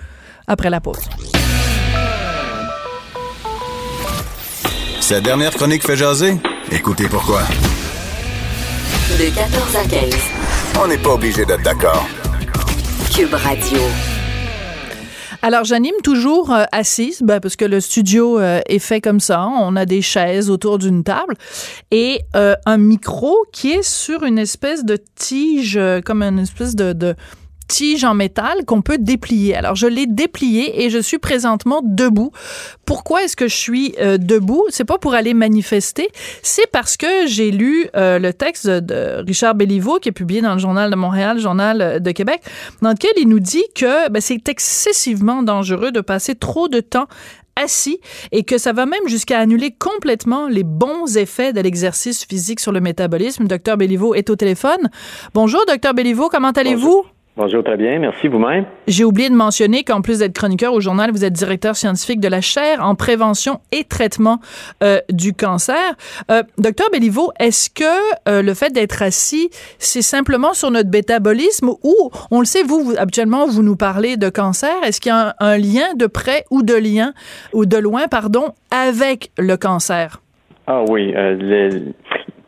après 0.48 0.70
la 0.70 0.82
pause. 0.82 1.00
Cette 5.00 5.24
dernière 5.24 5.52
chronique 5.52 5.86
fait 5.86 5.96
jaser? 5.96 6.38
Écoutez 6.70 7.08
pourquoi. 7.08 7.44
De 9.18 9.34
14 9.34 9.76
à 9.78 9.88
15. 9.88 10.16
On 10.84 10.88
n'est 10.88 10.98
pas 10.98 11.14
obligé 11.14 11.46
d'être 11.46 11.64
d'accord. 11.64 12.06
Cube 13.16 13.34
Radio. 13.34 13.80
Alors, 15.42 15.64
j'anime 15.64 15.96
toujours 16.04 16.52
euh, 16.52 16.64
assise, 16.72 17.22
ben, 17.22 17.40
parce 17.40 17.56
que 17.56 17.66
le 17.66 17.80
studio 17.80 18.40
euh, 18.40 18.60
est 18.68 18.80
fait 18.80 19.02
comme 19.02 19.20
ça. 19.20 19.48
On 19.48 19.76
a 19.76 19.86
des 19.86 20.02
chaises 20.02 20.50
autour 20.50 20.80
d'une 20.80 21.04
table 21.04 21.36
et 21.92 22.22
euh, 22.36 22.56
un 22.66 22.78
micro 22.78 23.36
qui 23.52 23.72
est 23.72 23.84
sur 23.84 24.24
une 24.24 24.40
espèce 24.40 24.84
de 24.84 24.98
tige, 25.16 25.80
comme 26.06 26.24
une 26.24 26.40
espèce 26.40 26.76
de, 26.76 26.94
de 26.94 27.16
tige 27.68 28.04
en 28.04 28.14
métal 28.14 28.66
qu'on 28.66 28.82
peut 28.82 28.98
déplier. 28.98 29.56
Alors, 29.56 29.76
je 29.76 29.88
l'ai 29.88 30.06
déplié 30.06 30.86
et 30.86 30.90
je 30.90 31.00
suis 31.00 31.18
présentement 31.18 31.82
debout. 31.84 32.32
Pourquoi 32.86 33.24
est-ce 33.24 33.36
que 33.36 33.48
je 33.48 33.56
suis 33.56 33.96
euh, 34.00 34.18
debout? 34.18 34.66
C'est 34.70 34.86
pas 34.86 34.98
pour 34.98 35.14
aller 35.14 35.34
manifester, 35.34 36.08
c'est 36.42 36.70
parce 36.72 36.98
que 36.98 37.28
j'ai 37.28 37.52
lu 37.52 37.90
euh, 37.96 38.20
le 38.20 38.34
texte 38.34 38.68
de 38.68 39.24
Richard 39.26 39.56
Belliveau 39.56 40.00
qui 40.00 40.10
est 40.10 40.14
publié 40.14 40.42
dans 40.42 40.54
le 40.54 40.60
Journal 40.60 40.90
de 40.90 40.96
Montréal, 40.96 41.40
Journal 41.40 42.02
de 42.02 42.12
Québec, 42.12 42.42
dans 42.82 42.92
lequel 42.92 43.12
il 43.18 43.28
nous 43.28 43.40
dit 43.40 43.66
que 43.76 44.10
ben, 44.10 44.22
c'est 44.22 44.48
excessivement 44.50 45.44
dangereux 45.44 45.92
de 45.92 46.02
passer 46.02 46.36
trop 46.36 46.68
de 46.68 46.80
temps 46.80 47.08
assis 47.58 48.00
et 48.32 48.44
que 48.44 48.58
ça 48.58 48.72
va 48.72 48.86
même 48.86 49.08
jusqu'à 49.08 49.40
annuler 49.40 49.72
complètement 49.72 50.48
les 50.48 50.64
bons 50.64 51.18
effets 51.18 51.54
de 51.54 51.62
l'exercice 51.62 52.24
physique 52.26 52.60
sur 52.60 52.72
le 52.72 52.80
métabolisme. 52.80 53.48
Docteur 53.48 53.78
Belliveau 53.78 54.14
est 54.14 54.30
au 54.30 54.36
téléphone. 54.36 54.90
Bonjour, 55.34 55.62
docteur 55.68 55.94
Belliveau, 55.94 56.30
comment 56.30 56.52
allez-vous? 56.52 57.06
Bonjour, 57.38 57.64
très 57.64 57.78
bien. 57.78 58.00
Merci 58.00 58.28
vous-même. 58.28 58.66
J'ai 58.88 59.04
oublié 59.04 59.30
de 59.30 59.36
mentionner 59.36 59.84
qu'en 59.84 60.02
plus 60.02 60.18
d'être 60.20 60.34
chroniqueur 60.34 60.74
au 60.74 60.82
journal, 60.82 61.12
vous 61.12 61.24
êtes 61.24 61.34
directeur 61.34 61.76
scientifique 61.76 62.20
de 62.20 62.28
la 62.28 62.42
chaire 62.42 62.84
en 62.84 62.96
prévention 62.96 63.60
et 63.72 63.84
traitement 63.84 64.40
euh, 64.84 65.00
du 65.12 65.34
cancer. 65.34 65.78
Euh, 66.32 66.42
docteur 66.58 66.88
Belliveau, 66.92 67.32
est-ce 67.40 67.70
que 67.70 67.84
euh, 68.28 68.42
le 68.42 68.54
fait 68.56 68.74
d'être 68.74 69.04
assis, 69.04 69.52
c'est 69.78 70.02
simplement 70.02 70.54
sur 70.54 70.72
notre 70.72 70.90
métabolisme 70.90 71.70
ou, 71.84 72.10
on 72.32 72.40
le 72.40 72.46
sait, 72.48 72.64
vous, 72.64 72.82
vous 72.84 72.98
habituellement, 72.98 73.46
vous 73.46 73.62
nous 73.62 73.76
parlez 73.76 74.18
de 74.18 74.30
cancer. 74.30 74.74
Est-ce 74.84 75.00
qu'il 75.00 75.12
y 75.12 75.14
a 75.14 75.28
un, 75.28 75.34
un 75.40 75.58
lien 75.60 75.94
de 75.96 76.08
près 76.08 76.44
ou 76.50 76.64
de 76.64 76.74
lien, 76.74 77.14
ou 77.54 77.68
de 77.68 77.78
loin, 77.78 78.08
pardon, 78.10 78.46
avec 78.72 79.30
le 79.38 79.58
cancer? 79.58 80.22
Ah 80.70 80.84
oui. 80.90 81.14
euh, 81.16 81.38
le- 81.40 81.94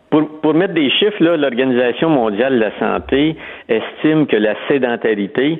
pour, 0.09 0.27
pour 0.41 0.53
mettre 0.53 0.73
des 0.73 0.89
chiffres, 0.91 1.21
là, 1.23 1.37
l'Organisation 1.37 2.09
mondiale 2.09 2.55
de 2.55 2.59
la 2.59 2.71
santé 2.79 3.35
estime 3.67 4.25
que 4.27 4.35
la 4.37 4.55
sédentarité, 4.67 5.59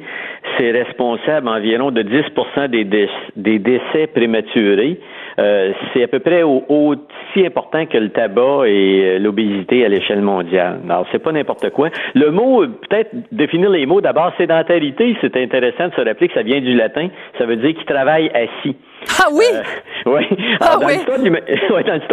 c'est 0.58 0.72
responsable 0.72 1.48
environ 1.48 1.92
de 1.92 2.02
10 2.02 2.24
des, 2.70 2.84
dé- 2.84 3.10
des 3.36 3.60
décès 3.60 4.08
prématurés. 4.08 5.00
Euh, 5.38 5.72
c'est 5.94 6.04
à 6.04 6.08
peu 6.08 6.20
près 6.20 6.44
au- 6.44 6.64
aussi 6.68 7.46
important 7.46 7.86
que 7.86 7.98
le 7.98 8.10
tabac 8.10 8.66
et 8.68 9.04
euh, 9.16 9.20
l'obésité 9.20 9.86
à 9.86 9.88
l'échelle 9.90 10.22
mondiale. 10.22 10.80
Alors, 10.90 11.06
c'est 11.12 11.24
pas 11.24 11.32
n'importe 11.32 11.70
quoi. 11.70 11.90
Le 12.16 12.30
mot, 12.32 12.64
euh, 12.64 12.68
peut-être 12.90 13.12
définir 13.32 13.70
les 13.70 13.86
mots. 13.86 14.02
D'abord, 14.02 14.34
sédentarité, 14.38 15.16
c'est 15.22 15.38
intéressant 15.38 15.88
de 15.90 15.94
se 15.94 16.02
rappeler 16.02 16.28
que 16.28 16.34
ça 16.34 16.42
vient 16.44 16.60
du 16.60 16.74
latin. 16.74 17.08
Ça 17.38 17.46
veut 17.46 17.56
dire 17.56 17.74
qu'il 17.76 17.86
travaille 17.86 18.30
assis. 18.34 18.76
Ah 19.22 19.28
oui? 19.32 19.46
oui. 20.08 20.28
Ah 20.60 20.66
Alors, 20.72 20.80
dans 20.82 20.88
oui? 20.88 20.94
l'histoire 20.96 21.20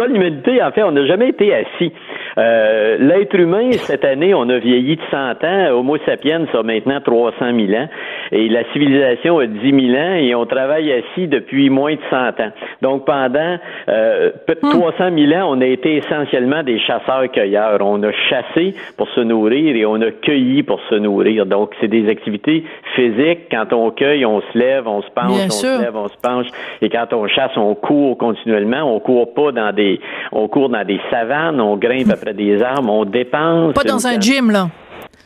de 0.07 0.13
l'humanité, 0.13 0.61
en 0.63 0.71
fait, 0.71 0.83
on 0.83 0.91
n'a 0.91 1.05
jamais 1.05 1.29
été 1.29 1.53
assis. 1.53 1.91
Euh, 2.37 2.97
L'être 2.99 3.35
humain, 3.39 3.71
cette 3.73 4.05
année, 4.05 4.33
on 4.33 4.47
a 4.49 4.57
vieilli 4.57 4.95
de 4.95 5.01
100 5.11 5.43
ans. 5.43 5.71
Homo 5.71 5.97
sapiens 6.05 6.45
a 6.53 6.63
maintenant 6.63 6.99
300 7.01 7.35
000 7.55 7.71
ans. 7.81 7.87
Et 8.31 8.49
la 8.49 8.63
civilisation 8.73 9.39
a 9.39 9.45
10 9.47 9.59
000 9.91 9.97
ans 10.01 10.13
et 10.15 10.35
on 10.35 10.45
travaille 10.45 10.91
assis 10.91 11.27
depuis 11.27 11.69
moins 11.69 11.93
de 11.93 11.99
100 12.09 12.17
ans. 12.39 12.51
Donc, 12.81 13.05
pendant 13.05 13.57
euh, 13.89 14.31
peu- 14.45 14.55
300 14.55 15.09
000 15.17 15.31
ans, 15.33 15.55
on 15.57 15.61
a 15.61 15.65
été 15.65 15.95
essentiellement 15.97 16.63
des 16.63 16.79
chasseurs-cueilleurs. 16.79 17.79
On 17.81 18.01
a 18.03 18.11
chassé 18.29 18.75
pour 18.97 19.07
se 19.09 19.21
nourrir 19.21 19.75
et 19.75 19.85
on 19.85 19.95
a 20.01 20.11
cueilli 20.11 20.63
pour 20.63 20.79
se 20.89 20.95
nourrir. 20.95 21.45
Donc, 21.45 21.71
c'est 21.79 21.87
des 21.87 22.09
activités 22.09 22.63
physiques. 22.95 23.47
Quand 23.51 23.71
on 23.73 23.91
cueille, 23.91 24.25
on 24.25 24.41
se 24.41 24.57
lève, 24.57 24.87
on 24.87 25.01
se 25.01 25.09
penche, 25.11 25.35
Bien 25.35 25.45
on 25.47 25.49
sûr. 25.51 25.69
se 25.77 25.81
lève, 25.83 25.95
on 25.95 26.07
se 26.07 26.17
penche. 26.21 26.47
Et 26.81 26.89
quand 26.89 27.13
on 27.13 27.27
chasse, 27.27 27.55
on 27.57 27.75
court 27.75 28.17
continuellement. 28.17 28.93
On 28.95 28.99
court 28.99 29.33
pas 29.33 29.51
dans 29.51 29.73
des, 29.73 29.99
on 30.31 30.47
court 30.47 30.69
dans 30.69 30.83
des 30.83 30.99
savanes, 31.09 31.59
on 31.61 31.77
grimpe 31.77 32.06
après 32.09 32.33
des 32.33 32.61
arbres, 32.61 32.91
on 32.91 33.05
dépense. 33.05 33.73
Pas 33.73 33.83
dans 33.83 34.05
un 34.07 34.19
gym, 34.19 34.51
là. 34.51 34.69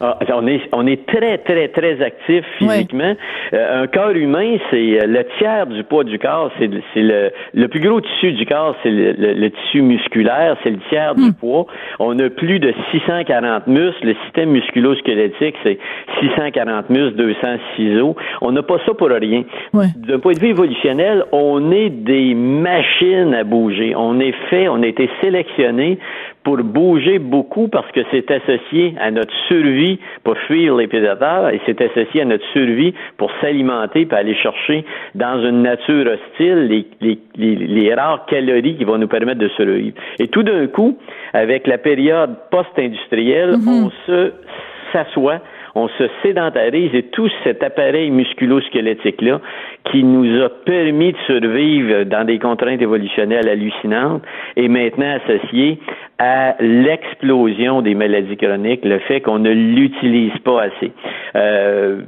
Ah, 0.01 0.17
on 0.35 0.47
est 0.47 0.61
on 0.73 0.87
est 0.87 1.05
très 1.05 1.37
très 1.39 1.67
très 1.69 2.01
actif 2.01 2.43
physiquement. 2.57 3.13
Euh, 3.53 3.83
un 3.83 3.87
corps 3.87 4.11
humain, 4.11 4.57
c'est 4.69 5.01
euh, 5.01 5.05
le 5.07 5.23
tiers 5.37 5.67
du 5.67 5.83
poids 5.83 6.03
du 6.03 6.17
corps. 6.19 6.51
C'est 6.59 6.67
le- 6.67 6.81
c'est 6.93 7.01
le 7.03 7.31
le 7.53 7.67
plus 7.67 7.79
gros 7.79 8.01
tissu 8.01 8.31
du 8.33 8.45
corps, 8.45 8.75
c'est 8.83 8.89
le, 8.91 9.11
le- 9.13 9.33
le 9.33 9.49
tissu 9.51 9.81
musculaire, 9.81 10.57
c'est 10.63 10.71
le 10.71 10.79
tiers 10.89 11.15
du 11.15 11.31
poids. 11.33 11.65
On 11.99 12.17
a 12.19 12.29
plus 12.29 12.59
de 12.59 12.73
640 12.91 13.67
muscles. 13.67 14.07
Le 14.07 14.15
système 14.25 14.49
musculo-squelettique, 14.51 15.55
c'est 15.63 15.77
640 16.21 16.89
muscles, 16.89 17.15
200 17.15 17.37
ciseaux. 17.75 18.15
On 18.41 18.51
n'a 18.51 18.63
pas 18.63 18.77
ça 18.85 18.93
pour 18.93 19.09
rien. 19.09 19.43
D'un 19.95 20.19
point 20.19 20.33
de 20.33 20.39
vue 20.39 20.49
évolutionnel, 20.49 21.23
on 21.31 21.71
est 21.71 21.89
des 21.89 22.33
machines 22.33 23.33
à 23.33 23.43
bouger. 23.43 23.93
On 23.95 24.19
est 24.19 24.33
fait, 24.49 24.67
on 24.67 24.81
a 24.81 24.87
été 24.87 25.09
sélectionné 25.21 25.97
pour 26.43 26.57
bouger 26.57 27.19
beaucoup 27.19 27.67
parce 27.67 27.89
que 27.91 27.99
c'est 28.11 28.29
associé 28.31 28.95
à 28.99 29.11
notre 29.11 29.33
survie 29.47 29.90
pour 30.23 30.38
fuir 30.38 30.75
les 30.75 30.88
prédateurs 30.88 31.49
et 31.49 31.62
c'est 31.65 31.82
associé 31.82 32.21
à 32.21 32.25
notre 32.25 32.45
survie 32.54 32.93
pour 33.17 33.32
s'alimenter 33.41 34.06
pour 34.06 34.17
aller 34.17 34.36
chercher 34.36 34.86
dans 35.15 35.43
une 35.43 35.62
nature 35.62 36.06
hostile 36.08 36.67
les, 36.67 36.88
les, 37.01 37.19
les, 37.36 37.56
les 37.56 37.93
rares 37.93 38.25
calories 38.25 38.75
qui 38.77 38.84
vont 38.84 38.97
nous 38.97 39.08
permettre 39.08 39.39
de 39.39 39.49
survivre. 39.49 39.95
Et 40.19 40.27
tout 40.27 40.43
d'un 40.43 40.67
coup, 40.67 40.97
avec 41.34 41.67
la 41.67 41.77
période 41.77 42.36
post-industrielle, 42.49 43.56
on 43.67 43.89
se 44.06 44.34
s'assoit 44.91 45.39
on 45.75 45.88
se 45.88 46.03
sédentarise 46.23 46.93
et 46.93 47.03
tout 47.03 47.29
cet 47.43 47.63
appareil 47.63 48.10
musculo-squelettique-là 48.12 49.39
qui 49.91 50.03
nous 50.03 50.41
a 50.41 50.49
permis 50.49 51.13
de 51.13 51.17
survivre 51.25 52.03
dans 52.03 52.25
des 52.25 52.39
contraintes 52.39 52.81
évolutionnelles 52.81 53.47
hallucinantes 53.47 54.23
est 54.55 54.67
maintenant 54.67 55.17
associé 55.23 55.79
à 56.19 56.55
l'explosion 56.60 57.81
des 57.81 57.95
maladies 57.95 58.38
chroniques, 58.38 58.86
le 58.86 58.99
fait 58.99 59.21
qu'on 59.21 59.39
ne 59.39 59.49
l'utilise 59.49 60.38
pas 60.43 60.63
assez. 60.63 60.91
Euh, 61.36 62.01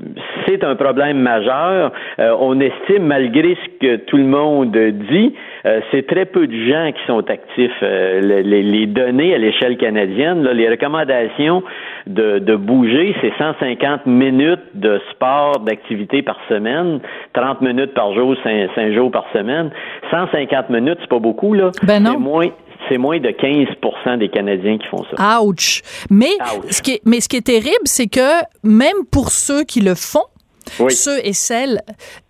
c'est 0.45 0.63
un 0.63 0.75
problème 0.75 1.17
majeur. 1.17 1.91
Euh, 2.19 2.35
on 2.39 2.59
estime, 2.59 3.07
malgré 3.07 3.55
ce 3.55 3.79
que 3.79 3.95
tout 4.05 4.17
le 4.17 4.25
monde 4.25 4.77
dit, 5.09 5.33
euh, 5.65 5.79
c'est 5.91 6.05
très 6.07 6.25
peu 6.25 6.47
de 6.47 6.67
gens 6.67 6.91
qui 6.91 7.05
sont 7.07 7.29
actifs. 7.29 7.71
Euh, 7.81 8.19
le- 8.21 8.41
les, 8.41 8.63
les 8.63 8.85
données 8.85 9.33
à 9.33 9.37
l'échelle 9.37 9.77
canadienne, 9.77 10.43
là, 10.43 10.53
les 10.53 10.69
recommandations 10.69 11.63
de, 12.07 12.39
de 12.39 12.55
bouger, 12.55 13.15
c'est 13.21 13.31
150 13.37 14.05
minutes 14.05 14.59
de 14.73 14.99
sport, 15.11 15.59
d'activité 15.59 16.21
par 16.21 16.37
semaine, 16.49 16.99
30 17.33 17.61
minutes 17.61 17.93
par 17.93 18.13
jour, 18.13 18.35
5, 18.43 18.91
jours 18.93 19.11
par 19.11 19.25
semaine. 19.33 19.71
150 20.11 20.69
minutes, 20.69 20.97
c'est 21.01 21.09
pas 21.09 21.19
beaucoup, 21.19 21.53
là. 21.53 21.71
Ben 21.83 22.01
non. 22.03 22.11
C'est 22.13 22.19
moins, 22.19 22.47
c'est 22.89 22.97
moins 22.97 23.19
de 23.19 23.29
15% 23.29 24.17
des 24.17 24.29
Canadiens 24.29 24.77
qui 24.77 24.87
font 24.87 25.03
ça. 25.15 25.41
Ouch! 25.41 25.81
Mais, 26.11 26.25
Ce, 26.69 26.81
qui 26.81 26.95
est, 26.95 27.01
mais 27.05 27.21
ce 27.21 27.29
qui 27.29 27.37
est 27.37 27.45
terrible, 27.45 27.85
c'est 27.85 28.07
que 28.07 28.41
même 28.63 29.05
pour 29.11 29.29
ceux 29.29 29.63
qui 29.63 29.79
le 29.79 29.95
font, 29.95 30.25
Oui. 30.79 30.93
ceux 30.93 31.19
et 31.25 31.33
celles 31.33 31.81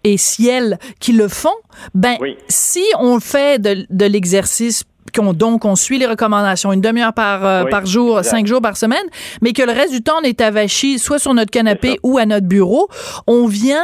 et 0.04 0.18
ciels 0.18 0.80
qui 1.00 1.14
le 1.14 1.28
font, 1.28 1.56
ben, 1.94 2.18
si 2.48 2.84
on 3.00 3.20
fait 3.20 3.62
de, 3.62 3.86
de 3.90 4.06
l'exercice 4.06 4.84
qu'on 5.16 5.34
donc 5.34 5.64
on 5.66 5.76
suit 5.76 6.00
les 6.00 6.08
recommandations 6.08 6.74
une 6.74 6.82
demi-heure 6.82 7.14
par 7.14 7.46
euh, 7.46 7.64
Oui, 7.66 7.70
par 7.70 7.86
jour, 7.86 8.18
exact. 8.20 8.32
cinq 8.32 8.48
jours 8.48 8.62
par 8.62 8.78
semaine, 8.78 9.06
mais 9.42 9.54
que 9.54 9.62
le 9.62 9.72
reste 9.72 9.92
du 9.92 10.02
temps 10.02 10.16
on 10.20 10.24
est 10.24 10.42
avachi 10.42 10.98
soit 10.98 11.20
sur 11.20 11.34
notre 11.36 11.52
canapé 11.52 12.00
ou 12.02 12.18
à 12.18 12.26
notre 12.26 12.48
bureau, 12.48 12.88
on 13.28 13.46
vient 13.46 13.84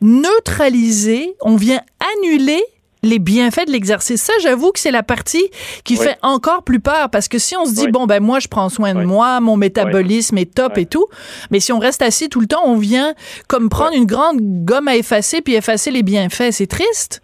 neutraliser, 0.00 1.34
on 1.40 1.56
vient 1.56 1.80
annuler 2.16 2.62
les 3.02 3.18
bienfaits 3.18 3.66
de 3.66 3.72
l'exercice. 3.72 4.22
Ça, 4.22 4.32
j'avoue 4.42 4.72
que 4.72 4.78
c'est 4.78 4.90
la 4.90 5.02
partie 5.02 5.48
qui 5.84 5.96
Oui. 5.98 6.04
fait 6.04 6.16
encore 6.22 6.62
plus 6.64 6.80
peur 6.80 7.08
parce 7.12 7.28
que 7.28 7.38
si 7.38 7.56
on 7.56 7.64
se 7.64 7.74
dit, 7.74 7.86
Oui. 7.86 7.92
bon, 7.92 8.06
ben 8.06 8.22
moi, 8.22 8.38
je 8.40 8.48
prends 8.48 8.68
soin 8.68 8.94
de 8.94 9.00
Oui. 9.00 9.06
moi, 9.06 9.40
mon 9.40 9.56
métabolisme 9.56 10.36
est 10.38 10.52
top 10.54 10.78
et 10.78 10.86
tout, 10.86 11.06
mais 11.50 11.60
si 11.60 11.72
on 11.72 11.78
reste 11.78 12.02
assis 12.02 12.28
tout 12.28 12.40
le 12.40 12.46
temps, 12.46 12.62
on 12.64 12.76
vient 12.76 13.12
comme 13.48 13.68
prendre 13.68 13.94
une 13.96 14.06
grande 14.06 14.38
gomme 14.40 14.88
à 14.88 14.96
effacer 14.96 15.40
puis 15.42 15.54
effacer 15.54 15.90
les 15.90 16.02
bienfaits. 16.02 16.50
C'est 16.52 16.66
triste. 16.66 17.22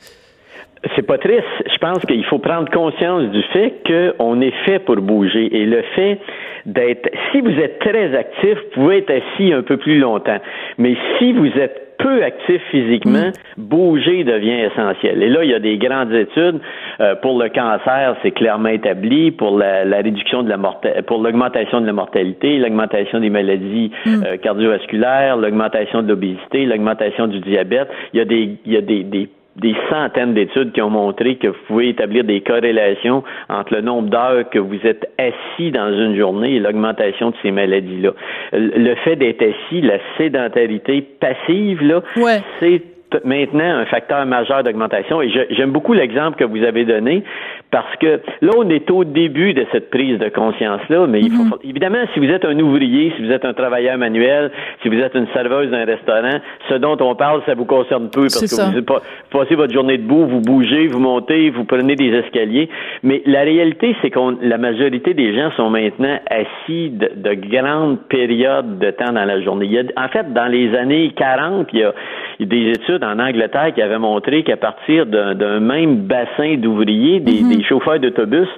C'est 0.95 1.03
pas 1.07 1.17
triste. 1.17 1.43
Je 1.73 1.79
pense 1.79 1.99
qu'il 2.05 2.25
faut 2.27 2.39
prendre 2.39 2.71
conscience 2.71 3.31
du 3.31 3.43
fait 3.55 3.73
qu'on 3.87 4.41
est 4.43 4.53
fait 4.67 4.79
pour 4.81 4.97
bouger. 4.97 5.49
Et 5.57 5.65
le 5.65 5.83
fait 5.97 6.21
d'être, 6.67 7.09
si 7.33 7.41
vous 7.41 7.51
êtes 7.59 7.79
très 7.79 8.15
actif, 8.15 8.59
vous 8.77 8.83
pouvez 8.83 8.99
être 8.99 9.11
assis 9.11 9.53
un 9.53 9.63
peu 9.63 9.79
plus 9.79 9.99
longtemps. 9.99 10.39
Mais 10.77 10.95
si 11.19 11.33
vous 11.33 11.47
êtes 11.59 11.84
peu 11.99 12.23
actif 12.23 12.61
physiquement, 12.71 13.31
bouger 13.57 14.25
devient 14.25 14.69
essentiel. 14.71 15.23
Et 15.23 15.29
là, 15.29 15.45
il 15.45 15.51
y 15.51 15.55
a 15.55 15.61
des 15.61 15.79
grandes 15.79 16.13
études 16.13 16.61
euh, 17.01 17.15
pour 17.17 17.41
le 17.41 17.49
cancer, 17.49 18.17
c'est 18.23 18.31
clairement 18.31 18.69
établi 18.69 19.31
pour 19.31 19.59
la, 19.59 19.85
la 19.85 19.97
réduction 19.99 20.43
de 20.43 20.49
la 20.49 20.57
mortalité, 20.57 21.03
pour 21.03 21.23
l'augmentation 21.23 21.81
de 21.81 21.87
la 21.87 21.93
mortalité, 21.93 22.59
l'augmentation 22.59 23.21
des 23.21 23.31
maladies 23.31 23.91
euh, 24.07 24.37
cardiovasculaires, 24.37 25.37
l'augmentation 25.37 26.03
de 26.03 26.09
l'obésité, 26.09 26.67
l'augmentation 26.67 27.27
du 27.27 27.41
diabète. 27.41 27.89
Il 28.13 28.19
y 28.19 28.21
a 28.21 28.25
des, 28.25 28.57
il 28.65 28.73
y 28.73 28.77
a 28.77 28.81
des, 28.81 29.03
des 29.05 29.29
des 29.57 29.75
centaines 29.89 30.35
d'études 30.35 30.73
qui 30.73 30.83
ont 30.83 30.91
montré 30.91 31.37
que 31.37 31.49
vous 31.49 31.57
pouvez 31.69 31.91
établir 31.91 32.25
des 32.25 32.41
corrélations 32.41 33.23
entre 33.49 33.75
le 33.75 33.81
nombre 33.83 34.09
d'heures 34.09 34.49
que 34.51 34.59
vous 34.59 34.79
êtes 34.85 35.09
assis 35.19 35.71
dans 35.71 35.91
une 35.93 36.17
journée 36.17 36.57
et 36.57 36.59
l'augmentation 36.61 37.31
de 37.31 37.37
ces 37.43 37.51
maladies-là. 37.53 38.11
Le 38.53 38.95
fait 38.97 39.17
d'être 39.17 39.43
assis, 39.43 39.81
la 39.81 39.99
sédentarité 40.19 41.03
passive, 41.21 41.83
là, 41.83 42.03
Ouais. 42.17 42.41
c'est 42.59 42.83
maintenant 43.25 43.65
un 43.79 43.85
facteur 43.87 44.25
majeur 44.27 44.63
d'augmentation. 44.63 45.21
Et 45.23 45.31
j'aime 45.51 45.71
beaucoup 45.71 45.93
l'exemple 45.93 46.37
que 46.39 46.45
vous 46.45 46.63
avez 46.63 46.85
donné 46.85 47.23
parce 47.71 47.95
que 47.97 48.21
là, 48.41 48.53
on 48.57 48.69
est 48.71 48.91
au 48.91 49.05
début 49.05 49.53
de 49.55 49.67
cette 49.73 49.91
prise 49.91 50.19
de 50.19 50.29
conscience-là, 50.29 51.07
mais 51.09 51.21
il 51.21 51.33
Mhm. 51.33 51.49
faut, 51.51 51.59
évidemment, 51.65 52.05
si 52.15 52.21
vous 52.21 52.31
êtes 52.31 52.45
un 52.45 52.59
ouvrier, 52.61 53.13
si 53.17 53.25
vous 53.25 53.33
êtes 53.33 53.45
un 53.45 53.53
travailleur 53.53 53.99
manuel, 53.99 54.51
si 54.83 54.89
vous 54.89 54.99
êtes 54.99 55.15
une 55.15 55.27
serveuse 55.35 55.71
d'un 55.71 55.85
restaurant, 55.85 56.39
ce 56.69 56.75
dont 56.75 56.97
on 57.01 57.15
parle, 57.15 57.43
ça 57.47 57.55
vous 57.55 57.65
concerne 57.65 58.11
peu 58.11 58.23
parce 58.23 58.41
que 58.41 58.47
ça. 58.47 58.71
vous, 58.75 58.83
pas- 58.83 59.03
vous 59.33 59.39
passez 59.39 59.55
votre 59.55 59.73
journée 59.73 59.99
debout, 59.99 60.27
vous 60.27 60.41
bougez, 60.41 60.87
vous 60.87 61.01
montez, 61.01 61.51
vous 61.51 61.65
prenez 61.65 61.97
des 61.97 62.09
escaliers. 62.15 62.69
Mais 63.03 63.23
la 63.27 63.41
réalité, 63.43 63.97
c'est 64.03 64.11
qu'on 64.11 64.37
la 64.41 64.59
majorité 64.59 65.15
des 65.15 65.35
gens 65.37 65.51
sont 65.57 65.71
maintenant 65.71 66.19
assis 66.31 66.91
de, 66.91 67.11
de 67.17 67.35
grandes 67.35 67.99
périodes 68.09 68.79
de 68.79 68.91
temps 68.91 69.13
dans 69.13 69.25
la 69.25 69.41
journée. 69.41 69.67
Il 69.67 69.73
y 69.73 69.79
a, 69.79 69.83
en 69.97 70.09
fait, 70.09 70.33
dans 70.33 70.47
les 70.47 70.75
années 70.77 71.13
40, 71.17 71.69
il 71.73 71.81
y 71.81 71.83
a, 71.83 71.83
il 71.83 71.83
y 71.83 71.85
a 71.85 71.95
des 72.41 72.71
études 72.71 73.05
en 73.05 73.19
Angleterre 73.19 73.73
qui 73.75 73.83
avaient 73.83 73.99
montré 73.99 74.43
qu'à 74.43 74.57
partir 74.57 75.07
d'un 75.07 75.61
même 75.61 75.97
bassin 75.97 76.57
d'ouvriers, 76.57 77.21
des, 77.21 77.43
des 77.43 77.63
chauffeurs 77.63 78.01
d'autobus, 78.01 78.49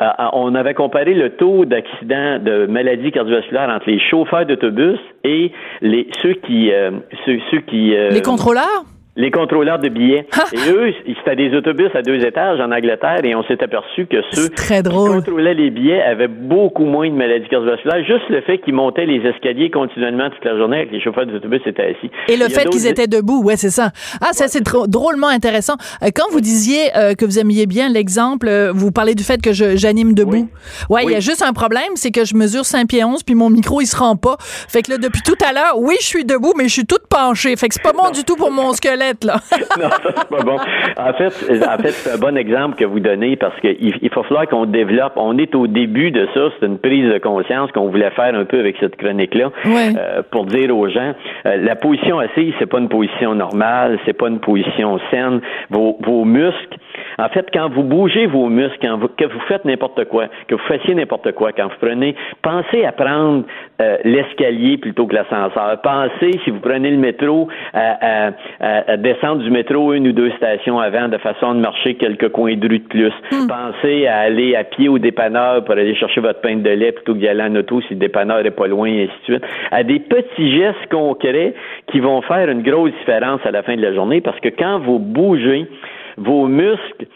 euh, 0.00 0.04
euh, 0.04 0.24
on 0.32 0.54
avait 0.54 0.74
comparé 0.74 1.14
le 1.14 1.30
taux 1.30 1.64
d'accidents 1.64 2.38
de 2.38 2.66
maladies 2.66 3.10
cardiovasculaires 3.10 3.68
entre 3.68 3.90
les 3.90 3.98
chauffeurs 3.98 4.46
d'autobus 4.46 4.98
et 5.24 5.50
les 5.80 6.06
ceux 6.22 6.34
qui 6.34 6.70
euh, 6.72 6.90
ceux, 7.24 7.38
ceux 7.50 7.60
qui 7.60 7.96
euh, 7.96 8.10
Les 8.10 8.22
contrôleurs? 8.22 8.84
Les 9.18 9.30
contrôleurs 9.30 9.78
de 9.80 9.88
billets. 9.90 10.26
et 10.52 10.70
eux, 10.70 10.92
c'était 11.18 11.36
des 11.36 11.54
autobus 11.54 11.90
à 11.94 12.00
deux 12.02 12.24
étages 12.24 12.60
en 12.60 12.72
Angleterre 12.72 13.20
et 13.24 13.34
on 13.34 13.42
s'est 13.44 13.62
aperçu 13.62 14.06
que 14.06 14.16
ceux 14.32 14.48
qui 14.48 14.82
contrôlaient 14.88 15.54
les 15.54 15.70
billets 15.70 16.00
avaient 16.02 16.28
beaucoup 16.28 16.84
moins 16.84 17.08
de 17.10 17.14
maladies 17.14 17.48
cardiovasculaires. 17.48 18.04
Juste 18.04 18.28
le 18.30 18.40
fait 18.42 18.58
qu'ils 18.58 18.74
montaient 18.74 19.06
les 19.06 19.18
escaliers 19.28 19.70
continuellement 19.70 20.30
toute 20.30 20.44
la 20.44 20.56
journée 20.56 20.78
avec 20.78 20.92
les 20.92 21.00
chauffeurs 21.02 21.26
d'autobus 21.26 21.60
étaient 21.66 21.94
assis. 21.96 22.10
Et 22.28 22.36
le 22.36 22.48
fait 22.48 22.68
qu'ils 22.70 22.86
étaient 22.86 23.08
debout, 23.08 23.42
ouais, 23.42 23.56
c'est 23.56 23.70
ça. 23.70 23.90
Ah, 24.20 24.32
ça, 24.32 24.46
c'est 24.48 24.62
drô- 24.64 24.86
drôlement 24.88 25.28
intéressant. 25.28 25.74
Euh, 26.02 26.08
Quand 26.14 26.30
vous 26.30 26.40
disiez 26.40 26.96
euh, 26.96 27.14
que 27.14 27.24
vous 27.24 27.38
aimiez 27.40 27.66
bien 27.66 27.88
l'exemple, 27.88 28.46
euh, 28.48 28.72
vous 28.72 28.92
parlez 28.92 29.14
du 29.16 29.24
fait 29.24 29.42
que 29.42 29.52
j'anime 29.52 30.14
debout. 30.14 30.48
Ouais, 30.88 31.02
il 31.04 31.10
y 31.10 31.14
a 31.14 31.16
Oui. 31.18 31.22
juste 31.22 31.42
un 31.42 31.52
problème, 31.52 31.90
c'est 31.96 32.12
que 32.12 32.24
je 32.24 32.36
mesure 32.36 32.64
5 32.64 32.86
pieds 32.88 33.04
11 33.04 33.22
puis 33.24 33.34
mon 33.34 33.50
micro, 33.50 33.80
il 33.80 33.86
se 33.86 33.96
rend 33.96 34.14
pas. 34.16 34.36
Fait 34.40 34.82
que 34.82 34.92
là, 34.92 34.98
depuis 34.98 35.22
tout 35.22 35.36
à 35.44 35.52
l'heure, 35.52 35.74
oui, 35.78 35.96
je 36.00 36.06
suis 36.06 36.24
debout, 36.24 36.52
mais 36.56 36.64
je 36.68 36.72
suis 36.74 36.86
toute 36.86 37.06
penchée. 37.08 37.56
Fait 37.56 37.68
que 37.68 37.74
c'est 37.74 37.82
pas 37.82 37.92
bon 37.96 38.10
du 38.10 38.22
tout 38.24 38.36
pour 38.36 38.50
mon 38.52 38.72
squelette, 38.74 39.07
là. 39.24 39.34
non, 39.80 39.88
ça, 39.90 39.98
c'est 40.16 40.28
pas 40.28 40.42
bon. 40.42 40.56
En 40.96 41.12
fait, 41.14 41.32
en 41.66 41.78
fait, 41.82 41.90
c'est 41.90 42.14
un 42.14 42.18
bon 42.18 42.36
exemple 42.36 42.76
que 42.76 42.84
vous 42.84 43.00
donnez 43.00 43.36
parce 43.36 43.58
qu'il 43.60 43.76
il 44.02 44.10
faut 44.10 44.22
falloir 44.24 44.46
qu'on 44.48 44.66
développe. 44.66 45.12
On 45.16 45.36
est 45.38 45.54
au 45.54 45.66
début 45.66 46.10
de 46.10 46.26
ça. 46.34 46.40
C'est 46.60 46.66
une 46.66 46.78
prise 46.78 47.12
de 47.12 47.18
conscience 47.18 47.70
qu'on 47.72 47.88
voulait 47.88 48.10
faire 48.10 48.34
un 48.34 48.44
peu 48.44 48.58
avec 48.60 48.76
cette 48.80 48.96
chronique-là 48.96 49.50
Ouais. 49.64 49.92
euh, 49.98 50.22
pour 50.30 50.46
dire 50.46 50.76
aux 50.76 50.88
gens 50.88 51.14
euh, 51.46 51.56
la 51.58 51.76
position 51.76 52.18
assise, 52.18 52.52
c'est 52.58 52.66
pas 52.66 52.78
une 52.78 52.88
position 52.88 53.34
normale, 53.34 53.98
c'est 54.04 54.12
pas 54.12 54.28
une 54.28 54.40
position 54.40 54.98
saine. 55.10 55.40
Vos, 55.70 55.98
vos 56.00 56.24
muscles. 56.24 56.76
En 57.18 57.28
fait, 57.28 57.46
quand 57.52 57.68
vous 57.70 57.82
bougez 57.82 58.26
vos 58.26 58.48
muscles, 58.48 58.78
quand 58.82 58.96
vous, 58.98 59.08
que 59.08 59.24
vous 59.24 59.40
faites 59.48 59.64
n'importe 59.64 60.04
quoi, 60.06 60.26
que 60.46 60.54
vous 60.54 60.62
fassiez 60.66 60.94
n'importe 60.94 61.32
quoi, 61.32 61.52
quand 61.52 61.64
vous 61.64 61.76
prenez, 61.80 62.14
pensez 62.42 62.84
à 62.84 62.92
prendre 62.92 63.44
euh, 63.80 63.96
l'escalier 64.04 64.78
plutôt 64.78 65.06
que 65.06 65.14
l'ascenseur. 65.14 65.80
Pensez, 65.82 66.38
si 66.44 66.50
vous 66.50 66.60
prenez 66.60 66.90
le 66.90 66.96
métro, 66.98 67.48
à, 67.74 68.28
à- 68.28 68.30
à- 68.60 68.87
à 68.87 68.87
descendre 68.96 69.42
du 69.42 69.50
métro 69.50 69.92
une 69.92 70.08
ou 70.08 70.12
deux 70.12 70.30
stations 70.32 70.78
avant 70.78 71.08
de 71.08 71.18
façon 71.18 71.54
de 71.54 71.60
marcher 71.60 71.94
quelques 71.94 72.30
coins 72.30 72.56
de 72.56 72.68
rue 72.68 72.78
de 72.78 72.88
plus. 72.88 73.12
Pensez 73.48 74.06
à 74.06 74.18
aller 74.20 74.56
à 74.56 74.64
pied 74.64 74.88
au 74.88 74.98
dépanneur 74.98 75.64
pour 75.64 75.74
aller 75.74 75.94
chercher 75.94 76.20
votre 76.20 76.40
pain 76.40 76.56
de 76.56 76.70
lait 76.70 76.92
plutôt 76.92 77.14
que 77.14 77.18
d'y 77.18 77.28
aller 77.28 77.42
en 77.42 77.54
auto 77.54 77.80
si 77.82 77.94
le 77.94 78.00
dépanneur 78.00 78.44
est 78.44 78.50
pas 78.50 78.66
loin, 78.66 78.88
et 78.88 79.04
ainsi 79.04 79.12
de 79.28 79.34
suite. 79.34 79.44
À 79.70 79.82
des 79.82 79.98
petits 79.98 80.56
gestes 80.56 80.88
concrets 80.90 81.54
qui 81.90 82.00
vont 82.00 82.22
faire 82.22 82.48
une 82.48 82.62
grosse 82.62 82.92
différence 83.00 83.40
à 83.44 83.50
la 83.50 83.62
fin 83.62 83.76
de 83.76 83.82
la 83.82 83.92
journée 83.92 84.20
parce 84.20 84.40
que 84.40 84.48
quand 84.48 84.78
vous 84.80 84.98
bougez, 84.98 85.66
vos 86.16 86.46
muscles, 86.46 87.06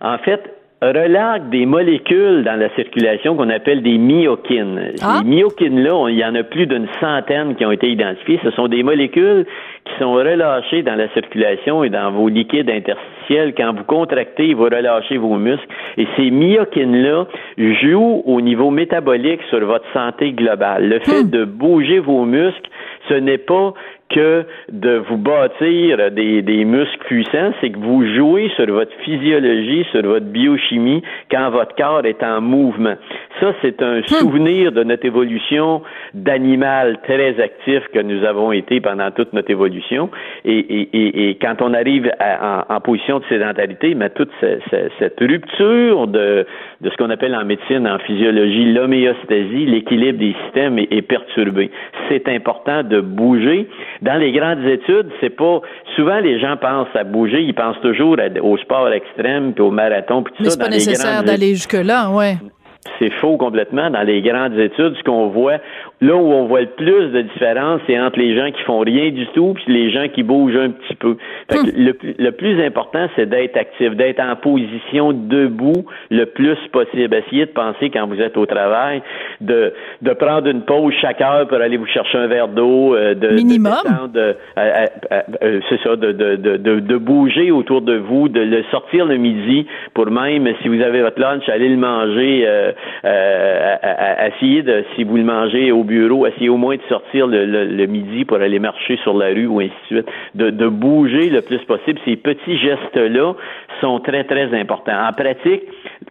en 0.00 0.18
fait, 0.18 0.59
relâchent 0.82 1.48
des 1.50 1.66
molécules 1.66 2.42
dans 2.42 2.58
la 2.58 2.70
circulation 2.74 3.36
qu'on 3.36 3.50
appelle 3.50 3.82
des 3.82 3.98
myokines. 3.98 4.92
Ah. 5.02 5.18
Ces 5.18 5.28
myokines-là, 5.28 6.08
il 6.08 6.16
y 6.16 6.24
en 6.24 6.34
a 6.34 6.42
plus 6.42 6.66
d'une 6.66 6.88
centaine 7.00 7.54
qui 7.54 7.66
ont 7.66 7.72
été 7.72 7.90
identifiées. 7.90 8.40
Ce 8.42 8.50
sont 8.52 8.68
des 8.68 8.82
molécules 8.82 9.46
qui 9.84 9.92
sont 9.98 10.12
relâchées 10.14 10.82
dans 10.82 10.94
la 10.94 11.08
circulation 11.10 11.84
et 11.84 11.90
dans 11.90 12.10
vos 12.10 12.28
liquides 12.28 12.70
interstitiels. 12.70 13.54
Quand 13.56 13.74
vous 13.74 13.84
contractez, 13.84 14.54
vous 14.54 14.64
relâchez 14.64 15.18
vos 15.18 15.36
muscles. 15.36 15.68
Et 15.98 16.06
ces 16.16 16.30
myokines-là 16.30 17.26
jouent 17.58 18.22
au 18.24 18.40
niveau 18.40 18.70
métabolique 18.70 19.42
sur 19.50 19.60
votre 19.66 19.90
santé 19.92 20.32
globale. 20.32 20.88
Le 20.88 20.98
fait 21.00 21.30
de 21.30 21.44
bouger 21.44 21.98
vos 21.98 22.24
muscles, 22.24 22.70
ce 23.08 23.14
n'est 23.14 23.38
pas 23.38 23.74
que 24.10 24.44
de 24.70 24.96
vous 25.08 25.16
bâtir 25.16 26.10
des, 26.10 26.42
des 26.42 26.64
muscles 26.64 26.98
puissants, 27.06 27.52
c'est 27.60 27.70
que 27.70 27.78
vous 27.78 28.04
jouez 28.14 28.50
sur 28.56 28.66
votre 28.66 28.92
physiologie, 29.04 29.86
sur 29.90 30.02
votre 30.02 30.26
biochimie 30.26 31.02
quand 31.30 31.50
votre 31.50 31.74
corps 31.76 32.04
est 32.04 32.22
en 32.22 32.40
mouvement. 32.40 32.96
Ça, 33.38 33.54
c'est 33.62 33.80
un 33.80 34.02
souvenir 34.02 34.72
de 34.72 34.82
notre 34.82 35.06
évolution 35.06 35.82
d'animal 36.14 36.98
très 37.04 37.40
actif 37.40 37.82
que 37.94 38.00
nous 38.00 38.24
avons 38.24 38.50
été 38.52 38.80
pendant 38.80 39.10
toute 39.12 39.32
notre 39.32 39.50
évolution. 39.50 40.10
Et, 40.44 40.58
et, 40.58 40.88
et, 40.92 41.30
et 41.30 41.34
quand 41.36 41.62
on 41.62 41.72
arrive 41.72 42.10
à- 42.18 42.64
en, 42.68 42.74
en 42.74 42.80
position 42.80 43.20
de 43.20 43.24
sédentarité, 43.28 43.94
mais 43.94 44.10
toute 44.10 44.30
ce- 44.40 44.58
ce- 44.70 44.88
cette 44.98 45.18
rupture 45.20 46.06
de, 46.08 46.44
de 46.80 46.90
ce 46.90 46.96
qu'on 46.96 47.10
appelle 47.10 47.34
en 47.34 47.44
médecine, 47.44 47.86
en 47.86 47.98
physiologie, 48.00 48.72
l'homéostasie, 48.72 49.64
l'équilibre 49.66 50.18
des 50.18 50.34
systèmes 50.44 50.78
est, 50.78 50.92
est 50.92 51.02
perturbé. 51.02 51.70
C'est 52.08 52.28
important 52.28 52.82
de 52.82 53.00
bouger. 53.00 53.68
Dans 54.02 54.18
les 54.18 54.32
grandes 54.32 54.64
études, 54.66 55.08
c'est 55.20 55.30
pas 55.36 55.60
souvent 55.96 56.18
les 56.20 56.40
gens 56.40 56.56
pensent 56.56 56.94
à 56.94 57.04
bouger, 57.04 57.42
ils 57.42 57.54
pensent 57.54 57.80
toujours 57.80 58.16
à- 58.18 58.42
au 58.42 58.56
sport 58.58 58.88
extrême 58.92 59.52
puis 59.54 59.62
au 59.62 59.70
marathon 59.70 60.22
puis 60.24 60.32
tout 60.36 60.42
Mais 60.42 60.50
ça. 60.50 60.56
c'est 60.56 60.62
pas 60.64 60.68
nécessaire 60.68 61.22
d'aller 61.22 61.50
jusque-là, 61.54 62.10
ouais. 62.10 62.34
C'est 62.98 63.10
faux 63.10 63.36
complètement. 63.36 63.90
Dans 63.90 64.02
les 64.02 64.22
grandes 64.22 64.58
études, 64.58 64.96
ce 64.96 65.02
qu'on 65.02 65.28
voit, 65.28 65.58
là 66.00 66.14
où 66.16 66.32
on 66.32 66.46
voit 66.46 66.62
le 66.62 66.66
plus 66.68 67.08
de 67.12 67.20
différence, 67.22 67.80
c'est 67.86 67.98
entre 67.98 68.18
les 68.18 68.34
gens 68.34 68.50
qui 68.50 68.62
font 68.62 68.80
rien 68.80 69.10
du 69.10 69.26
tout 69.34 69.52
puis 69.54 69.64
les 69.68 69.90
gens 69.90 70.08
qui 70.08 70.22
bougent 70.22 70.56
un 70.56 70.70
petit 70.70 70.94
peu. 70.94 71.16
Fait 71.50 71.58
que 71.58 71.76
le, 71.76 71.92
plus- 71.92 72.14
le 72.18 72.32
plus 72.32 72.62
important, 72.64 73.06
c'est 73.16 73.28
d'être 73.28 73.56
actif, 73.56 73.94
d'être 73.96 74.20
en 74.20 74.34
position 74.36 75.12
debout 75.12 75.84
le 76.10 76.24
plus 76.24 76.56
possible. 76.72 77.14
Essayez 77.14 77.46
de 77.46 77.50
penser 77.50 77.90
quand 77.90 78.06
vous 78.06 78.20
êtes 78.20 78.36
au 78.36 78.46
travail, 78.46 79.02
de, 79.40 79.72
de 80.02 80.12
prendre 80.12 80.48
une 80.48 80.62
pause 80.62 80.94
chaque 81.00 81.20
heure 81.20 81.46
pour 81.48 81.58
aller 81.58 81.76
vous 81.76 81.86
chercher 81.86 82.18
un 82.18 82.26
verre 82.28 82.48
d'eau, 82.48 82.94
euh, 82.94 83.14
de, 83.14 83.28
de 83.28 83.34
Minimum. 83.34 83.72
descendre, 83.84 84.10
euh, 84.16 84.32
euh, 85.42 85.60
c'est 85.68 85.80
ça, 85.82 85.96
de, 85.96 86.12
de, 86.12 86.36
de, 86.36 86.56
de, 86.56 86.80
de 86.80 86.96
bouger 86.96 87.50
autour 87.50 87.82
de 87.82 87.96
vous, 87.96 88.28
de 88.28 88.40
le 88.40 88.62
sortir 88.70 89.04
le 89.06 89.16
midi 89.16 89.66
pour 89.94 90.10
même, 90.10 90.48
si 90.62 90.68
vous 90.68 90.80
avez 90.80 91.02
votre 91.02 91.20
lunch, 91.20 91.48
aller 91.48 91.68
le 91.68 91.76
manger, 91.76 92.44
euh, 92.46 92.72
euh, 93.04 93.76
à- 93.82 93.86
à- 93.86 94.22
à- 94.24 94.28
essayez 94.28 94.62
de, 94.62 94.84
si 94.96 95.04
vous 95.04 95.16
le 95.16 95.24
mangez 95.24 95.72
au 95.72 95.84
bureau, 95.90 96.26
essayez 96.26 96.48
au 96.48 96.56
moins 96.56 96.76
de 96.76 96.82
sortir 96.88 97.26
le, 97.26 97.44
le, 97.44 97.64
le 97.66 97.86
midi 97.86 98.24
pour 98.24 98.38
aller 98.38 98.58
marcher 98.58 98.96
sur 99.02 99.14
la 99.16 99.28
rue 99.28 99.46
ou 99.46 99.60
ainsi 99.60 99.72
de 99.90 99.96
suite, 99.96 100.06
de, 100.34 100.50
de 100.50 100.68
bouger 100.68 101.28
le 101.28 101.42
plus 101.42 101.58
possible. 101.66 102.00
Ces 102.04 102.16
petits 102.16 102.56
gestes-là 102.58 103.34
sont 103.80 104.00
très, 104.00 104.24
très 104.24 104.58
importants. 104.58 104.98
En 105.08 105.12
pratique, 105.12 105.62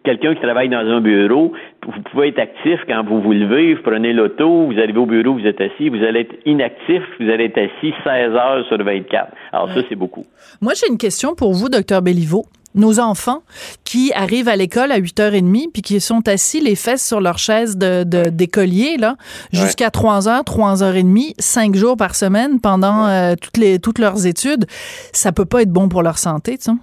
quelqu'un 0.03 0.35
qui 0.35 0.41
travaille 0.41 0.69
dans 0.69 0.85
un 0.85 1.01
bureau, 1.01 1.53
vous 1.85 2.01
pouvez 2.11 2.27
être 2.29 2.39
actif 2.39 2.79
quand 2.87 3.03
vous 3.03 3.21
vous 3.21 3.33
levez, 3.33 3.73
vous 3.73 3.81
prenez 3.81 4.13
l'auto, 4.13 4.67
vous 4.67 4.77
arrivez 4.79 4.99
au 4.99 5.05
bureau, 5.05 5.33
vous 5.33 5.45
êtes 5.47 5.61
assis, 5.61 5.89
vous 5.89 6.03
allez 6.03 6.21
être 6.21 6.35
inactif, 6.45 7.01
vous 7.19 7.29
allez 7.29 7.45
être 7.45 7.57
assis 7.57 7.93
16 8.03 8.33
heures 8.33 8.65
sur 8.67 8.77
24. 8.77 9.31
Alors 9.51 9.69
ça, 9.73 9.81
c'est 9.87 9.95
beaucoup. 9.95 10.25
Moi, 10.61 10.73
j'ai 10.75 10.91
une 10.91 10.97
question 10.97 11.35
pour 11.35 11.53
vous, 11.53 11.69
docteur 11.69 12.01
Béliveau. 12.01 12.45
Nos 12.75 12.99
enfants 12.99 13.41
qui 13.83 14.13
arrivent 14.13 14.47
à 14.47 14.55
l'école 14.55 14.91
à 14.91 14.99
8h30 14.99 15.71
puis 15.71 15.81
qui 15.81 15.99
sont 15.99 16.27
assis 16.27 16.61
les 16.61 16.75
fesses 16.75 17.05
sur 17.05 17.19
leur 17.19 17.37
chaise 17.37 17.77
de, 17.77 18.03
d'écolier 18.03 18.97
là 18.97 19.15
jusqu'à 19.51 19.89
3h, 19.89 20.43
3h30, 20.43 21.33
5 21.39 21.75
jours 21.75 21.97
par 21.97 22.15
semaine 22.15 22.59
pendant 22.59 23.07
euh, 23.07 23.35
toutes 23.39 23.57
les 23.57 23.79
toutes 23.79 23.99
leurs 23.99 24.25
études, 24.25 24.67
ça 25.13 25.31
peut 25.31 25.45
pas 25.45 25.61
être 25.61 25.71
bon 25.71 25.89
pour 25.89 26.03
leur 26.03 26.17
santé, 26.17 26.57
tu 26.57 26.65
sais. 26.65 26.77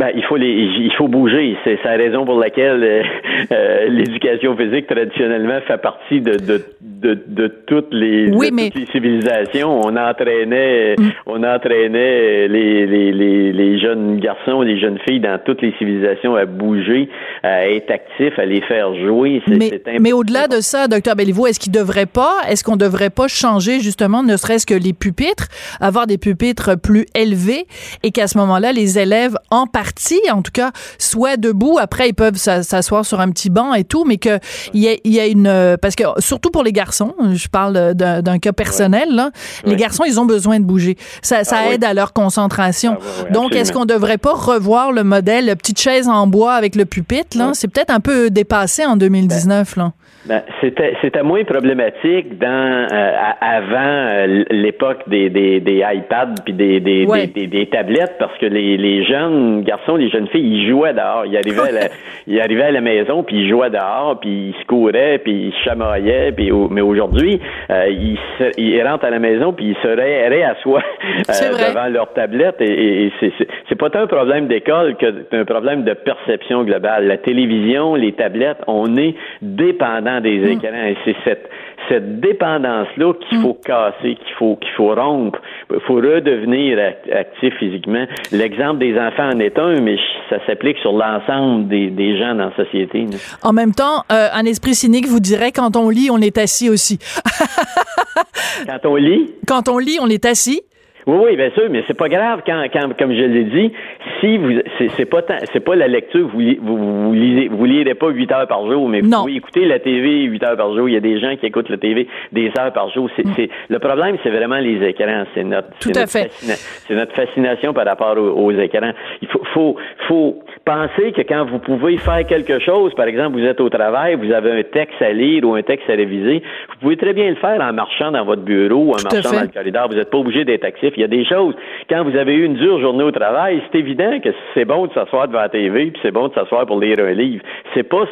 Ben, 0.00 0.12
il 0.16 0.24
faut 0.24 0.36
les, 0.36 0.48
il 0.48 0.90
faut 0.96 1.08
bouger. 1.08 1.58
C'est 1.62 1.78
la 1.84 1.98
raison 1.98 2.24
pour 2.24 2.38
laquelle 2.38 2.82
euh, 2.82 3.02
euh, 3.52 3.86
l'éducation 3.90 4.56
physique 4.56 4.86
traditionnellement 4.86 5.60
fait 5.66 5.76
partie 5.76 6.22
de, 6.22 6.38
de, 6.38 6.64
de, 6.80 7.18
de 7.26 7.48
toutes 7.66 7.92
les, 7.92 8.30
toutes 8.30 8.74
les 8.74 8.86
civilisations. 8.92 9.78
On 9.78 9.94
entraînait, 9.98 10.96
mm. 10.96 11.10
on 11.26 11.44
entraînait 11.44 12.48
les, 12.48 12.86
les, 12.86 13.12
les, 13.12 13.52
les, 13.52 13.78
jeunes 13.78 14.20
garçons, 14.20 14.62
les 14.62 14.80
jeunes 14.80 14.98
filles 15.06 15.20
dans 15.20 15.38
toutes 15.44 15.60
les 15.60 15.74
civilisations 15.76 16.34
à 16.34 16.46
bouger, 16.46 17.10
à 17.42 17.68
être 17.68 17.90
actifs, 17.90 18.38
à 18.38 18.46
les 18.46 18.62
faire 18.62 18.94
jouer. 19.04 19.42
Mais, 19.48 19.82
mais 20.00 20.14
au-delà 20.14 20.48
de 20.48 20.62
ça, 20.62 20.88
docteur 20.88 21.14
Belliveau, 21.14 21.46
est-ce 21.46 21.60
qu'il 21.60 21.72
devrait 21.72 22.06
pas, 22.06 22.36
est-ce 22.48 22.64
qu'on 22.64 22.76
devrait 22.76 23.10
pas 23.10 23.28
changer 23.28 23.80
justement, 23.80 24.22
ne 24.22 24.38
serait-ce 24.38 24.64
que 24.64 24.72
les 24.72 24.94
pupitres, 24.94 25.48
avoir 25.78 26.06
des 26.06 26.16
pupitres 26.16 26.80
plus 26.80 27.04
élevés 27.14 27.66
et 28.02 28.12
qu'à 28.12 28.28
ce 28.28 28.38
moment-là, 28.38 28.72
les 28.72 28.98
élèves 28.98 29.36
en 29.50 29.66
partie, 29.66 29.89
en 30.32 30.42
tout 30.42 30.52
cas, 30.52 30.70
soit 30.98 31.36
debout. 31.36 31.78
Après, 31.80 32.08
ils 32.08 32.14
peuvent 32.14 32.36
s'asseoir 32.36 33.04
sur 33.04 33.20
un 33.20 33.30
petit 33.30 33.50
banc 33.50 33.74
et 33.74 33.84
tout, 33.84 34.04
mais 34.04 34.16
que 34.16 34.38
il 34.74 34.82
y 34.82 34.88
a, 34.88 34.96
y 35.04 35.20
a, 35.20 35.26
une 35.26 35.76
parce 35.80 35.94
que 35.94 36.04
surtout 36.18 36.50
pour 36.50 36.62
les 36.62 36.72
garçons, 36.72 37.14
je 37.32 37.48
parle 37.48 37.94
d'un 37.94 38.38
cas 38.38 38.52
personnel. 38.52 39.08
Là, 39.14 39.30
Les 39.64 39.76
garçons, 39.76 40.04
ils 40.06 40.20
ont 40.20 40.26
besoin 40.26 40.60
de 40.60 40.64
bouger. 40.64 40.96
Ça, 41.22 41.44
ça 41.44 41.56
ah 41.60 41.72
aide 41.72 41.84
à 41.84 41.94
leur 41.94 42.12
concentration. 42.12 42.98
Ah 43.00 43.30
Donc, 43.30 43.54
est-ce 43.54 43.72
qu'on 43.72 43.84
devrait 43.84 44.18
pas 44.18 44.32
revoir 44.34 44.92
le 44.92 45.04
modèle, 45.04 45.46
la 45.46 45.56
petite 45.56 45.80
chaise 45.80 46.08
en 46.08 46.26
bois 46.26 46.54
avec 46.54 46.76
le 46.76 46.84
pupitre 46.84 47.36
là? 47.38 47.50
C'est 47.54 47.68
peut-être 47.72 47.90
un 47.90 48.00
peu 48.00 48.30
dépassé 48.30 48.84
en 48.84 48.96
2019 48.96 49.76
là. 49.76 49.92
Ben, 50.26 50.42
c'était 50.60 50.94
c'était 51.00 51.22
moins 51.22 51.44
problématique 51.44 52.38
dans 52.38 52.86
euh, 52.92 53.12
avant 53.40 53.78
euh, 53.78 54.44
l'époque 54.50 54.98
des, 55.06 55.30
des, 55.30 55.60
des 55.60 55.82
iPads 55.82 56.42
puis 56.44 56.52
des 56.52 56.78
des, 56.78 57.06
des, 57.06 57.46
des, 57.46 57.66
tablettes 57.66 58.16
parce 58.18 58.36
que 58.36 58.44
les, 58.44 58.76
les 58.76 59.02
jeunes 59.06 59.64
garçons, 59.70 59.96
les 59.96 60.08
jeunes 60.08 60.28
filles, 60.28 60.46
ils 60.46 60.68
jouaient 60.68 60.94
dehors. 60.94 61.24
Ils 61.26 61.36
arrivaient 61.36 61.68
à 61.68 61.72
la, 61.72 61.88
ils 62.26 62.40
arrivaient 62.40 62.64
à 62.64 62.70
la 62.70 62.80
maison 62.80 63.22
puis 63.22 63.36
ils 63.36 63.48
jouaient 63.48 63.70
dehors 63.70 64.18
puis 64.20 64.50
ils 64.50 64.54
se 64.60 64.66
couraient 64.66 65.18
puis 65.18 65.48
ils 65.48 65.52
se 65.52 65.70
chamaillaient 65.70 66.32
puis 66.32 66.50
mais 66.70 66.80
aujourd'hui 66.80 67.40
euh, 67.70 67.88
ils, 67.88 68.18
ils 68.56 68.82
rentrent 68.82 69.04
à 69.04 69.10
la 69.10 69.18
maison 69.18 69.52
puis 69.52 69.66
ils 69.70 69.76
se 69.82 69.88
réassoient 69.88 70.82
devant 71.28 71.88
leur 71.88 72.12
tablette 72.12 72.60
et, 72.60 73.06
et 73.06 73.12
c'est 73.20 73.32
c'est 73.68 73.76
pas 73.76 73.90
tant 73.90 74.00
un 74.00 74.06
problème 74.06 74.48
d'école 74.48 74.96
que 74.96 75.06
un 75.32 75.44
problème 75.44 75.84
de 75.84 75.94
perception 75.94 76.64
globale. 76.64 77.06
La 77.06 77.18
télévision, 77.18 77.94
les 77.94 78.12
tablettes, 78.12 78.62
on 78.66 78.96
est 78.96 79.14
dépendant 79.42 80.20
des 80.20 80.38
mm. 80.38 80.48
écrans. 80.48 80.86
Et 80.86 80.96
c'est 81.04 81.16
cette, 81.24 81.48
cette 81.90 82.20
dépendance-là 82.20 83.12
qu'il 83.14 83.38
mm. 83.38 83.42
faut 83.42 83.54
casser, 83.54 84.14
qu'il 84.14 84.34
faut, 84.38 84.56
qu'il 84.56 84.70
faut 84.76 84.94
rompre. 84.94 85.38
Il 85.72 85.80
faut 85.80 85.94
redevenir 85.94 86.78
actif 87.12 87.54
physiquement. 87.58 88.06
L'exemple 88.32 88.78
des 88.78 88.98
enfants 88.98 89.30
en 89.34 89.40
est 89.40 89.58
un, 89.58 89.80
mais 89.80 89.96
ça 90.28 90.36
s'applique 90.46 90.78
sur 90.78 90.92
l'ensemble 90.92 91.68
des, 91.68 91.90
des, 91.90 92.18
gens 92.18 92.34
dans 92.34 92.50
la 92.50 92.56
société. 92.56 93.06
En 93.42 93.52
même 93.52 93.72
temps, 93.72 94.04
euh, 94.12 94.28
un 94.32 94.44
esprit 94.44 94.74
cynique 94.74 95.06
vous 95.06 95.20
dirait 95.20 95.52
quand 95.52 95.76
on 95.76 95.90
lit, 95.90 96.08
on 96.10 96.18
est 96.18 96.38
assis 96.38 96.70
aussi. 96.70 96.98
quand 98.66 98.88
on 98.88 98.96
lit? 98.96 99.34
Quand 99.46 99.68
on 99.68 99.78
lit, 99.78 99.98
on 100.00 100.08
est 100.08 100.24
assis? 100.24 100.62
Oui, 101.06 101.16
oui, 101.24 101.36
bien 101.36 101.50
sûr, 101.52 101.64
mais 101.70 101.82
c'est 101.86 101.96
pas 101.96 102.08
grave 102.08 102.42
quand, 102.46 102.62
quand 102.72 102.96
comme 102.96 103.12
je 103.12 103.24
l'ai 103.24 103.44
dit, 103.44 103.72
si 104.20 104.36
vous, 104.38 104.52
c'est 104.96 105.04
pas 105.06 105.22
c'est 105.52 105.60
pas 105.60 105.76
la 105.76 105.88
lecture, 105.88 106.28
vous, 106.28 106.40
vous, 106.60 107.04
vous 107.04 107.12
lisez, 107.12 107.48
vous 107.48 107.64
lirez 107.64 107.94
pas 107.94 108.08
huit 108.08 108.30
heures 108.32 108.46
par 108.46 108.70
jour, 108.70 108.88
mais 108.88 109.00
vous 109.00 109.10
pouvez 109.10 109.36
écouter 109.36 109.64
la 109.64 109.78
TV 109.78 110.22
huit 110.24 110.42
heures 110.42 110.56
par 110.56 110.74
jour. 110.74 110.88
Il 110.88 110.92
y 110.92 110.96
a 110.96 111.00
des 111.00 111.20
gens 111.20 111.36
qui 111.36 111.46
écoutent 111.46 111.68
la 111.68 111.78
TV 111.78 112.06
des 112.32 112.52
heures 112.58 112.72
par 112.72 112.90
jour. 112.90 113.08
C'est, 113.16 113.24
mm. 113.24 113.48
le 113.68 113.78
problème, 113.78 114.16
c'est 114.22 114.30
vraiment 114.30 114.58
les 114.58 114.86
écrans. 114.86 115.24
C'est 115.34 115.44
notre, 115.44 115.68
c'est 115.80 116.94
notre 116.94 117.14
fascination 117.14 117.72
par 117.72 117.86
rapport 117.86 118.16
aux, 118.16 118.52
écrans. 118.52 118.92
Il 119.22 119.28
faut, 119.28 119.42
faut, 119.54 119.76
faut 120.08 120.42
penser 120.70 121.10
que 121.12 121.22
quand 121.22 121.46
vous 121.46 121.58
pouvez 121.58 121.96
faire 121.96 122.24
quelque 122.26 122.60
chose, 122.60 122.94
par 122.94 123.06
exemple, 123.06 123.38
vous 123.38 123.44
êtes 123.44 123.60
au 123.60 123.68
travail, 123.68 124.14
vous 124.14 124.30
avez 124.32 124.52
un 124.60 124.62
texte 124.62 125.02
à 125.02 125.12
lire 125.12 125.44
ou 125.44 125.54
un 125.54 125.62
texte 125.62 125.90
à 125.90 125.94
réviser, 125.94 126.42
vous 126.68 126.76
pouvez 126.80 126.96
très 126.96 127.12
bien 127.12 127.30
le 127.30 127.36
faire 127.36 127.60
en 127.60 127.72
marchant 127.72 128.12
dans 128.12 128.24
votre 128.24 128.42
bureau 128.42 128.76
ou 128.76 128.90
en 128.90 129.02
marchant 129.02 129.32
dans 129.32 129.42
le 129.42 129.48
corridor. 129.48 129.88
Vous 129.88 129.96
n'êtes 129.96 130.10
pas 130.10 130.18
obligé 130.18 130.44
d'être 130.44 130.64
actif. 130.64 130.92
Il 130.96 131.00
y 131.00 131.04
a 131.04 131.08
des 131.08 131.24
choses. 131.24 131.54
Quand 131.88 132.04
vous 132.04 132.16
avez 132.16 132.34
eu 132.34 132.44
une 132.44 132.54
dure 132.54 132.80
journée 132.80 133.02
au 133.02 133.10
travail, 133.10 133.60
c'est 133.70 133.78
évident 133.78 134.20
que 134.20 134.28
c'est 134.54 134.64
bon 134.64 134.86
de 134.86 134.92
s'asseoir 134.92 135.26
devant 135.26 135.40
la 135.40 135.48
TV, 135.48 135.90
puis 135.90 136.00
c'est 136.02 136.12
bon 136.12 136.28
de 136.28 136.34
s'asseoir 136.34 136.66
pour 136.66 136.80
lire 136.80 136.98
un 137.00 137.12
livre. 137.12 137.42
C'est 137.74 137.88
pas 137.88 138.04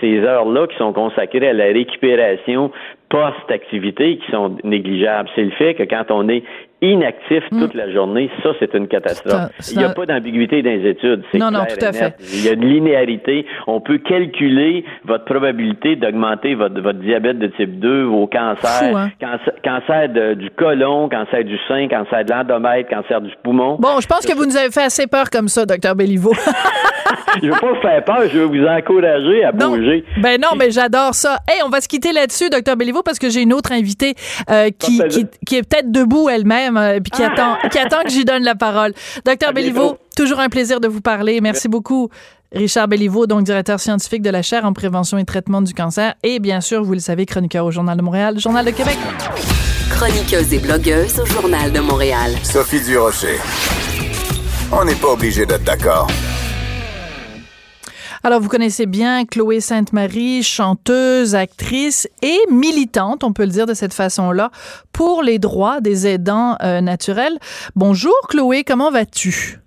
ces 0.00 0.18
heures-là 0.20 0.66
qui 0.66 0.76
sont 0.76 0.92
consacrées 0.92 1.48
à 1.48 1.52
la 1.52 1.66
récupération 1.66 2.70
post-activité 3.14 4.18
qui 4.18 4.32
sont 4.32 4.56
négligeables. 4.64 5.28
C'est 5.36 5.44
le 5.44 5.52
fait 5.52 5.74
que 5.74 5.84
quand 5.84 6.10
on 6.10 6.28
est 6.28 6.42
inactif 6.82 7.44
hmm. 7.52 7.60
toute 7.60 7.74
la 7.74 7.90
journée, 7.92 8.28
ça, 8.42 8.50
c'est 8.58 8.74
une 8.74 8.88
catastrophe. 8.88 9.50
Il 9.70 9.78
n'y 9.78 9.84
a 9.84 9.90
pas 9.90 10.04
d'ambiguïté 10.04 10.62
dans 10.62 10.70
les 10.70 10.90
études. 10.90 11.22
Non, 11.32 11.52
non, 11.52 11.60
tout 11.60 11.82
à 11.84 11.92
fait. 11.92 12.16
Il 12.20 12.44
y 12.44 12.48
a 12.48 12.54
une 12.54 12.68
linéarité. 12.68 13.46
On 13.68 13.80
peut 13.80 13.98
calculer 13.98 14.84
votre 15.04 15.24
probabilité 15.26 15.94
d'augmenter 15.94 16.56
votre, 16.56 16.80
votre 16.80 16.98
diabète 16.98 17.38
de 17.38 17.46
type 17.46 17.78
2, 17.78 18.02
vos 18.02 18.26
cancers, 18.26 18.96
hein? 18.96 19.10
cancer, 19.62 20.08
du 20.34 20.50
côlon, 20.50 21.08
cancer 21.08 21.44
du 21.44 21.56
sein, 21.68 21.86
cancer 21.86 22.24
de 22.24 22.32
l'endomètre, 22.32 22.90
cancer 22.90 23.20
du 23.20 23.30
poumon. 23.44 23.76
Bon, 23.78 24.00
je 24.00 24.08
pense 24.08 24.26
que 24.26 24.34
vous 24.34 24.44
nous 24.44 24.56
avez 24.56 24.72
fait 24.72 24.82
assez 24.82 25.06
peur 25.06 25.30
comme 25.30 25.46
ça, 25.46 25.64
docteur 25.64 25.94
Béliveau. 25.94 26.32
je 27.42 27.46
veux 27.46 27.52
pas 27.52 27.72
vous 27.72 27.80
faire 27.80 28.04
peur, 28.04 28.22
je 28.32 28.38
veux 28.38 28.44
vous 28.44 28.66
encourager 28.66 29.44
à 29.44 29.52
bouger. 29.52 30.04
Ben 30.20 30.40
non, 30.40 30.50
mais 30.56 30.70
j'adore 30.70 31.14
ça. 31.14 31.38
Hey, 31.48 31.60
on 31.64 31.68
va 31.68 31.80
se 31.80 31.88
quitter 31.88 32.12
là-dessus, 32.12 32.50
docteur 32.50 32.76
Béliveau, 32.76 33.02
parce 33.02 33.18
que 33.18 33.30
j'ai 33.30 33.42
une 33.42 33.52
autre 33.52 33.72
invitée 33.72 34.14
euh, 34.50 34.70
qui, 34.78 35.00
qui, 35.08 35.26
qui, 35.46 35.56
est 35.56 35.62
peut-être 35.62 35.90
debout 35.90 36.28
elle-même, 36.28 36.76
euh, 36.76 37.00
puis 37.00 37.10
qui 37.10 37.22
ah. 37.22 37.32
attend, 37.32 37.68
qui 37.68 37.78
attend 37.78 38.02
que 38.02 38.10
j'y 38.10 38.24
donne 38.24 38.42
la 38.42 38.54
parole. 38.54 38.92
Docteur 39.24 39.52
Béliveau, 39.52 39.98
toujours 40.16 40.40
un 40.40 40.48
plaisir 40.48 40.80
de 40.80 40.88
vous 40.88 41.00
parler. 41.00 41.40
Merci 41.40 41.68
beaucoup. 41.68 42.08
Richard 42.52 42.86
Béliveau, 42.86 43.26
donc 43.26 43.42
directeur 43.42 43.80
scientifique 43.80 44.22
de 44.22 44.30
la 44.30 44.42
chaire 44.42 44.64
en 44.64 44.72
prévention 44.72 45.18
et 45.18 45.24
traitement 45.24 45.60
du 45.60 45.74
cancer, 45.74 46.14
et 46.22 46.38
bien 46.38 46.60
sûr, 46.60 46.84
vous 46.84 46.92
le 46.92 47.00
savez, 47.00 47.26
chroniqueur 47.26 47.66
au 47.66 47.72
Journal 47.72 47.96
de 47.96 48.02
Montréal, 48.02 48.38
Journal 48.38 48.64
de 48.64 48.70
Québec. 48.70 48.96
Chroniqueuse 49.90 50.52
et 50.54 50.58
blogueuse 50.58 51.18
au 51.18 51.26
Journal 51.26 51.72
de 51.72 51.80
Montréal. 51.80 52.32
Sophie 52.42 52.80
Durocher. 52.80 53.38
On 54.72 54.84
n'est 54.84 54.94
pas 54.94 55.08
obligé 55.08 55.46
d'être 55.46 55.64
d'accord. 55.64 56.08
Alors, 58.26 58.40
vous 58.40 58.48
connaissez 58.48 58.86
bien 58.86 59.26
Chloé 59.26 59.60
Sainte-Marie, 59.60 60.42
chanteuse, 60.42 61.34
actrice 61.34 62.08
et 62.22 62.38
militante, 62.50 63.22
on 63.22 63.34
peut 63.34 63.42
le 63.42 63.50
dire 63.50 63.66
de 63.66 63.74
cette 63.74 63.92
façon-là, 63.92 64.48
pour 64.94 65.22
les 65.22 65.38
droits 65.38 65.82
des 65.82 66.06
aidants 66.06 66.56
euh, 66.62 66.80
naturels. 66.80 67.36
Bonjour 67.76 68.14
Chloé, 68.30 68.64
comment 68.64 68.90
vas-tu? 68.90 69.58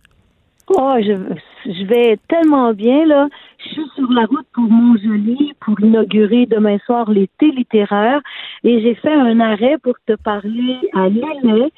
Oh, 0.70 0.96
je, 1.00 1.86
vais 1.86 2.18
tellement 2.28 2.74
bien, 2.74 3.06
là. 3.06 3.28
Je 3.60 3.74
suis 3.74 3.90
sur 3.96 4.12
la 4.12 4.26
route 4.26 4.48
pour 4.54 4.64
Montjoli 4.64 5.54
pour 5.60 5.80
inaugurer 5.80 6.48
demain 6.48 6.80
soir 6.84 7.12
l'été 7.12 7.52
littéraire 7.52 8.22
et 8.64 8.82
j'ai 8.82 8.96
fait 8.96 9.14
un 9.14 9.40
arrêt 9.40 9.78
pour 9.84 9.94
te 10.08 10.14
parler 10.14 10.78
à 10.96 11.10
Lille 11.10 11.70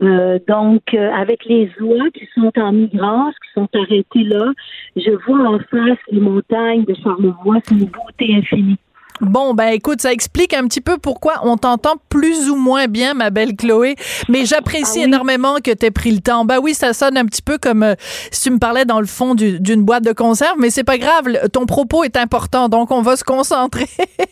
euh, 0.00 0.38
donc, 0.46 0.82
euh, 0.94 1.10
avec 1.12 1.44
les 1.44 1.70
oies 1.80 2.10
qui 2.14 2.28
sont 2.34 2.52
en 2.56 2.72
migrance, 2.72 3.34
qui 3.44 3.52
sont 3.52 3.68
arrêtées 3.74 4.24
là, 4.24 4.52
je 4.96 5.10
vois 5.26 5.48
en 5.48 5.58
face 5.58 5.98
les 6.10 6.20
montagnes 6.20 6.84
de 6.84 6.94
Charlevoix, 6.94 7.58
c'est 7.64 7.74
une 7.74 7.86
beauté 7.86 8.34
infinie. 8.34 8.78
Bon, 9.20 9.54
ben 9.54 9.68
écoute, 9.68 10.00
ça 10.00 10.12
explique 10.12 10.54
un 10.54 10.66
petit 10.66 10.80
peu 10.80 10.98
pourquoi 10.98 11.40
on 11.42 11.56
t'entend 11.56 11.94
plus 12.08 12.48
ou 12.50 12.56
moins 12.56 12.86
bien, 12.86 13.14
ma 13.14 13.30
belle 13.30 13.56
Chloé. 13.56 13.96
Mais 14.28 14.44
j'apprécie 14.44 15.00
ah 15.00 15.04
énormément 15.04 15.56
que 15.62 15.72
tu 15.72 15.86
aies 15.86 15.90
pris 15.90 16.10
le 16.10 16.20
temps. 16.20 16.44
Ben 16.44 16.58
oui, 16.62 16.74
ça 16.74 16.92
sonne 16.92 17.16
un 17.16 17.24
petit 17.24 17.42
peu 17.42 17.58
comme 17.58 17.82
euh, 17.82 17.94
si 18.30 18.42
tu 18.42 18.50
me 18.50 18.58
parlais 18.58 18.84
dans 18.84 19.00
le 19.00 19.06
fond 19.06 19.34
d'une 19.34 19.82
boîte 19.82 20.04
de 20.04 20.12
conserve, 20.12 20.56
mais 20.58 20.70
c'est 20.70 20.84
pas 20.84 20.98
grave. 20.98 21.48
Ton 21.52 21.66
propos 21.66 22.04
est 22.04 22.16
important, 22.16 22.68
donc 22.68 22.90
on 22.90 23.02
va 23.02 23.16
se 23.16 23.24
concentrer 23.24 23.88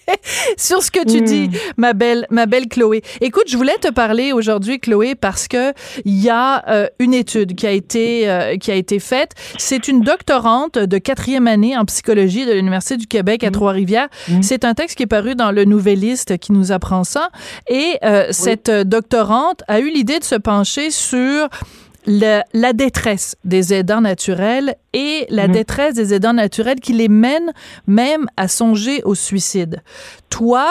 sur 0.57 0.83
ce 0.83 0.91
que 0.91 1.05
tu 1.05 1.21
dis, 1.23 1.49
hmm. 1.49 1.53
ma 1.77 1.93
belle, 1.93 2.27
ma 2.31 2.47
belle 2.47 2.69
Chloé. 2.69 3.03
Écoute, 3.21 3.45
je 3.49 3.57
voulais 3.57 3.77
te 3.81 3.91
parler 3.91 4.33
aujourd'hui, 4.33 4.79
Chloé, 4.79 5.15
parce 5.15 5.49
que 5.49 5.73
il 6.05 6.21
y 6.21 6.31
a 6.31 6.65
euh, 6.69 6.87
une 6.99 7.15
étude 7.15 7.55
qui 7.55 7.67
a 7.67 7.73
été 7.73 8.29
euh, 8.29 8.57
qui 8.57 8.71
a 8.71 8.75
été 8.75 8.99
faite. 8.99 9.33
C'est 9.59 9.89
une 9.89 10.01
doctorante 10.01 10.79
de 10.79 10.99
quatrième 10.99 11.47
année 11.47 11.77
en 11.77 11.85
psychologie 11.85 12.47
de 12.47 12.53
l'université 12.53 12.97
du 12.97 13.07
Québec 13.07 13.43
à 13.45 13.49
hmm. 13.49 13.53
Trois-Rivières. 13.53 14.09
Hmm. 14.29 14.43
C'est 14.43 14.65
un 14.65 14.75
texte 14.77 14.97
qui 14.97 15.03
est 15.03 15.09
paru 15.09 15.35
dans 15.35 15.51
le 15.51 15.65
Nouvelliste 15.65 16.39
qui 16.39 16.53
nous 16.53 16.71
apprend 16.71 17.03
ça. 17.03 17.31
Et 17.69 17.99
euh, 18.05 18.29
cette 18.31 18.71
doctorante 18.71 19.63
a 19.67 19.81
eu 19.81 19.91
l'idée 19.91 20.19
de 20.19 20.25
se 20.25 20.37
pencher 20.37 20.91
sur 20.91 21.49
la 22.07 22.73
détresse 22.73 23.37
des 23.45 23.75
aidants 23.75 24.01
naturels 24.01 24.77
et 24.93 25.27
la 25.29 25.49
mhm. 25.49 25.55
détresse 25.55 25.95
des 25.95 26.15
aidants 26.15 26.33
naturels 26.33 26.79
qui 26.81 26.93
les 26.93 27.09
mènent 27.09 27.53
même 27.87 28.27
à 28.37 28.47
songer 28.47 29.03
au 29.03 29.15
suicide. 29.15 29.83
Toi, 30.31 30.67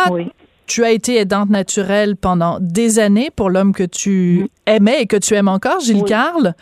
tu 0.67 0.83
as 0.83 0.91
été 0.91 1.17
aidante 1.17 1.49
naturelle 1.49 2.15
pendant 2.15 2.57
des 2.59 2.99
années 2.99 3.29
pour 3.35 3.49
l'homme 3.49 3.73
que 3.73 3.83
tu 3.83 4.49
aimais 4.65 5.01
et 5.01 5.05
que 5.05 5.17
tu 5.17 5.33
aimes 5.35 5.47
encore, 5.47 5.79
Gilles 5.79 6.03
Carle. 6.03 6.53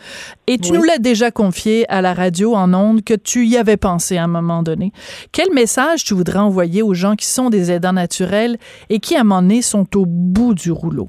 Et 0.46 0.58
tu 0.58 0.72
nous 0.72 0.82
l'as 0.82 0.98
déjà 0.98 1.30
confié 1.30 1.88
à 1.90 2.02
la 2.02 2.14
radio 2.14 2.54
en 2.54 2.72
ondes 2.74 3.02
que 3.02 3.14
tu 3.14 3.46
y 3.46 3.56
avais 3.56 3.76
pensé 3.76 4.16
à 4.16 4.24
un 4.24 4.28
moment 4.28 4.62
donné. 4.62 4.92
Quel 5.32 5.52
message 5.52 6.04
tu 6.04 6.14
voudrais 6.14 6.38
envoyer 6.38 6.82
aux 6.82 6.94
gens 6.94 7.16
qui 7.16 7.26
sont 7.26 7.50
des 7.50 7.70
aidants 7.70 7.92
naturels 7.92 8.56
et 8.90 8.98
qui, 8.98 9.16
à 9.16 9.20
un 9.20 9.24
moment 9.24 9.42
donné, 9.42 9.62
sont 9.62 9.96
au 9.96 10.04
bout 10.06 10.54
du 10.54 10.70
rouleau? 10.70 11.08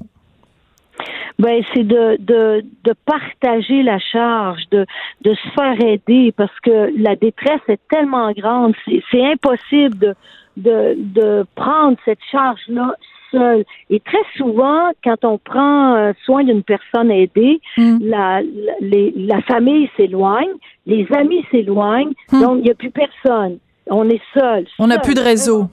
ben 1.38 1.62
c'est 1.74 1.84
de, 1.84 2.16
de, 2.18 2.64
de 2.84 2.94
partager 3.04 3.82
la 3.82 3.98
charge, 3.98 4.62
de, 4.70 4.86
de 5.22 5.34
se 5.34 5.48
faire 5.50 5.78
aider 5.86 6.32
parce 6.34 6.58
que 6.62 6.90
la 6.98 7.14
détresse 7.14 7.60
est 7.68 7.80
tellement 7.90 8.32
grande, 8.32 8.74
c'est 8.86 9.24
impossible 9.24 9.98
de, 9.98 10.14
de, 10.56 10.94
de 10.96 11.46
prendre 11.54 11.96
cette 12.04 12.22
charge-là 12.30 12.94
seul. 13.30 13.64
Et 13.90 14.00
très 14.00 14.24
souvent, 14.36 14.90
quand 15.04 15.24
on 15.24 15.38
prend 15.38 15.94
euh, 15.96 16.12
soin 16.24 16.44
d'une 16.44 16.62
personne 16.62 17.10
aidée, 17.10 17.60
mm. 17.76 17.98
la, 18.02 18.40
la, 18.80 18.98
la 19.16 19.42
famille 19.42 19.88
s'éloigne, 19.96 20.52
les 20.86 21.06
amis 21.12 21.44
s'éloignent, 21.50 22.12
mm. 22.32 22.40
donc 22.40 22.58
il 22.58 22.64
n'y 22.64 22.70
a 22.70 22.74
plus 22.74 22.90
personne. 22.90 23.58
On 23.88 24.08
est 24.08 24.22
seul. 24.34 24.66
On 24.78 24.88
n'a 24.88 24.98
plus 24.98 25.14
de 25.14 25.20
réseau. 25.20 25.68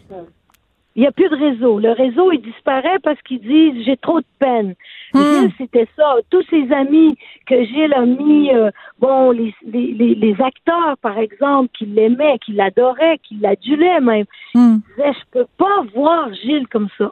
Il 0.95 1.01
n'y 1.01 1.07
a 1.07 1.11
plus 1.11 1.27
de 1.27 1.35
réseau. 1.35 1.79
Le 1.79 1.91
réseau, 1.91 2.31
il 2.31 2.41
disparaît 2.41 2.99
parce 3.03 3.19
qu'ils 3.23 3.41
disent 3.41 3.83
j'ai 3.83 3.97
trop 3.97 4.19
de 4.19 4.25
peine. 4.37 4.75
Hmm. 5.13 5.47
c'était 5.57 5.87
ça. 5.95 6.15
Tous 6.29 6.43
ses 6.49 6.71
amis 6.71 7.17
que 7.47 7.63
Gilles 7.63 7.93
a 7.93 8.05
mis, 8.05 8.51
euh, 8.53 8.69
bon, 8.99 9.31
les, 9.31 9.53
les, 9.65 9.93
les, 9.93 10.35
acteurs, 10.41 10.97
par 11.01 11.17
exemple, 11.17 11.69
qui 11.77 11.85
l'aimaient, 11.85 12.37
qui 12.39 12.53
l'adoraient, 12.53 13.19
qui 13.23 13.35
l'adulaient 13.35 14.01
même, 14.01 14.25
hmm. 14.53 14.77
disaient 14.89 15.13
je 15.13 15.39
peux 15.39 15.47
pas 15.57 15.83
voir 15.95 16.31
Gilles 16.33 16.67
comme 16.67 16.89
ça. 16.97 17.11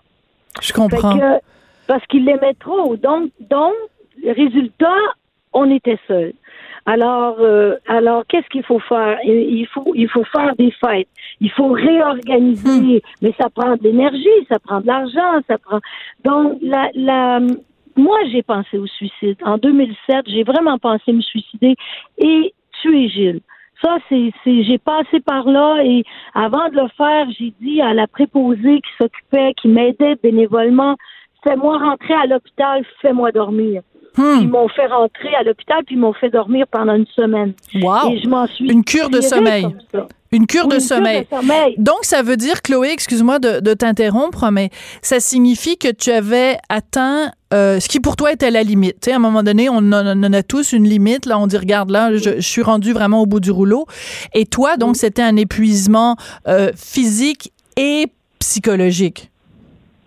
Je 0.62 0.74
comprends. 0.74 1.40
parce 1.88 2.06
qu'il 2.08 2.26
l'aimait 2.26 2.56
trop. 2.60 2.96
Donc, 2.98 3.32
donc, 3.40 3.74
résultat, 4.24 4.98
on 5.54 5.72
était 5.72 6.00
seuls. 6.08 6.34
Alors, 6.86 7.38
euh, 7.40 7.76
alors 7.88 8.26
qu'est-ce 8.28 8.48
qu'il 8.50 8.64
faut 8.64 8.80
faire? 8.80 9.20
Il 9.24 9.68
faut, 9.68 9.94
il 9.96 10.10
faut 10.10 10.24
faire 10.24 10.56
des 10.56 10.72
fêtes. 10.72 11.08
Il 11.40 11.52
faut 11.52 11.72
réorganiser, 11.72 12.98
hmm. 12.98 13.00
mais 13.22 13.34
ça 13.40 13.50
prend 13.50 13.76
de 13.76 13.84
l'énergie, 13.84 14.30
ça 14.50 14.60
prend 14.60 14.82
de 14.82 14.88
l'argent, 14.88 15.42
ça 15.48 15.58
prend. 15.58 15.80
Donc, 16.24 16.58
la, 16.62 16.90
la, 16.96 17.40
moi, 17.96 18.18
j'ai 18.32 18.42
pensé 18.44 18.78
au 18.78 18.88
suicide. 18.88 19.38
En 19.44 19.58
2007, 19.58 20.26
j'ai 20.28 20.44
vraiment 20.44 20.78
pensé 20.78 21.14
me 21.14 21.22
suicider 21.22 21.76
et 22.18 22.54
tuer 22.82 23.10
Gilles. 23.10 23.42
Ça, 23.82 23.98
c'est, 24.10 24.32
j'ai 24.46 24.78
passé 24.78 25.20
par 25.22 25.48
là 25.48 25.84
et 25.84 26.04
avant 26.36 26.70
de 26.70 26.76
le 26.76 26.88
faire, 26.96 27.28
j'ai 27.38 27.52
dit 27.60 27.82
à 27.82 27.94
la 27.94 28.08
préposée 28.08 28.80
qui 28.82 28.92
s'occupait, 29.00 29.54
qui 29.60 29.68
m'aidait 29.68 30.16
bénévolement, 30.22 30.96
fais-moi 31.44 31.80
rentrer 31.80 32.14
à 32.14 32.28
l'hôpital, 32.28 32.86
fais-moi 33.02 33.32
dormir. 33.32 33.82
Hmm. 34.18 34.40
Ils 34.42 34.50
m'ont 34.50 34.68
fait 34.68 34.88
rentrer 34.88 35.34
à 35.36 35.44
l'hôpital 35.44 35.84
puis 35.86 35.96
ils 35.96 36.00
m'ont 36.00 36.14
fait 36.14 36.30
dormir 36.30 36.66
pendant 36.70 36.96
une 36.96 37.08
semaine. 37.08 37.54
Wow. 37.76 38.12
Et 38.12 38.20
je 38.22 38.28
m'en 38.28 38.46
suis 38.48 38.70
une 38.70 38.84
cure 38.84 39.10
de 39.10 39.22
sommeil. 39.22 39.68
Une 40.34 40.48
cure, 40.48 40.70
de, 40.70 40.80
sommeil. 40.80 41.28
Donc, 41.78 42.04
ça 42.04 42.22
veut 42.22 42.38
dire, 42.38 42.62
Chloé, 42.62 42.92
excuse-moi 42.94 43.40
de, 43.40 43.74
t'interrompre, 43.74 44.50
mais 44.50 44.70
ça 45.02 45.20
signifie 45.20 45.78
que 45.78 45.92
tu 45.92 46.10
avais 46.10 46.58
atteint 46.70 47.32
euh, 47.54 47.82
ce 47.82 47.90
qui 47.90 48.00
pour 48.00 48.16
toi 48.16 48.32
était 48.32 48.50
la 48.50 48.64
limite. 48.64 48.96
Tu 49.02 49.08
sais, 49.08 49.12
à 49.12 49.18
un 49.18 49.20
moment 49.20 49.44
donné, 49.44 49.68
on 49.68 49.92
en, 49.92 50.24
on 50.24 50.34
a 50.34 50.42
tous 50.42 50.72
une 50.72 50.88
limite. 50.88 51.26
Là, 51.26 51.38
on 51.38 51.48
dit, 51.48 51.58
regarde, 51.58 51.90
là, 51.90 52.16
je, 52.16 52.40
suis 52.40 52.62
rendu 52.62 52.94
vraiment 52.94 53.22
au 53.22 53.26
bout 53.26 53.42
du 53.42 53.52
rouleau. 53.52 53.88
Et 54.34 54.46
toi, 54.46 54.78
donc, 54.78 54.96
c'était 54.96 55.22
un 55.22 55.36
épuisement 55.36 56.16
euh, 56.48 56.72
physique 56.78 57.52
et 57.76 58.06
psychologique. 58.40 59.32